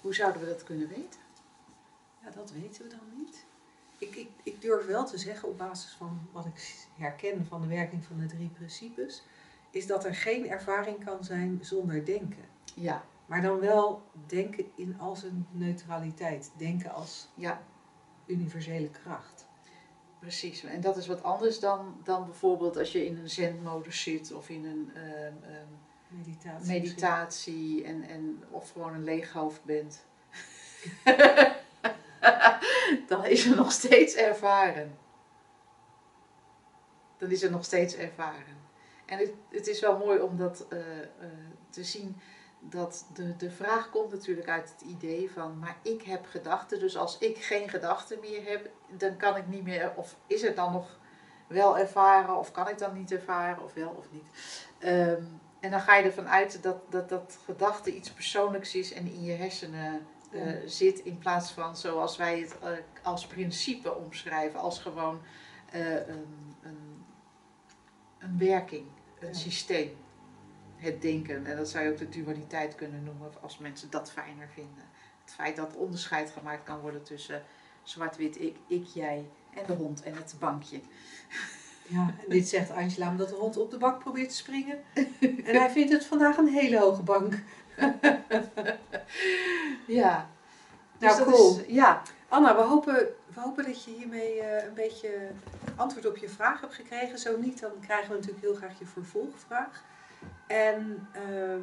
Hoe 0.00 0.14
zouden 0.14 0.40
we 0.40 0.46
dat 0.48 0.64
kunnen 0.64 0.88
weten? 0.88 1.20
Ja, 2.22 2.30
dat 2.30 2.50
weten 2.52 2.82
we 2.82 2.88
dan 2.88 3.16
niet. 3.16 3.44
Ik, 3.98 4.16
ik, 4.16 4.28
ik 4.42 4.60
durf 4.60 4.86
wel 4.86 5.04
te 5.04 5.18
zeggen 5.18 5.48
op 5.48 5.58
basis 5.58 5.92
van 5.92 6.28
wat 6.32 6.46
ik 6.46 6.86
herken 6.96 7.46
van 7.46 7.60
de 7.60 7.66
werking 7.66 8.04
van 8.04 8.18
de 8.18 8.26
drie 8.26 8.48
principes, 8.48 9.22
is 9.70 9.86
dat 9.86 10.04
er 10.04 10.14
geen 10.14 10.48
ervaring 10.48 11.04
kan 11.04 11.24
zijn 11.24 11.58
zonder 11.62 12.04
denken. 12.04 12.44
Ja, 12.74 13.04
Maar 13.26 13.42
dan 13.42 13.60
wel 13.60 14.02
denken 14.26 14.64
in 14.74 15.00
al 15.00 15.16
zijn 15.16 15.46
neutraliteit. 15.50 16.50
Denken 16.56 16.92
als 16.92 17.28
ja, 17.34 17.62
universele 18.26 18.90
kracht. 18.90 19.46
precies. 20.18 20.64
En 20.64 20.80
dat 20.80 20.96
is 20.96 21.06
wat 21.06 21.22
anders 21.22 21.60
dan, 21.60 22.00
dan 22.04 22.24
bijvoorbeeld 22.24 22.76
als 22.76 22.92
je 22.92 23.06
in 23.06 23.16
een 23.16 23.30
zenmodus 23.30 24.02
zit 24.02 24.32
of 24.32 24.48
in 24.48 24.64
een 24.64 24.90
ehm, 24.94 25.34
ehm, 25.42 25.66
Meditatie. 26.08 26.72
meditatie 26.72 27.84
en, 27.84 28.02
en, 28.02 28.42
of 28.50 28.70
gewoon 28.70 28.94
een 28.94 29.04
leeg 29.04 29.32
hoofd 29.32 29.64
bent. 29.64 30.04
dan 33.08 33.24
is 33.24 33.46
er 33.46 33.56
nog 33.56 33.72
steeds 33.72 34.14
ervaren. 34.14 34.98
Dan 37.18 37.30
is 37.30 37.42
er 37.42 37.50
nog 37.50 37.64
steeds 37.64 37.94
ervaren. 37.94 38.56
En 39.06 39.18
het, 39.18 39.32
het 39.48 39.66
is 39.66 39.80
wel 39.80 39.98
mooi 39.98 40.20
om 40.20 40.36
dat 40.36 40.66
eh, 40.68 41.02
eh, 41.02 41.08
te 41.70 41.84
zien. 41.84 42.16
Dat 42.70 43.06
de, 43.14 43.36
de 43.36 43.50
vraag 43.50 43.90
komt 43.90 44.10
natuurlijk 44.12 44.48
uit 44.48 44.72
het 44.78 44.88
idee 44.88 45.30
van, 45.30 45.58
maar 45.58 45.76
ik 45.82 46.02
heb 46.02 46.26
gedachten, 46.26 46.78
dus 46.80 46.96
als 46.96 47.18
ik 47.18 47.36
geen 47.44 47.68
gedachten 47.68 48.18
meer 48.20 48.44
heb, 48.44 48.70
dan 48.90 49.16
kan 49.16 49.36
ik 49.36 49.46
niet 49.48 49.62
meer, 49.64 49.92
of 49.96 50.16
is 50.26 50.42
er 50.42 50.54
dan 50.54 50.72
nog 50.72 50.98
wel 51.46 51.78
ervaren 51.78 52.36
of 52.36 52.50
kan 52.50 52.68
ik 52.68 52.78
dan 52.78 52.94
niet 52.94 53.12
ervaren 53.12 53.62
of 53.64 53.74
wel 53.74 53.94
of 53.98 54.06
niet. 54.10 54.24
Ehm, 54.78 55.22
en 55.60 55.70
dan 55.70 55.80
ga 55.80 55.96
je 55.96 56.04
ervan 56.04 56.28
uit 56.28 56.62
dat, 56.62 56.76
dat 56.92 57.08
dat 57.08 57.38
gedachte 57.44 57.94
iets 57.94 58.10
persoonlijks 58.10 58.74
is 58.74 58.92
en 58.92 59.06
in 59.06 59.22
je 59.24 59.32
hersenen 59.32 60.06
eh, 60.30 60.62
Ja. 60.62 60.68
zit 60.68 60.98
in 60.98 61.18
plaats 61.18 61.50
van 61.52 61.76
zoals 61.76 62.16
wij 62.16 62.40
het 62.40 62.58
eh, 62.58 62.70
als 63.02 63.26
principe 63.26 63.94
omschrijven, 63.94 64.60
als 64.60 64.78
gewoon 64.78 65.20
eh, 65.72 65.94
een, 65.94 66.54
een, 66.62 67.04
een 68.18 68.38
werking, 68.38 68.86
een 69.20 69.28
Ja. 69.28 69.34
systeem. 69.34 69.96
Het 70.86 71.02
denken, 71.02 71.46
en 71.46 71.56
dat 71.56 71.68
zou 71.68 71.84
je 71.84 71.90
ook 71.90 71.98
de 71.98 72.08
dualiteit 72.08 72.74
kunnen 72.74 73.04
noemen 73.04 73.30
als 73.40 73.58
mensen 73.58 73.90
dat 73.90 74.10
fijner 74.10 74.48
vinden. 74.54 74.84
Het 75.24 75.34
feit 75.34 75.56
dat 75.56 75.76
onderscheid 75.76 76.30
gemaakt 76.30 76.62
kan 76.62 76.80
worden 76.80 77.02
tussen 77.02 77.42
zwart-wit 77.82 78.40
ik, 78.40 78.56
ik, 78.66 78.84
jij 78.86 79.26
en 79.54 79.62
de 79.66 79.72
hond 79.72 80.02
en 80.02 80.14
het 80.14 80.34
bankje. 80.38 80.80
Ja, 81.88 82.14
en 82.24 82.28
dit 82.28 82.48
zegt 82.48 82.70
Angela 82.70 83.08
omdat 83.08 83.28
de 83.28 83.34
hond 83.34 83.56
op 83.56 83.70
de 83.70 83.78
bank 83.78 83.98
probeert 83.98 84.28
te 84.28 84.34
springen. 84.36 84.78
En 85.44 85.56
hij 85.56 85.70
vindt 85.70 85.92
het 85.92 86.04
vandaag 86.06 86.36
een 86.36 86.48
hele 86.48 86.78
hoge 86.78 87.02
bank. 87.02 87.34
Ja. 89.86 90.28
Nou, 90.98 91.16
Dus 91.16 91.24
cool. 91.34 91.58
is- 91.58 91.64
ja, 91.74 92.02
Anna, 92.28 92.56
we 92.56 92.62
hopen, 92.62 92.94
we 93.34 93.40
hopen 93.40 93.64
dat 93.64 93.84
je 93.84 93.90
hiermee 93.90 94.40
eh, 94.40 94.64
een 94.66 94.74
beetje 94.74 95.28
antwoord 95.76 96.06
op 96.06 96.16
je 96.16 96.28
vraag 96.28 96.60
hebt 96.60 96.74
gekregen. 96.74 97.18
Zo 97.18 97.36
niet, 97.40 97.60
dan 97.60 97.70
krijgen 97.80 98.08
we 98.08 98.14
natuurlijk 98.14 98.44
heel 98.44 98.54
graag 98.54 98.78
je 98.78 98.86
vervolgvraag. 98.86 99.82
En 100.46 101.08
ehm, 101.12 101.62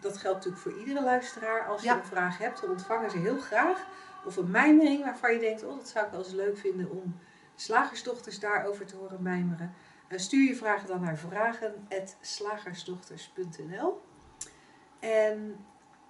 dat 0.00 0.16
geldt 0.18 0.36
natuurlijk 0.36 0.62
voor 0.62 0.78
iedere 0.78 1.02
luisteraar. 1.04 1.66
Als 1.66 1.82
je 1.82 1.88
Ja. 1.88 1.96
een 1.96 2.04
vraag 2.04 2.38
hebt, 2.38 2.60
dan 2.60 2.70
ontvangen 2.70 3.10
ze 3.10 3.18
heel 3.18 3.38
graag. 3.38 3.86
Of 4.24 4.36
een 4.36 4.50
mijmering 4.50 5.04
waarvan 5.04 5.32
je 5.32 5.38
denkt, 5.38 5.64
oh 5.64 5.76
dat 5.76 5.88
zou 5.88 6.04
ik 6.04 6.10
wel 6.10 6.20
eens 6.20 6.32
leuk 6.32 6.58
vinden 6.58 6.90
om 6.90 7.18
slagersdochters 7.54 8.40
daarover 8.40 8.86
te 8.86 8.96
horen 8.96 9.22
mijmeren. 9.22 9.74
Eh, 10.08 10.18
stuur 10.18 10.48
je 10.48 10.56
vragen 10.56 10.86
dan 10.88 11.00
naar 11.00 11.18
vragen.slagersdochters.nl 11.18 14.00
En 15.00 15.56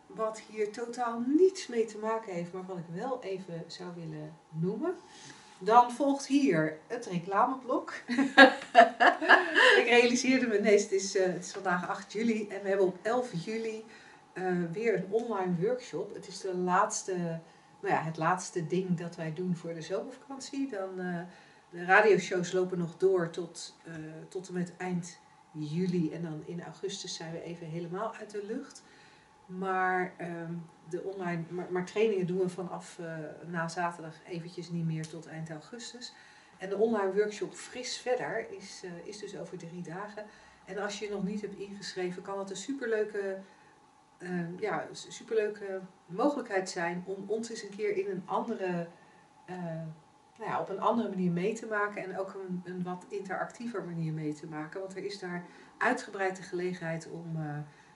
wat 0.06 0.38
hier 0.40 0.72
totaal 0.72 1.22
niets 1.26 1.66
mee 1.66 1.84
te 1.84 1.98
maken 1.98 2.32
heeft, 2.32 2.52
maar 2.52 2.64
wat 2.66 2.78
ik 2.78 2.84
wel 2.94 3.22
even 3.22 3.64
zou 3.66 3.90
willen 3.94 4.36
noemen. 4.48 4.94
Dan 5.64 5.92
volgt 5.92 6.26
hier 6.26 6.78
het 6.86 7.06
reclameblok. 7.06 7.92
ik 9.80 9.84
realiseerde 9.86 10.46
me, 10.46 10.58
nee, 10.58 10.78
het 10.78 10.92
is, 10.92 11.16
eh, 11.16 11.26
het 11.26 11.44
is 11.44 11.52
vandaag 11.52 11.88
8 11.88 12.12
juli 12.12 12.48
en 12.48 12.62
we 12.62 12.68
hebben 12.68 12.86
op 12.86 12.98
11 13.02 13.30
juli 13.44 13.84
eh, 14.32 14.44
weer 14.72 14.94
een 14.94 15.06
online 15.10 15.54
workshop. 15.60 16.14
Het 16.14 16.26
is 16.26 16.40
de 16.40 16.56
laatste, 16.56 17.12
nou 17.80 17.94
ja, 17.94 18.02
het 18.02 18.16
laatste 18.16 18.66
ding 18.66 18.98
dat 18.98 19.16
wij 19.16 19.32
doen 19.32 19.56
voor 19.56 19.74
de 19.74 19.82
zomervakantie. 19.82 20.68
Dan, 20.70 21.00
eh, 21.00 21.20
de 21.70 21.84
radioshows 21.84 22.52
lopen 22.52 22.78
nog 22.78 22.96
door 22.96 23.30
tot, 23.30 23.76
tot 24.28 24.48
en 24.48 24.54
met 24.54 24.72
eind 24.76 25.18
juli 25.52 26.12
en 26.12 26.22
dan 26.22 26.42
in 26.46 26.62
augustus 26.62 27.14
zijn 27.14 27.32
we 27.32 27.42
even 27.42 27.66
helemaal 27.66 28.14
uit 28.14 28.30
de 28.30 28.44
lucht. 28.46 28.82
Maar, 29.46 30.14
ehm, 30.16 30.54
de 30.88 31.02
online, 31.02 31.42
maar, 31.48 31.66
maar 31.70 31.84
trainingen 31.84 32.26
doen 32.26 32.38
we 32.38 32.48
vanaf 32.48 32.98
eh, 32.98 33.16
na 33.46 33.68
zaterdag 33.68 34.14
eventjes 34.24 34.70
niet 34.70 34.84
meer 34.84 35.08
tot 35.08 35.26
eind 35.26 35.50
augustus. 35.50 36.14
En 36.58 36.68
de 36.68 36.76
online 36.76 37.12
workshop 37.12 37.54
Fris 37.54 37.96
Verder 37.96 38.50
is, 38.50 38.82
eh, 38.84 39.06
is 39.06 39.18
dus 39.18 39.38
over 39.38 39.58
drie 39.58 39.82
dagen. 39.82 40.24
En 40.64 40.78
als 40.78 40.98
je 40.98 41.10
nog 41.10 41.24
niet 41.24 41.40
hebt 41.40 41.54
ingeschreven, 41.54 42.22
kan 42.22 42.38
het 42.38 42.50
een 42.50 42.56
superleuke, 42.56 43.38
ehm, 44.18 44.58
ja, 44.58 44.86
superleuke 44.92 45.80
mogelijkheid 46.06 46.70
zijn 46.70 47.02
om 47.06 47.24
ons 47.26 47.50
eens 47.50 47.62
een 47.62 47.76
keer 47.76 47.96
in 47.96 48.10
een 48.10 48.22
andere, 48.24 48.86
eh, 49.46 49.56
nou 50.38 50.50
ja, 50.50 50.60
op 50.60 50.68
een 50.68 50.80
andere 50.80 51.08
manier 51.08 51.30
mee 51.30 51.54
te 51.54 51.66
maken. 51.66 52.04
En 52.04 52.18
ook 52.18 52.34
een, 52.34 52.60
een 52.64 52.82
wat 52.82 53.06
interactiever 53.08 53.84
manier 53.84 54.12
mee 54.12 54.34
te 54.34 54.46
maken. 54.46 54.80
Want 54.80 54.96
er 54.96 55.04
is 55.04 55.18
daar 55.18 55.44
uitgebreid 55.78 56.36
de 56.36 56.42
gelegenheid 56.42 57.10
om, 57.10 57.36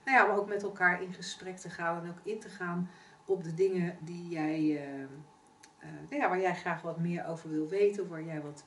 nou 0.07 0.19
ja, 0.19 0.31
om 0.31 0.39
ook 0.39 0.47
met 0.47 0.63
elkaar 0.63 1.01
in 1.01 1.13
gesprek 1.13 1.57
te 1.57 1.69
gaan. 1.69 2.03
En 2.03 2.09
ook 2.09 2.19
in 2.23 2.39
te 2.39 2.49
gaan 2.49 2.89
op 3.25 3.43
de 3.43 3.53
dingen 3.53 3.97
die 3.99 4.29
jij, 4.29 4.59
eh, 4.59 5.03
eh, 5.03 5.89
nou 6.09 6.21
ja, 6.21 6.29
waar 6.29 6.39
jij 6.39 6.55
graag 6.55 6.81
wat 6.81 6.99
meer 6.99 7.25
over 7.25 7.49
wil 7.49 7.67
weten. 7.67 8.03
Of 8.03 8.09
waar 8.09 8.23
jij 8.23 8.41
wat 8.41 8.63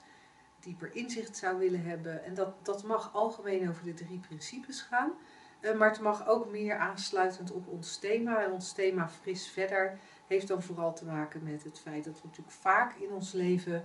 dieper 0.61 0.95
inzicht 0.95 1.37
zou 1.37 1.59
willen 1.59 1.85
hebben. 1.85 2.25
En 2.25 2.35
dat, 2.35 2.65
dat 2.65 2.85
mag 2.85 3.15
algemeen 3.15 3.69
over 3.69 3.85
de 3.85 3.95
drie 3.95 4.19
principes 4.19 4.81
gaan. 4.81 5.13
Eh, 5.61 5.75
maar 5.75 5.91
het 5.91 6.01
mag 6.01 6.29
ook 6.29 6.51
meer 6.51 6.77
aansluitend 6.77 7.53
op 7.53 7.67
ons 7.69 7.99
thema. 7.99 8.45
En 8.45 8.53
ons 8.53 8.73
thema 8.73 9.09
Fris 9.09 9.49
Verder 9.49 9.99
heeft 10.27 10.49
dan 10.49 10.63
vooral 10.63 10.95
te 10.95 11.05
maken 11.05 11.43
met 11.43 11.65
het 11.65 11.79
feit 11.79 12.05
dat 12.05 12.21
we 12.21 12.27
natuurlijk 12.27 12.57
vaak 12.57 12.95
in 12.95 13.13
ons 13.13 13.33
leven... 13.33 13.85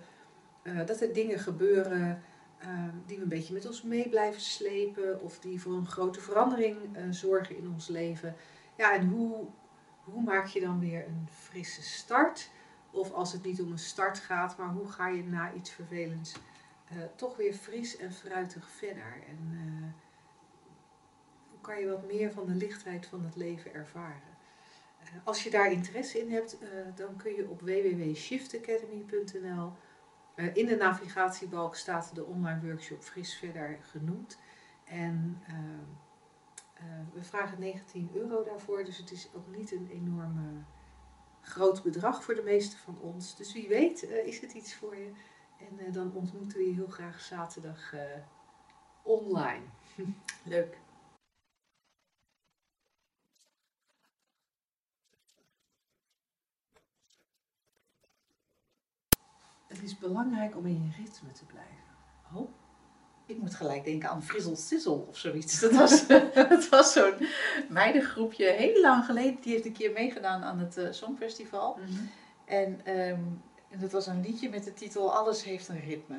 dat 0.86 1.02
er 1.02 1.14
dingen 1.14 1.40
gebeuren 1.40 2.24
die 3.06 3.18
we 3.18 3.24
een 3.24 3.30
beetje 3.30 3.54
met 3.54 3.66
ons 3.66 3.82
mee 3.82 4.10
blijven 4.10 4.42
slepen. 4.42 5.22
Of 5.22 5.40
die 5.40 5.62
voor 5.62 5.74
een 5.74 5.88
grote 5.88 6.20
verandering 6.20 6.96
eh, 6.96 7.04
zorgen 7.10 7.58
in 7.58 7.70
ons 7.70 7.88
leven. 7.88 8.36
Ja, 8.78 8.94
en 8.94 9.08
hoe, 9.08 9.48
hoe 10.04 10.24
maak 10.24 10.48
je 10.48 10.60
dan 10.60 10.80
weer 10.80 11.08
een 11.08 11.28
frisse 11.32 11.84
start? 11.84 12.50
Of 12.92 13.12
als 13.12 13.32
het 13.32 13.44
niet 13.44 13.62
om 13.62 13.72
een 13.72 13.80
start 13.80 14.20
gaat, 14.20 14.58
maar 14.58 14.70
hoe 14.70 14.88
ga 14.88 15.08
je 15.08 15.24
na 15.24 15.54
iets 15.54 15.70
vervelends 15.70 16.36
eh, 16.90 16.98
toch 17.16 17.36
weer 17.36 17.54
fris 17.54 17.98
en 17.98 18.14
fruitig 18.14 18.70
verder? 18.70 19.24
En 19.28 19.50
eh, 19.52 19.60
hoe 21.50 21.60
kan 21.62 21.80
je 21.80 21.88
wat 21.88 22.06
meer 22.06 22.32
van 22.32 22.46
de 22.46 22.56
lichtheid 22.56 23.06
van 23.06 23.24
het 23.24 23.36
leven 23.36 23.74
ervaren? 23.74 24.34
Als 25.24 25.44
je 25.44 25.50
daar 25.50 25.72
interesse 25.72 26.20
in 26.20 26.32
hebt, 26.32 26.58
dan 26.96 27.16
kun 27.16 27.36
je 27.36 27.50
op 27.50 27.62
www.shiftacademy.nl 27.62 29.72
in 30.36 30.66
de 30.66 30.76
navigatiebalk 30.76 31.76
staat 31.76 32.16
de 32.16 32.26
online 32.26 32.62
workshop 32.62 33.04
Fris 33.04 33.36
Verder 33.38 33.80
genoemd. 33.82 34.40
En 34.84 35.42
eh, 35.48 35.56
eh, 36.74 36.84
we 37.14 37.24
vragen 37.24 37.60
19 37.60 38.10
euro 38.14 38.44
daarvoor, 38.44 38.84
dus 38.84 38.98
het 38.98 39.12
is 39.12 39.30
ook 39.34 39.48
niet 39.48 39.72
een 39.72 39.90
enorm 39.92 40.38
eh, 40.38 40.76
groot 41.46 41.84
bedrag 41.84 42.24
voor 42.24 42.36
de 42.36 42.42
meeste 42.42 42.78
van 42.78 42.98
ons. 43.02 43.36
Dus 43.36 43.54
wie 43.54 43.68
weet 43.68 44.08
eh, 44.08 44.28
is 44.28 44.42
het 44.42 44.54
iets 44.54 44.76
voor 44.76 44.96
je. 44.96 45.12
En 45.60 45.80
eh, 45.80 45.94
dan 45.94 46.14
ontmoeten 46.14 46.58
we 46.58 46.64
je 46.68 46.74
heel 46.74 46.88
graag 46.88 47.22
zaterdag 47.22 47.94
eh, 47.94 48.02
online. 49.04 49.64
leuk. 50.44 50.78
Het 59.76 59.84
is 59.84 59.98
belangrijk 59.98 60.58
om 60.58 60.66
in 60.66 60.74
je 60.84 61.04
ritme 61.04 61.32
te 61.32 61.46
blijven. 61.46 61.74
Oh, 62.34 62.50
ik 63.26 63.38
moet 63.38 63.56
gelijk 63.56 63.84
denken 63.84 64.10
aan 64.10 64.24
Frizzle 64.24 64.56
Sizzle 64.56 65.08
of 65.08 65.18
zoiets. 65.18 65.60
Dat 65.60 65.72
was, 65.82 66.08
dat 66.34 66.70
was 66.70 66.94
zo'n 66.94 67.14
meidengroepje 67.70 68.46
heel 68.46 68.82
lang 68.82 69.06
geleden. 69.06 69.38
Die 69.42 69.54
heeft 69.54 69.66
een 69.66 69.74
keer 69.74 69.92
meegedaan 69.92 70.44
aan 70.44 70.60
het 70.60 70.78
eh, 70.78 70.92
Songfestival. 70.92 71.80
En, 72.46 72.82
ehm, 72.84 73.20
en 73.70 73.80
dat 73.80 73.92
was 73.92 74.08
een 74.08 74.22
liedje 74.22 74.50
met 74.50 74.64
de 74.64 74.74
titel 74.74 75.16
Alles 75.16 75.44
heeft 75.44 75.68
een 75.68 75.84
ritme. 75.86 76.18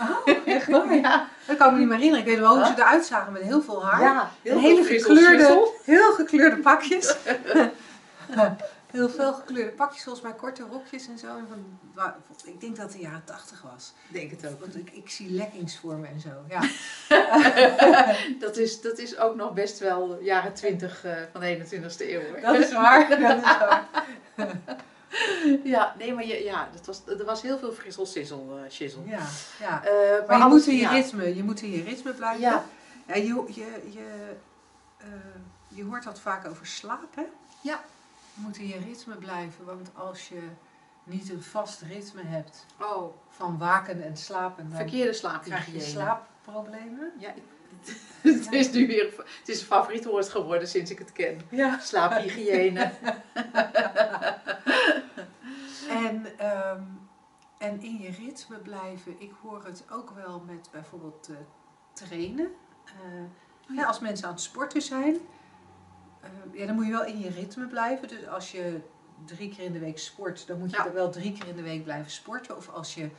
Oh, 0.00 0.26
echt 0.46 0.68
waar? 0.68 0.94
Ja, 0.94 1.28
Dat 1.46 1.56
kan 1.56 1.66
ik 1.66 1.72
me 1.72 1.78
niet 1.78 1.88
meer 1.88 1.96
herinneren. 1.96 2.26
Ik 2.26 2.32
weet 2.32 2.40
wel 2.40 2.56
hoe 2.56 2.66
ze 2.66 2.72
eruit 2.76 3.04
zagen 3.04 3.32
met 3.32 3.42
heel 3.42 3.62
veel 3.62 3.84
haar. 3.84 4.00
ja 4.00 4.30
heel 4.42 4.52
En 4.52 4.58
hele 4.58 4.84
gekleurde, 4.84 5.72
heel 5.84 6.12
gekleurde 6.12 6.56
pakjes. 6.56 7.16
heel 8.92 9.08
veel 9.08 9.32
gekleurde 9.34 9.70
pakjes, 9.70 10.02
volgens 10.02 10.24
mij 10.24 10.34
korte 10.34 10.62
rokjes 10.70 11.08
en 11.08 11.18
zo. 11.18 11.26
En 11.26 11.46
van, 11.48 12.12
ik 12.44 12.60
denk 12.60 12.76
dat 12.76 12.84
het 12.84 12.92
de 12.94 12.98
jaren 13.00 13.24
tachtig 13.24 13.62
was. 13.72 13.92
Ik 14.08 14.14
denk 14.14 14.30
het 14.30 14.46
ook. 14.52 14.60
Want 14.60 14.76
ik, 14.76 14.90
ik 14.90 15.10
zie 15.10 15.30
leggings 15.30 15.78
voor 15.78 15.96
me 15.96 16.06
en 16.06 16.20
zo. 16.20 16.30
Ja. 16.48 16.60
Dat 18.44 18.56
is, 18.56 18.80
dat 18.80 18.98
is 18.98 19.16
ook 19.18 19.36
nog 19.36 19.52
best 19.52 19.78
wel 19.78 20.20
jaren 20.20 20.52
20 20.54 21.04
eh, 21.04 21.12
van 21.32 21.40
de 21.40 21.58
21ste 21.58 22.08
eeuw. 22.10 22.20
Hoor. 22.22 22.40
Dat 22.40 22.54
is 22.54 22.72
waar. 22.72 23.08
Dat 23.20 23.36
is 23.36 23.42
waar. 23.42 23.88
Ja, 25.64 25.94
nee, 25.98 26.14
maar 26.14 26.26
je, 26.26 26.44
ja, 26.44 26.68
dat 26.72 26.86
was, 26.86 27.18
er 27.18 27.24
was 27.24 27.42
heel 27.42 27.58
veel 27.58 28.06
Sizzle, 28.06 28.64
eh, 28.64 28.70
shizzle. 28.70 29.02
Ja, 29.06 29.26
ja. 29.60 29.84
Eh, 29.84 30.26
Maar 30.26 30.38
je 30.38 30.44
alles- 30.44 30.52
moet 30.52 30.66
in 30.66 30.74
je 30.76 30.80
ja. 30.82 30.90
ritme, 30.90 31.34
je 31.36 31.42
moet 31.44 31.62
in 31.62 31.70
je 31.70 31.82
ritme 31.82 32.12
blijven. 32.12 32.40
Ja, 32.40 32.64
Ja, 33.06 33.14
je, 33.14 33.44
je, 33.48 33.90
je, 33.90 34.36
je 35.68 35.84
hoort 35.84 36.04
dat 36.04 36.20
vaak 36.20 36.46
over 36.46 36.66
slapen. 36.66 37.26
Ja. 37.60 37.80
Je 38.34 38.40
moet 38.40 38.56
in 38.56 38.66
je 38.68 38.78
ritme 38.78 39.14
blijven, 39.16 39.64
want 39.64 39.90
als 39.94 40.28
je 40.28 40.48
niet 41.04 41.30
een 41.30 41.42
vast 41.42 41.80
ritme 41.80 42.22
hebt 42.22 42.66
oh, 42.80 43.14
van 43.28 43.58
waken 43.58 44.02
en 44.02 44.16
slapen, 44.16 44.68
dan 44.68 44.76
verkeerde 44.78 45.18
krijg 45.18 45.42
je 45.42 45.50
slaaphygiëne. 45.50 45.80
slaapproblemen. 45.80 47.12
Ja, 47.18 47.32
ik- 47.32 47.42
het 48.22 48.52
is 48.52 48.72
nu 48.72 48.86
weer 48.86 49.12
het 49.38 49.48
is 49.48 49.60
een 49.60 49.66
favoriet 49.66 50.04
woord 50.04 50.28
geworden 50.28 50.68
sinds 50.68 50.90
ik 50.90 50.98
het 50.98 51.12
ken. 51.12 51.40
Ja. 51.50 51.78
Slaaphygiëne. 51.78 52.90
En, 55.88 56.38
ehm, 56.38 56.82
en 57.58 57.82
in 57.82 57.98
je 58.00 58.10
ritme 58.10 58.58
blijven, 58.58 59.14
ik 59.20 59.32
hoor 59.42 59.64
het 59.64 59.84
ook 59.90 60.10
wel 60.10 60.42
met 60.46 60.68
bijvoorbeeld 60.72 61.28
eh, 61.30 61.36
trainen. 61.92 62.48
Eh, 62.84 63.76
ja, 63.76 63.84
als 63.86 64.00
mensen 64.00 64.26
aan 64.26 64.32
het 64.32 64.42
sporten 64.42 64.82
zijn, 64.82 65.16
eh, 66.22 66.28
ja, 66.60 66.66
dan 66.66 66.74
moet 66.74 66.86
je 66.86 66.90
wel 66.92 67.04
in 67.04 67.18
je 67.18 67.30
ritme 67.30 67.66
blijven. 67.66 68.08
Dus 68.08 68.26
als 68.26 68.52
je 68.52 68.80
drie 69.24 69.54
keer 69.54 69.64
in 69.64 69.72
de 69.72 69.78
week 69.78 69.98
sport, 69.98 70.46
dan 70.46 70.58
moet 70.58 70.70
je 70.70 70.76
Ja. 70.76 70.86
er 70.86 70.92
wel 70.94 71.10
drie 71.10 71.32
keer 71.32 71.48
in 71.48 71.56
de 71.56 71.62
week 71.62 71.82
blijven 71.84 72.10
sporten. 72.10 72.56
Of 72.56 72.68
als 72.68 72.94
je 72.94 73.10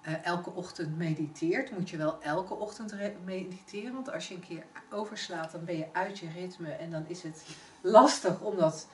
eh, 0.00 0.24
elke 0.24 0.50
ochtend 0.50 0.96
mediteert, 0.98 1.70
moet 1.70 1.90
je 1.90 1.96
wel 1.96 2.22
elke 2.22 2.54
ochtend 2.54 2.92
re- 2.92 3.16
mediteren. 3.24 3.92
Want 3.92 4.12
als 4.12 4.28
je 4.28 4.34
een 4.34 4.40
keer 4.48 4.64
overslaat, 4.90 5.52
dan 5.52 5.64
ben 5.64 5.76
je 5.76 5.86
uit 5.92 6.18
je 6.18 6.28
ritme 6.30 6.70
en 6.72 6.90
dan 6.90 7.04
is 7.08 7.22
het 7.22 7.44
lastig 7.80 8.40
om, 8.40 8.56
dat, 8.56 8.86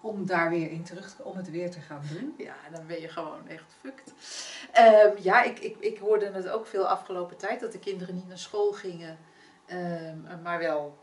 om 0.00 0.26
daar 0.26 0.50
weer 0.50 0.70
in 0.70 0.82
terug 0.82 1.14
te, 1.14 1.24
om 1.24 1.36
het 1.36 1.50
weer 1.50 1.70
te 1.70 1.80
gaan 1.80 2.02
doen. 2.12 2.34
Ja, 2.38 2.54
dan 2.72 2.86
ben 2.86 3.00
je 3.00 3.08
gewoon 3.08 3.48
echt 3.48 3.74
fucked. 3.80 4.12
Ehm, 4.72 5.10
ja, 5.22 5.42
ik, 5.42 5.58
ik, 5.58 5.76
ik 5.80 5.98
hoorde 5.98 6.30
het 6.32 6.48
ook 6.48 6.66
veel 6.66 6.86
afgelopen 6.88 7.36
tijd 7.36 7.60
dat 7.60 7.72
de 7.72 7.78
kinderen 7.78 8.14
niet 8.14 8.28
naar 8.28 8.38
school 8.38 8.72
gingen, 8.72 9.18
ehm, 9.66 10.42
maar 10.42 10.58
wel 10.58 10.98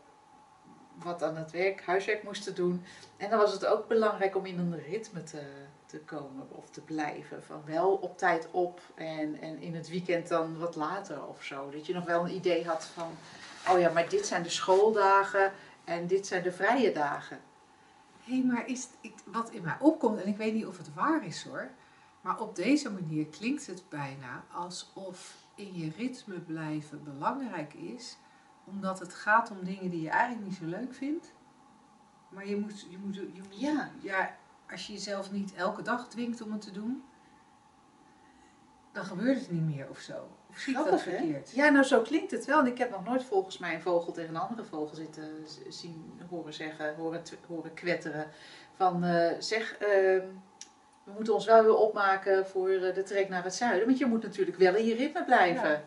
wat 1.02 1.22
aan 1.22 1.36
het 1.36 1.50
werk, 1.50 1.82
huiswerk 1.84 2.22
moesten 2.22 2.54
doen. 2.54 2.84
En 3.16 3.30
dan 3.30 3.38
was 3.38 3.52
het 3.52 3.66
ook 3.66 3.88
belangrijk 3.88 4.36
om 4.36 4.46
in 4.46 4.58
een 4.58 4.82
ritme 4.82 5.22
te, 5.22 5.42
te 5.86 5.98
komen 5.98 6.46
of 6.50 6.70
te 6.70 6.80
blijven. 6.80 7.42
Van 7.42 7.62
wel 7.66 7.92
op 7.92 8.18
tijd 8.18 8.48
op 8.50 8.80
en, 8.94 9.40
en 9.40 9.60
in 9.60 9.74
het 9.74 9.88
weekend 9.88 10.28
dan 10.28 10.58
wat 10.58 10.76
later 10.76 11.26
of 11.26 11.42
zo. 11.42 11.70
Dat 11.70 11.86
je 11.86 11.94
nog 11.94 12.04
wel 12.04 12.24
een 12.24 12.34
idee 12.34 12.66
had 12.66 12.84
van, 12.84 13.10
oh 13.68 13.80
ja, 13.80 13.90
maar 13.92 14.08
dit 14.08 14.26
zijn 14.26 14.42
de 14.42 14.48
schooldagen 14.48 15.52
en 15.84 16.06
dit 16.06 16.26
zijn 16.26 16.42
de 16.42 16.52
vrije 16.52 16.92
dagen. 16.92 17.40
Hé, 18.24 18.32
hey, 18.32 18.44
maar 18.44 18.66
is, 18.66 18.88
wat 19.24 19.50
in 19.50 19.62
mij 19.62 19.76
opkomt, 19.80 20.20
en 20.20 20.28
ik 20.28 20.36
weet 20.36 20.54
niet 20.54 20.66
of 20.66 20.76
het 20.78 20.94
waar 20.94 21.26
is 21.26 21.44
hoor, 21.44 21.70
maar 22.20 22.40
op 22.40 22.56
deze 22.56 22.90
manier 22.90 23.26
klinkt 23.26 23.66
het 23.66 23.82
bijna 23.88 24.44
alsof 24.52 25.34
in 25.54 25.74
je 25.74 25.90
ritme 25.96 26.38
blijven 26.38 27.04
belangrijk 27.04 27.74
is, 27.74 28.16
omdat 28.64 28.98
het 28.98 29.14
gaat 29.14 29.50
om 29.50 29.64
dingen 29.64 29.90
die 29.90 30.02
je 30.02 30.10
eigenlijk 30.10 30.48
niet 30.48 30.56
zo 30.56 30.64
leuk 30.64 30.94
vindt. 30.94 31.32
Maar 32.28 32.46
je 32.46 32.56
moet, 32.56 32.86
je 32.90 32.98
moet, 32.98 33.14
je 33.14 33.42
moet 33.48 33.60
Ja. 33.60 33.90
ja, 34.00 34.36
als 34.70 34.86
je 34.86 34.92
jezelf 34.92 35.32
niet 35.32 35.54
elke 35.54 35.82
dag 35.82 36.08
dwingt 36.08 36.40
om 36.42 36.52
het 36.52 36.60
te 36.60 36.70
doen, 36.70 37.04
dan 38.92 39.04
gebeurt 39.04 39.38
het 39.40 39.50
niet 39.50 39.74
meer 39.74 39.88
of 39.90 39.98
zo. 39.98 40.28
Of 40.50 40.58
zie 40.58 40.78
ik 40.78 40.84
dat 40.84 40.90
hè? 40.90 40.98
verkeerd? 40.98 41.50
Ja, 41.50 41.68
nou 41.68 41.84
zo 41.84 42.00
klinkt 42.00 42.30
het 42.30 42.44
wel. 42.44 42.60
En 42.60 42.66
ik 42.66 42.78
heb 42.78 42.90
nog 42.90 43.04
nooit 43.04 43.24
volgens 43.24 43.58
mij 43.58 43.74
een 43.74 43.80
vogel 43.80 44.12
tegen 44.12 44.34
een 44.34 44.40
andere 44.40 44.64
vogel 44.64 44.96
zitten 44.96 45.46
zien 45.68 46.20
horen 46.28 46.54
zeggen, 46.54 46.94
horen, 46.94 47.22
horen 47.46 47.74
kwetteren. 47.74 48.26
Van 48.74 49.04
eh, 49.04 49.32
zeg, 49.38 49.76
ehm, 49.76 50.26
we 51.04 51.12
moeten 51.14 51.34
ons 51.34 51.46
wel 51.46 51.62
weer 51.62 51.76
opmaken 51.76 52.46
voor 52.46 52.70
eh, 52.70 52.94
de 52.94 53.02
trek 53.02 53.28
naar 53.28 53.44
het 53.44 53.54
zuiden. 53.54 53.86
Want 53.86 53.98
je 53.98 54.06
moet 54.06 54.22
natuurlijk 54.22 54.56
wel 54.56 54.74
in 54.74 54.86
je 54.86 54.94
ritme 54.94 55.24
blijven. 55.24 55.70
Ja. 55.70 55.82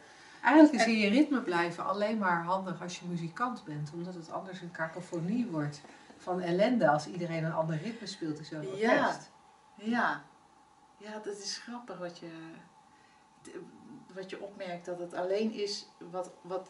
Eigenlijk 0.46 0.74
is 0.84 0.86
in 0.93 0.98
je 1.00 1.10
ritme 1.10 1.41
blijven 1.41 1.86
alleen 1.86 2.18
maar 2.18 2.43
handig 2.43 2.82
als 2.82 3.00
je 3.00 3.06
muzikant 3.06 3.64
bent, 3.64 3.91
omdat 3.93 4.14
het 4.14 4.32
anders 4.32 4.62
een 4.62 4.72
kakofonie 4.72 5.48
wordt 5.48 5.82
van 6.18 6.41
ellende 6.41 6.89
als 6.89 7.08
iedereen 7.08 7.43
een 7.43 7.54
ander 7.54 7.78
ritme 7.82 8.08
speelt 8.08 8.38
in 8.39 8.46
zo'n 8.46 8.78
Ja. 8.78 9.00
orkest. 9.00 9.32
Ja. 9.76 10.24
ja, 10.98 11.20
dat 11.24 11.38
is 11.38 11.58
grappig 11.58 11.98
wat 11.98 12.20
je, 12.20 12.28
wat 14.14 14.30
je 14.30 14.41
opmerkt. 14.41 14.86
Dat 14.86 15.00
het 15.00 15.14
alleen 15.14 15.52
is 15.54 15.88
wat, 16.12 16.32
wat 16.41 16.70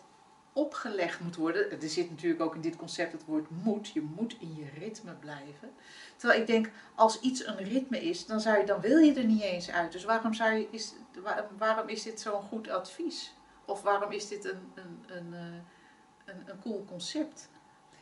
opgelegd 0.53 1.19
moet 1.19 1.35
worden. 1.35 1.71
Er 1.81 1.89
zit 1.89 2.09
natuurlijk 2.09 2.41
ook 2.41 2.55
in 2.55 2.61
dit 2.61 2.75
concept 2.75 3.11
het 3.11 3.25
woord 3.25 3.49
moet. 3.63 3.87
Je 3.89 4.01
moet 4.01 4.35
in 4.39 4.55
je 4.55 4.69
ritme 4.79 5.13
blijven. 5.13 5.69
Terwijl 6.15 6.41
ik 6.41 6.47
denk, 6.47 6.69
als 6.95 7.19
iets 7.19 7.45
een 7.47 7.57
ritme 7.57 8.01
is, 8.03 8.25
dan, 8.25 8.39
zou 8.39 8.57
je, 8.57 8.65
dan 8.65 8.79
wil 8.81 8.97
je 8.97 9.13
er 9.13 9.25
niet 9.25 9.41
eens 9.41 9.69
uit. 9.71 9.91
Dus 9.91 10.03
waarom, 10.03 10.33
zou 10.33 10.53
je, 10.53 10.67
is, 10.71 10.93
waar- 11.23 11.47
waarom 11.57 11.87
is 11.87 12.03
dit 12.03 12.19
zo'n 12.19 12.41
goed 12.41 12.69
advies? 12.69 13.34
Of 13.65 13.81
waarom 13.81 14.11
is 14.11 14.27
dit 14.27 14.45
een, 14.45 14.71
een, 14.75 15.03
een, 15.07 15.33
eh, 15.33 16.33
een, 16.35 16.49
een 16.49 16.59
cool 16.61 16.85
concept? 16.85 17.49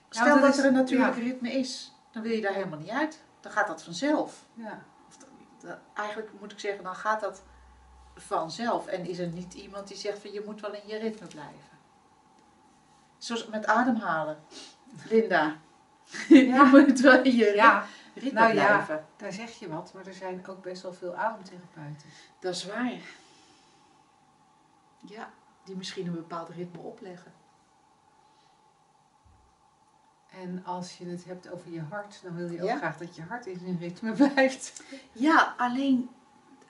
Stel 0.09 0.26
dat 0.34 0.41
dat, 0.41 0.53
is- 0.53 0.59
er 0.59 0.66
een 0.66 0.74
natuurlijk 0.74 1.16
ja. 1.16 1.24
ritme 1.24 1.51
is, 1.51 1.91
dan 2.11 2.22
wil 2.22 2.32
je 2.32 2.41
daar 2.41 2.53
helemaal 2.53 2.80
niet 2.80 2.89
uit. 2.89 3.24
Dan 3.39 3.51
gaat 3.51 3.68
dat 3.68 3.84
vanzelf. 3.84 4.45
Ja. 4.53 4.84
Of 5.07 5.18
dan- 5.18 5.30
dan- 5.70 5.78
eigenlijk 5.93 6.30
moet 6.39 6.51
ik 6.51 6.59
zeggen, 6.59 6.84
dan 6.84 6.95
gaat 6.95 7.20
dat 7.22 7.43
vanzelf. 8.16 8.88
En 8.88 9.05
is 9.05 9.20
er 9.20 9.28
niet 9.28 9.53
iemand 9.53 9.88
die 9.88 9.97
zegt 9.97 10.20
van 10.20 10.32
je 10.32 10.43
moet 10.45 10.61
wel 10.61 10.74
in 10.74 10.88
je 10.88 10.97
ritme 10.97 11.28
blijven. 11.28 11.72
Zoals 13.18 13.47
met 13.47 13.66
ademhalen. 13.66 14.38
Linda, 15.09 15.55
je 16.28 16.70
moet 16.72 16.99
wel 16.99 17.22
in 17.24 17.36
je 17.36 17.53
ja, 17.55 17.86
ritme 18.14 18.39
nou 18.39 18.53
ja. 18.53 18.66
blijven. 18.66 19.05
daar 19.18 19.34
zeg 19.34 19.51
je 19.51 19.70
wat, 19.70 19.93
maar 19.93 20.05
er 20.07 20.14
zijn 20.14 20.47
ook 20.47 20.61
best 20.61 20.82
wel 20.82 20.93
veel 20.93 21.16
ademtherapeuten. 21.16 22.09
Dat 22.39 22.53
is 22.55 22.66
waar. 22.66 22.91
Ja, 24.99 25.30
die 25.64 25.76
misschien 25.76 26.07
een 26.07 26.14
bepaald 26.14 26.49
ritme 26.49 26.80
opleggen. 26.82 27.34
En 30.32 30.66
als 30.66 30.97
je 30.97 31.05
het 31.05 31.26
hebt 31.26 31.51
over 31.51 31.72
je 31.72 31.82
hart, 31.82 32.20
dan 32.24 32.36
wil 32.36 32.49
je 32.51 32.61
ook 32.61 32.68
Ja. 32.68 32.78
graag 32.78 32.97
dat 32.97 33.16
je 33.16 33.22
hart 33.22 33.45
in 33.45 33.59
zijn 33.59 33.78
ritme 33.80 34.11
blijft. 34.28 34.84
Ja, 35.11 35.53
alleen 35.57 36.09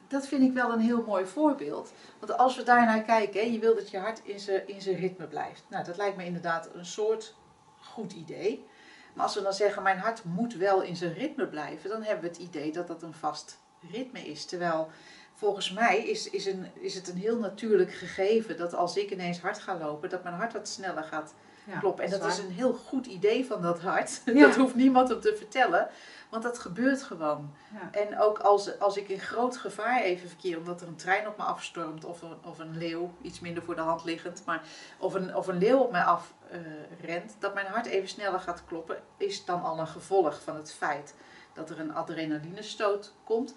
dat 0.07 0.27
vind 0.27 0.41
ik 0.43 0.53
wel 0.53 0.71
een 0.73 0.79
heel 0.79 1.03
mooi 1.05 1.25
voorbeeld. 1.25 1.91
Want 2.19 2.37
als 2.37 2.55
we 2.55 2.63
daarnaar 2.63 3.01
kijken, 3.01 3.39
hè, 3.39 3.45
je 3.45 3.59
wil 3.59 3.75
dat 3.75 3.89
je 3.89 3.97
hart 3.97 4.21
in 4.23 4.39
zijn, 4.39 4.67
in 4.67 4.81
zijn 4.81 4.95
ritme 4.95 5.27
blijft. 5.27 5.63
Nou, 5.69 5.83
dat 5.83 5.97
lijkt 5.97 6.17
me 6.17 6.25
inderdaad 6.25 6.69
een 6.73 6.85
soort 6.85 7.35
goed 7.79 8.11
idee. 8.13 8.65
Maar 9.13 9.23
als 9.25 9.35
we 9.35 9.41
dan 9.41 9.53
zeggen, 9.53 9.83
mijn 9.83 9.97
hart 9.97 10.23
moet 10.23 10.53
wel 10.53 10.81
in 10.81 10.95
zijn 10.95 11.13
ritme 11.13 11.47
blijven, 11.47 11.89
dan 11.89 12.03
hebben 12.03 12.23
we 12.23 12.29
het 12.29 12.37
idee 12.47 12.71
dat 12.71 12.87
dat 12.87 13.01
een 13.03 13.13
vast 13.13 13.57
ritme 13.91 14.19
is. 14.27 14.45
Terwijl 14.45 14.89
volgens 15.33 15.71
mij 15.71 16.07
is, 16.07 16.29
is, 16.29 16.45
een, 16.45 16.67
is 16.73 16.95
het 16.95 17.07
een 17.07 17.17
heel 17.17 17.37
natuurlijk 17.37 17.93
gegeven 17.93 18.57
dat 18.57 18.73
als 18.73 18.97
ik 18.97 19.11
ineens 19.11 19.39
hard 19.39 19.59
ga 19.59 19.77
lopen, 19.77 20.09
dat 20.09 20.23
mijn 20.23 20.35
hart 20.35 20.53
wat 20.53 20.67
sneller 20.67 21.03
gaat 21.03 21.33
Ja, 21.65 21.79
kloppen. 21.79 22.03
En 22.05 22.11
dat 22.11 22.25
is 22.25 22.37
een 22.37 22.51
heel 22.51 22.73
goed 22.73 23.05
idee 23.05 23.45
van 23.45 23.61
dat 23.61 23.79
hart. 23.79 24.21
Ja. 24.25 24.47
Dat 24.47 24.55
hoeft 24.55 24.75
niemand 24.75 25.09
hem 25.09 25.19
te 25.19 25.35
vertellen, 25.35 25.89
want 26.29 26.43
dat 26.43 26.59
gebeurt 26.59 27.03
gewoon. 27.03 27.53
Ja. 27.73 27.99
En 27.99 28.19
ook 28.19 28.39
als, 28.39 28.79
als 28.79 28.97
ik 28.97 29.09
in 29.09 29.19
groot 29.19 29.57
gevaar 29.57 30.01
even 30.01 30.29
verkeer, 30.29 30.57
omdat 30.57 30.81
er 30.81 30.87
een 30.87 30.95
trein 30.95 31.27
op 31.27 31.37
me 31.37 31.43
afstormt 31.43 32.05
of 32.05 32.21
een, 32.21 32.37
of 32.43 32.59
een 32.59 32.77
leeuw, 32.77 33.13
iets 33.21 33.39
minder 33.39 33.63
voor 33.63 33.75
de 33.75 33.81
hand 33.81 34.03
liggend, 34.03 34.41
maar 34.45 34.61
of 34.97 35.13
een, 35.13 35.35
of 35.35 35.47
een 35.47 35.57
leeuw 35.57 35.79
op 35.79 35.91
mij 35.91 36.03
af 36.03 36.33
eh, 36.49 36.59
rent, 37.01 37.35
dat 37.39 37.53
mijn 37.53 37.65
hart 37.65 37.85
even 37.85 38.09
sneller 38.09 38.39
gaat 38.39 38.63
kloppen, 38.65 38.97
is 39.17 39.45
dan 39.45 39.63
al 39.63 39.79
een 39.79 39.87
gevolg 39.87 40.41
van 40.41 40.55
het 40.55 40.73
feit 40.73 41.13
dat 41.53 41.69
er 41.69 41.79
een 41.79 41.93
adrenalinestoot 41.93 43.13
komt. 43.23 43.55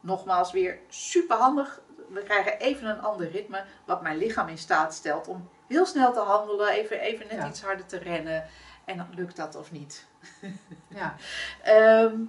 Nogmaals 0.00 0.52
weer 0.52 0.78
super 0.88 1.36
handig. 1.36 1.80
We 2.08 2.22
krijgen 2.22 2.58
even 2.58 2.88
een 2.88 3.00
ander 3.00 3.30
ritme, 3.30 3.64
wat 3.84 4.02
mijn 4.02 4.16
lichaam 4.18 4.48
in 4.48 4.58
staat 4.58 4.94
stelt 4.94 5.28
om 5.28 5.48
heel 5.66 5.86
snel 5.86 6.12
te 6.12 6.20
handelen, 6.20 6.68
even, 6.68 7.00
even 7.00 7.26
net 7.26 7.36
Ja. 7.36 7.48
iets 7.48 7.62
harder 7.62 7.86
te 7.86 7.98
rennen. 7.98 8.46
En 8.84 8.96
dan 8.96 9.06
lukt 9.14 9.36
dat 9.36 9.54
of 9.56 9.72
niet. 9.72 10.06
Ja. 10.88 11.14
Ehm, 11.62 12.20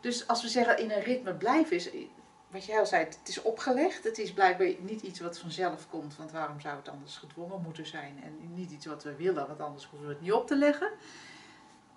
dus 0.00 0.26
als 0.28 0.42
we 0.42 0.48
zeggen 0.48 0.78
in 0.78 0.90
een 0.90 1.02
ritme 1.02 1.34
blijven 1.34 1.76
is, 1.76 1.90
wat 2.50 2.64
jij 2.64 2.78
al 2.78 2.86
zei, 2.86 3.04
het 3.04 3.18
is 3.24 3.42
opgelegd. 3.42 4.04
Het 4.04 4.18
is 4.18 4.32
blijkbaar 4.32 4.72
niet 4.78 5.02
iets 5.02 5.20
wat 5.20 5.38
vanzelf 5.38 5.88
komt, 5.88 6.16
want 6.16 6.30
waarom 6.32 6.60
zou 6.60 6.76
het 6.76 6.88
anders 6.88 7.16
gedwongen 7.16 7.62
moeten 7.62 7.86
zijn? 7.86 8.20
En 8.24 8.54
niet 8.54 8.70
iets 8.70 8.86
wat 8.86 9.02
we 9.02 9.14
willen, 9.16 9.46
want 9.46 9.60
anders 9.60 9.84
hoeven 9.86 10.08
we 10.08 10.14
het 10.14 10.22
niet 10.22 10.32
op 10.32 10.46
te 10.46 10.56
leggen. 10.56 10.90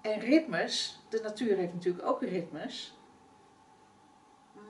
En 0.02 0.20
ritmes, 0.20 1.00
de 1.10 1.20
natuur 1.24 1.58
heeft 1.58 1.74
natuurlijk 1.74 2.06
ook 2.06 2.22
ritmes, 2.22 2.98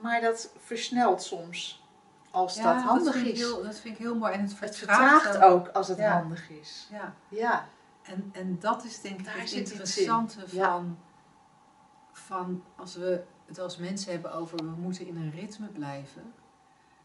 maar 0.02 0.20
dat 0.20 0.52
versnelt 0.58 1.22
soms 1.22 1.82
als 2.30 2.54
Ja, 2.56 2.74
dat 2.74 2.82
handig 2.82 3.14
is. 3.14 3.38
heel, 3.38 3.62
dat 3.62 3.78
vind 3.78 3.94
ik 3.94 4.00
heel 4.00 4.14
mooi. 4.16 4.32
En 4.32 4.40
het 4.40 4.60
het 4.60 4.76
vertraagt, 4.76 5.38
ook 5.38 5.68
als 5.68 5.88
het 5.88 5.98
Ja. 5.98 6.12
handig 6.12 6.50
is. 6.50 6.88
Ja. 6.90 7.14
Ja, 7.28 7.68
En, 8.02 8.28
en 8.32 8.58
dat 8.60 8.84
is 8.84 9.00
denk 9.00 9.18
ik 9.18 9.24
Daar 9.24 9.38
het 9.38 9.52
interessante 9.52 10.48
van, 10.48 10.98
van 12.12 12.64
als 12.76 12.94
we 12.94 13.22
het 13.46 13.58
als 13.58 13.76
mensen 13.76 14.12
hebben 14.12 14.32
over 14.32 14.56
we 14.56 14.70
moeten 14.80 15.06
in 15.06 15.16
een 15.16 15.30
ritme 15.30 15.66
blijven, 15.66 16.32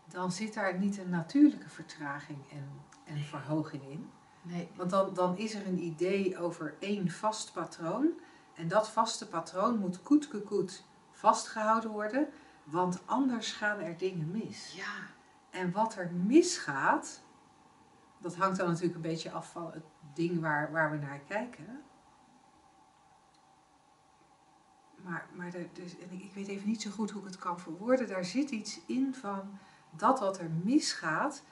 dan 0.07 0.31
zit 0.31 0.53
daar 0.53 0.77
niet 0.77 0.97
een 0.97 1.09
natuurlijke 1.09 1.69
vertraging 1.69 2.39
en, 2.51 2.69
en 3.03 3.17
verhoging 3.23 3.83
in. 3.89 4.09
nee. 4.41 4.69
Want 4.75 4.89
dan, 4.89 5.13
dan 5.13 5.37
is 5.37 5.53
er 5.53 5.67
een 5.67 5.79
idee 5.83 6.37
over 6.39 6.75
één 6.79 7.11
vast 7.11 7.53
patroon. 7.53 8.07
En 8.53 8.67
dat 8.67 8.89
vaste 8.89 9.27
patroon 9.27 9.77
moet 9.79 10.03
koet 10.03 10.83
vastgehouden 11.11 11.89
worden, 11.89 12.27
want 12.69 13.07
anders 13.07 13.51
gaan 13.51 13.79
er 13.79 13.97
dingen 13.97 14.31
mis. 14.31 14.73
Ja, 14.75 15.07
En 15.49 15.71
wat 15.71 15.95
er 15.95 16.11
misgaat, 16.11 17.21
dat 18.17 18.35
hangt 18.35 18.57
dan 18.57 18.67
natuurlijk 18.67 18.95
een 18.95 19.01
beetje 19.01 19.31
af 19.31 19.51
van 19.51 19.71
het 19.71 19.83
ding 20.13 20.39
waar, 20.39 20.71
waar 20.71 20.91
we 20.91 20.97
naar 20.97 21.19
kijken. 21.19 21.81
Maar, 24.95 25.27
maar 25.33 25.53
er, 25.53 25.69
dus, 25.73 25.97
en 25.97 26.11
ik, 26.11 26.23
ik 26.23 26.33
weet 26.33 26.47
even 26.47 26.67
niet 26.67 26.81
zo 26.81 26.91
goed 26.91 27.11
hoe 27.11 27.21
ik 27.21 27.27
het 27.27 27.37
kan 27.37 27.59
verwoorden. 27.59 28.07
Daar 28.07 28.25
zit 28.25 28.49
iets 28.49 28.79
in 28.85 29.15
van 29.15 29.59
dat 29.91 30.19
wat 30.19 30.39
er 30.39 30.49
misgaat, 30.49 31.43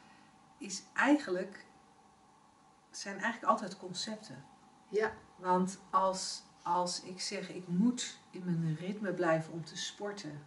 is 0.58 0.84
eigenlijk, 0.94 1.66
zijn 2.92 3.20
eigenlijk 3.20 3.52
altijd 3.52 3.78
concepten. 3.78 4.44
ja, 4.90 5.12
Want 5.36 5.80
als, 5.90 6.44
als 6.64 7.02
ik 7.02 7.22
zeg 7.22 7.50
ik 7.50 7.68
moet 7.68 8.20
in 8.30 8.44
mijn 8.46 8.76
ritme 8.76 9.14
blijven 9.14 9.54
om 9.54 9.66
te 9.66 9.78
sporten, 9.78 10.44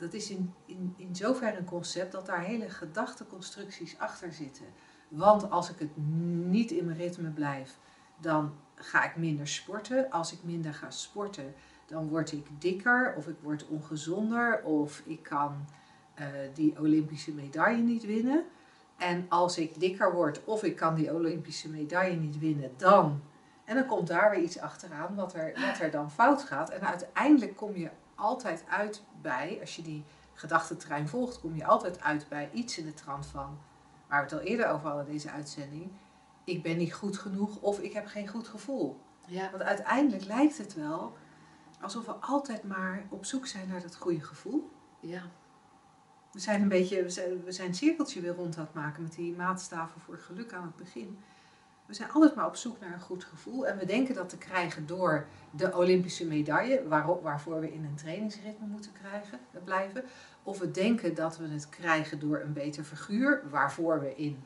dat 0.00 0.12
is 0.14 0.30
in, 0.30 0.54
in, 0.64 0.94
in 0.96 1.16
zoverre 1.16 1.58
een 1.58 1.64
concept 1.64 2.12
dat 2.12 2.26
daar 2.26 2.40
hele 2.40 2.70
gedachteconstructies 2.70 3.98
achter 3.98 4.32
zitten. 4.32 4.66
Want 5.08 5.50
als 5.50 5.70
ik 5.70 5.78
het 5.78 5.96
niet 6.46 6.70
in 6.70 6.84
mijn 6.84 6.96
ritme 6.96 7.28
blijf, 7.28 7.78
dan 8.20 8.54
ga 8.74 9.04
ik 9.04 9.16
minder 9.16 9.48
sporten. 9.48 10.10
Als 10.10 10.32
ik 10.32 10.38
minder 10.42 10.74
ga 10.74 10.90
sporten, 10.90 11.54
dan 11.86 12.08
word 12.08 12.32
ik 12.32 12.46
dikker 12.58 13.14
of 13.16 13.28
ik 13.28 13.36
word 13.42 13.68
ongezonder 13.68 14.62
of 14.62 15.02
ik 15.04 15.22
kan 15.22 15.68
eh, 16.14 16.26
die 16.54 16.78
Olympische 16.78 17.32
medaille 17.32 17.82
niet 17.82 18.06
winnen. 18.06 18.44
En 18.96 19.26
als 19.28 19.58
ik 19.58 19.80
dikker 19.80 20.12
word 20.12 20.44
of 20.44 20.62
ik 20.62 20.76
kan 20.76 20.94
die 20.94 21.14
Olympische 21.14 21.68
medaille 21.68 22.16
niet 22.16 22.38
winnen, 22.38 22.70
dan. 22.76 23.22
En 23.64 23.74
dan 23.74 23.86
komt 23.86 24.06
daar 24.06 24.30
weer 24.30 24.42
iets 24.42 24.58
achteraan 24.58 25.14
wat 25.14 25.34
er, 25.34 25.52
wat 25.66 25.78
er 25.78 25.90
dan 25.90 26.10
fout 26.10 26.42
gaat. 26.42 26.70
En 26.70 26.80
uiteindelijk 26.80 27.56
kom 27.56 27.76
je 27.76 27.90
altijd 28.20 28.64
uit 28.68 29.02
bij, 29.22 29.58
als 29.60 29.76
je 29.76 29.82
die 29.82 30.04
gedachtentrein 30.34 31.08
volgt, 31.08 31.40
kom 31.40 31.56
je 31.56 31.66
altijd 31.66 32.00
uit 32.00 32.26
bij 32.28 32.50
iets 32.52 32.78
in 32.78 32.84
de 32.84 32.94
trant 32.94 33.26
van, 33.26 33.58
waar 34.08 34.18
we 34.18 34.30
het 34.30 34.40
al 34.40 34.46
eerder 34.46 34.68
over 34.68 34.88
hadden, 34.88 35.06
deze 35.06 35.30
uitzending. 35.30 35.90
Ik 36.44 36.62
ben 36.62 36.76
niet 36.76 36.94
goed 36.94 37.18
genoeg 37.18 37.60
of 37.60 37.78
ik 37.78 37.92
heb 37.92 38.06
geen 38.06 38.28
goed 38.28 38.48
gevoel. 38.48 39.00
Ja. 39.26 39.50
Want 39.50 39.62
uiteindelijk 39.62 40.24
lijkt 40.24 40.58
het 40.58 40.74
wel 40.74 41.16
alsof 41.80 42.06
we 42.06 42.12
altijd 42.12 42.62
maar 42.62 43.06
op 43.08 43.24
zoek 43.24 43.46
zijn 43.46 43.68
naar 43.68 43.80
dat 43.80 43.96
goede 43.96 44.24
gevoel. 44.24 44.70
Ja. 45.00 45.22
We 46.32 46.38
zijn 46.38 46.62
een 46.62 46.68
beetje, 46.68 47.02
we 47.02 47.10
zijn, 47.10 47.44
we 47.44 47.52
zijn 47.52 47.68
een 47.68 47.74
cirkeltje 47.74 48.20
weer 48.20 48.34
rond 48.34 48.56
aan 48.56 48.64
het 48.64 48.74
maken 48.74 49.02
met 49.02 49.14
die 49.14 49.36
maatstaven 49.36 50.00
voor 50.00 50.18
geluk 50.18 50.52
aan 50.52 50.62
het 50.62 50.76
begin. 50.76 51.18
We 51.90 51.96
zijn 51.96 52.10
altijd 52.10 52.34
maar 52.34 52.46
op 52.46 52.56
zoek 52.56 52.80
naar 52.80 52.92
een 52.92 53.00
goed 53.00 53.24
gevoel. 53.24 53.66
En 53.66 53.78
we 53.78 53.84
denken 53.84 54.14
dat 54.14 54.28
te 54.28 54.38
krijgen 54.38 54.86
door 54.86 55.26
de 55.50 55.76
Olympische 55.76 56.26
medaille, 56.26 56.88
waarop, 56.88 57.22
waarvoor 57.22 57.60
we 57.60 57.72
in 57.72 57.84
een 57.84 57.94
trainingsritme 57.94 58.66
moeten 58.66 58.92
krijgen, 58.92 59.38
blijven. 59.64 60.04
Of 60.42 60.58
we 60.58 60.70
denken 60.70 61.14
dat 61.14 61.38
we 61.38 61.48
het 61.48 61.68
krijgen 61.68 62.18
door 62.18 62.40
een 62.40 62.52
beter 62.52 62.84
figuur, 62.84 63.42
waarvoor 63.48 64.00
we 64.00 64.14
in 64.16 64.44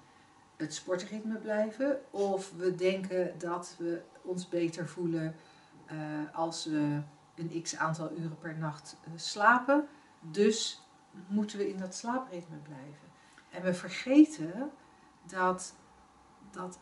het 0.56 0.74
sportritme 0.74 1.36
blijven. 1.36 2.00
Of 2.10 2.52
we 2.56 2.74
denken 2.74 3.38
dat 3.38 3.76
we 3.78 4.02
ons 4.22 4.48
beter 4.48 4.88
voelen 4.88 5.34
eh, 5.86 5.96
als 6.32 6.64
we 6.64 7.00
een 7.34 7.62
x 7.62 7.76
aantal 7.76 8.12
uren 8.12 8.38
per 8.38 8.56
nacht 8.58 8.96
eh, 9.04 9.12
slapen. 9.16 9.88
Dus 10.20 10.82
moeten 11.26 11.58
we 11.58 11.68
in 11.68 11.78
dat 11.78 11.94
slaapritme 11.94 12.56
blijven. 12.56 13.08
En 13.50 13.62
we 13.62 13.74
vergeten 13.74 14.70
dat, 15.26 15.74
dat 16.50 16.78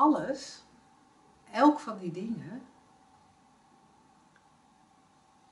alles, 0.00 0.62
elk 1.52 1.80
van 1.80 1.98
die 1.98 2.10
dingen, 2.10 2.62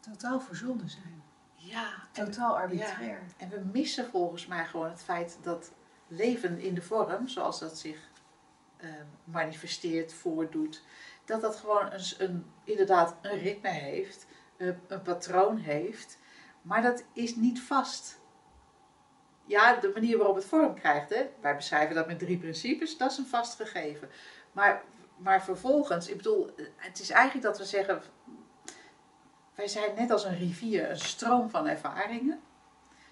totaal 0.00 0.40
verzonnen 0.40 0.88
zijn. 0.88 1.22
Ja, 1.54 1.92
en, 2.12 2.24
Totaal 2.24 2.56
arbitrair. 2.56 3.22
en 3.36 3.48
we 3.48 3.60
missen 3.72 4.06
volgens 4.10 4.46
mij 4.46 4.66
gewoon 4.66 4.90
het 4.90 5.02
feit 5.02 5.38
dat 5.42 5.72
leven 6.06 6.58
in 6.58 6.74
de 6.74 6.82
vorm, 6.82 7.28
zoals 7.28 7.58
dat 7.58 7.78
zich 7.78 8.10
eh, 8.76 8.90
manifesteert, 9.24 10.12
voordoet, 10.12 10.82
dat 11.24 11.40
dat 11.40 11.56
gewoon 11.56 11.92
een, 11.92 12.02
een, 12.18 12.46
inderdaad 12.64 13.16
een 13.22 13.38
ritme 13.38 13.68
heeft, 13.68 14.26
een, 14.56 14.80
een 14.86 15.02
patroon 15.02 15.56
heeft, 15.56 16.18
maar 16.62 16.82
dat 16.82 17.04
is 17.12 17.36
niet 17.36 17.60
vast. 17.60 18.20
Ja, 19.44 19.74
de 19.74 19.90
manier 19.94 20.16
waarop 20.16 20.36
het 20.36 20.44
vorm 20.44 20.74
krijgt, 20.74 21.10
hè? 21.10 21.30
wij 21.40 21.56
beschrijven 21.56 21.94
dat 21.94 22.06
met 22.06 22.18
drie 22.18 22.38
principes, 22.38 22.96
dat 22.96 23.10
is 23.10 23.18
een 23.18 23.26
vast 23.26 23.54
gegeven. 23.54 24.10
Maar, 24.52 24.82
maar 25.16 25.42
vervolgens, 25.42 26.08
ik 26.08 26.16
bedoel, 26.16 26.50
het 26.76 27.00
is 27.00 27.10
eigenlijk 27.10 27.44
dat 27.46 27.58
we 27.58 27.64
zeggen, 27.64 28.02
wij 29.54 29.68
zijn 29.68 29.94
net 29.96 30.10
als 30.10 30.24
een 30.24 30.38
rivier 30.38 30.90
een 30.90 30.98
stroom 30.98 31.50
van 31.50 31.66
ervaringen. 31.66 32.40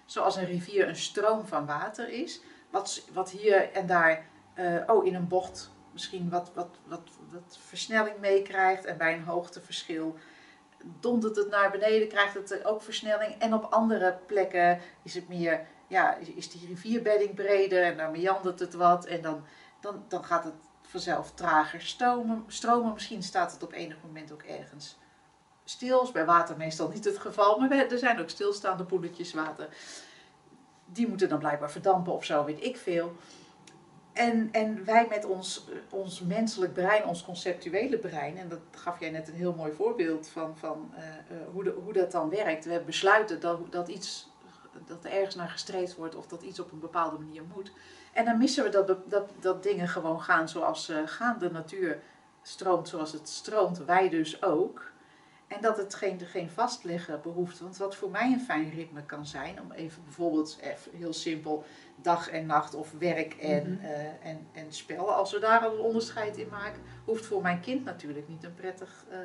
Zoals 0.05 0.35
een 0.35 0.45
rivier 0.45 0.87
een 0.87 0.95
stroom 0.95 1.47
van 1.47 1.65
water 1.65 2.09
is. 2.09 2.41
Wat, 2.69 3.07
wat 3.13 3.29
hier 3.29 3.71
en 3.71 3.87
daar, 3.87 4.25
eh, 4.53 4.75
oh 4.87 5.05
in 5.05 5.15
een 5.15 5.27
bocht 5.27 5.71
misschien 5.91 6.29
wat, 6.29 6.51
wat, 6.53 6.77
wat, 6.85 7.09
wat 7.31 7.57
versnelling 7.59 8.17
meekrijgt. 8.19 8.85
En 8.85 8.97
bij 8.97 9.13
een 9.13 9.23
hoogteverschil 9.23 10.15
dondert 10.99 11.35
het 11.35 11.49
naar 11.49 11.71
beneden, 11.71 12.07
krijgt 12.07 12.33
het 12.33 12.65
ook 12.65 12.81
versnelling. 12.81 13.35
En 13.39 13.53
op 13.53 13.63
andere 13.63 14.19
plekken 14.25 14.79
is 15.03 15.13
het 15.13 15.27
meer, 15.27 15.65
ja, 15.87 16.15
is 16.15 16.49
die 16.49 16.67
rivierbedding 16.67 17.35
breder 17.35 17.83
en 17.83 17.97
dan 17.97 18.11
meandert 18.11 18.59
het 18.59 18.73
wat. 18.73 19.05
En 19.05 19.21
dan, 19.21 19.45
dan, 19.81 20.05
dan 20.07 20.23
gaat 20.23 20.43
het 20.43 20.53
vanzelf 20.87 21.31
trager 21.31 21.81
stomen, 21.81 22.43
stromen. 22.47 22.93
Misschien 22.93 23.23
staat 23.23 23.51
het 23.51 23.63
op 23.63 23.73
enig 23.73 23.97
moment 24.05 24.31
ook 24.31 24.41
ergens 24.41 24.97
stil. 25.63 26.01
Is 26.01 26.11
bij 26.11 26.25
water 26.25 26.57
meestal 26.57 26.89
niet 26.89 27.05
het 27.05 27.17
geval, 27.17 27.59
maar 27.59 27.71
er 27.71 27.97
zijn 27.97 28.19
ook 28.19 28.29
stilstaande 28.29 28.83
poeletjes 28.83 29.33
water. 29.33 29.67
Die 30.85 31.07
moeten 31.07 31.29
dan 31.29 31.39
blijkbaar 31.39 31.71
verdampen 31.71 32.13
of 32.13 32.25
zo, 32.25 32.45
weet 32.45 32.63
ik 32.63 32.77
veel. 32.77 33.15
En, 34.17 34.49
en 34.51 34.85
wij 34.85 35.07
met 35.09 35.25
ons, 35.25 35.67
ons 35.89 36.21
menselijk 36.21 36.73
brein, 36.73 37.05
ons 37.05 37.23
conceptuele 37.23 37.97
brein, 37.97 38.37
en 38.37 38.49
dat 38.49 38.59
gaf 38.71 38.99
jij 38.99 39.09
net 39.09 39.27
een 39.27 39.33
heel 39.33 39.53
mooi 39.53 39.71
voorbeeld 39.71 40.27
van, 40.27 40.57
van 40.57 40.91
uh, 40.93 41.03
uh, 41.03 41.37
hoe, 41.51 41.63
de, 41.63 41.75
hoe 41.83 41.93
dat 41.93 42.11
dan 42.11 42.29
werkt. 42.29 42.65
We 42.65 42.81
besluiten 42.85 43.39
dat, 43.39 43.71
dat, 43.71 43.87
iets, 43.87 44.29
dat 44.85 45.05
er 45.05 45.11
ergens 45.11 45.35
naar 45.35 45.49
gestreefd 45.49 45.95
wordt 45.95 46.15
of 46.15 46.27
dat 46.27 46.41
iets 46.41 46.59
op 46.59 46.71
een 46.71 46.79
bepaalde 46.79 47.17
manier 47.17 47.43
moet. 47.55 47.71
En 48.13 48.25
dan 48.25 48.37
missen 48.37 48.63
we 48.63 48.69
dat, 48.69 49.09
dat, 49.09 49.29
dat 49.39 49.63
dingen 49.63 49.87
gewoon 49.87 50.21
gaan 50.21 50.49
zoals 50.49 50.85
ze 50.85 51.01
uh, 51.01 51.07
gaan. 51.07 51.39
De 51.39 51.51
natuur 51.51 51.99
stroomt 52.41 52.87
zoals 52.87 53.11
het 53.11 53.29
stroomt, 53.29 53.85
wij 53.85 54.09
dus 54.09 54.43
ook. 54.43 54.91
En 55.47 55.61
dat 55.61 55.77
het 55.77 55.95
geen, 55.95 56.19
geen 56.19 56.49
vastleggen 56.49 57.21
behoeft. 57.21 57.59
Want 57.59 57.77
wat 57.77 57.95
voor 57.95 58.09
mij 58.09 58.31
een 58.31 58.41
fijn 58.41 58.69
ritme 58.69 59.03
kan 59.05 59.25
zijn, 59.25 59.61
om 59.61 59.71
even 59.71 60.03
bijvoorbeeld 60.03 60.57
even 60.61 60.91
heel 60.97 61.13
simpel 61.13 61.63
dag 61.95 62.29
en 62.29 62.45
nacht 62.45 62.73
of 62.73 62.91
werk 62.99 63.33
en, 63.33 63.69
mm 63.69 63.79
-hmm. 63.79 63.85
uh, 63.85 64.25
en, 64.27 64.47
en 64.51 64.73
spel, 64.73 65.13
als 65.13 65.31
we 65.31 65.39
daar 65.39 65.59
al 65.59 65.73
een 65.73 65.79
onderscheid 65.79 66.37
in 66.37 66.47
maken, 66.49 66.81
hoeft 67.05 67.25
voor 67.25 67.41
mijn 67.41 67.59
kind 67.59 67.85
natuurlijk 67.85 68.27
niet 68.27 68.43
een 68.43 68.53
prettig 68.53 69.05
uh, 69.11 69.17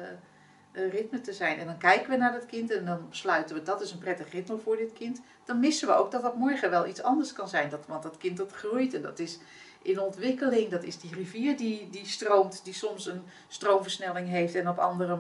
ritme 0.73 1.21
te 1.21 1.33
zijn. 1.33 1.59
En 1.59 1.67
dan 1.67 1.79
kijken 1.79 2.11
we 2.11 2.17
naar 2.17 2.33
dat 2.33 2.47
kind 2.47 2.71
en 2.71 2.85
dan 2.85 3.09
besluiten 3.09 3.57
we 3.57 3.63
dat 3.63 3.81
is 3.81 3.93
een 3.93 3.99
prettig 3.99 4.33
ritme 4.33 4.59
voor 4.59 4.77
dit 4.77 4.93
kind. 4.93 5.21
Dan 5.45 5.61
missen 5.61 5.89
we 5.89 5.95
ook 5.95 6.11
dat 6.11 6.23
dat 6.23 6.37
morgen 6.37 6.71
wel 6.71 6.87
iets 6.87 7.03
anders 7.03 7.33
kan 7.33 7.49
zijn. 7.49 7.71
Dat, 7.71 7.87
want 7.87 8.03
dat 8.03 8.17
kind 8.17 8.37
dat 8.37 8.53
groeit 8.53 8.95
en 8.95 9.03
dat 9.03 9.19
is 9.19 9.39
in 9.83 10.01
ontwikkeling. 10.01 10.71
Dat 10.71 10.83
is 10.83 11.01
die 11.01 11.15
rivier 11.15 11.57
die, 11.57 11.91
die 11.91 12.07
stroomt, 12.07 12.65
die 12.65 12.75
soms 12.75 13.07
een 13.07 13.23
stroomversnelling 13.49 14.29
heeft 14.29 14.55
en 14.55 14.69
op 14.69 14.79
andere 14.79 15.19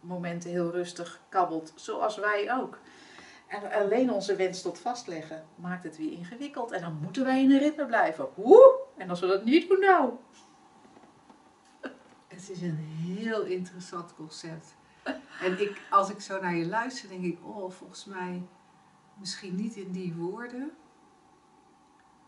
momenten 0.00 0.50
heel 0.50 0.70
rustig 0.70 1.20
kabbelt, 1.28 1.72
zoals 1.74 2.16
wij 2.16 2.54
ook. 2.54 2.78
En 3.46 3.72
alleen 3.72 4.12
onze 4.12 4.36
wens 4.36 4.62
tot 4.62 4.78
vastleggen 4.78 5.44
maakt 5.54 5.84
het 5.84 5.96
weer 5.96 6.12
ingewikkeld. 6.12 6.70
En 6.70 6.80
dan 6.80 6.98
moeten 7.02 7.24
wij 7.24 7.42
in 7.42 7.50
een 7.50 7.58
ritme 7.58 7.86
blijven. 7.86 8.28
Woe! 8.34 8.78
En 8.96 9.10
als 9.10 9.20
we 9.20 9.26
dat 9.26 9.44
niet 9.44 9.68
doen, 9.68 9.80
nou. 9.80 10.12
Het 12.40 12.50
is 12.50 12.62
een 12.62 12.76
heel 12.76 13.42
interessant 13.44 14.14
concept. 14.14 14.74
En 15.40 15.60
ik, 15.60 15.80
als 15.90 16.10
ik 16.10 16.20
zo 16.20 16.40
naar 16.40 16.54
je 16.54 16.66
luister, 16.66 17.08
denk 17.08 17.24
ik, 17.24 17.38
oh, 17.42 17.70
volgens 17.70 18.04
mij 18.04 18.42
misschien 19.18 19.54
niet 19.54 19.76
in 19.76 19.92
die 19.92 20.14
woorden, 20.14 20.70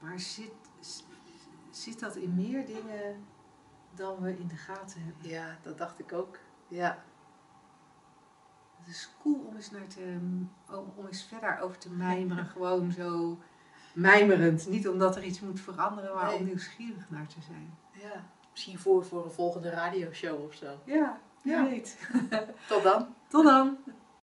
maar 0.00 0.20
zit, 0.20 0.52
zit 1.70 2.00
dat 2.00 2.16
in 2.16 2.34
meer 2.34 2.66
dingen 2.66 3.24
dan 3.94 4.20
we 4.20 4.38
in 4.38 4.48
de 4.48 4.56
gaten 4.56 5.02
hebben. 5.02 5.28
Ja, 5.28 5.58
dat 5.62 5.78
dacht 5.78 5.98
ik 5.98 6.12
ook. 6.12 6.38
Ja. 6.68 7.04
Het 8.78 8.88
is 8.88 9.10
cool 9.22 9.44
om 9.48 9.56
eens, 9.56 9.70
naar 9.70 9.86
te, 9.86 10.18
om, 10.70 10.92
om 10.96 11.06
eens 11.06 11.24
verder 11.24 11.58
over 11.60 11.78
te 11.78 11.90
mijmeren. 11.90 12.46
Gewoon 12.56 12.92
zo 12.92 13.38
mijmerend. 13.94 14.68
Niet 14.68 14.88
omdat 14.88 15.16
er 15.16 15.24
iets 15.24 15.40
moet 15.40 15.60
veranderen, 15.60 16.14
maar 16.14 16.26
Nee. 16.26 16.36
om 16.36 16.44
nieuwsgierig 16.44 17.10
naar 17.10 17.26
te 17.26 17.40
zijn. 17.40 17.78
ja. 17.92 18.24
Misschien 18.52 18.78
voor, 18.78 19.04
voor 19.04 19.24
een 19.24 19.30
volgende 19.30 19.70
radioshow 19.70 20.44
of 20.44 20.54
zo. 20.54 20.66
Ja, 20.84 21.18
wie 21.42 21.52
Ja. 21.52 21.64
weet. 21.68 21.98
Tot 22.68 22.82
dan. 22.82 23.14
Tot 23.28 23.44
dan. 23.44 23.76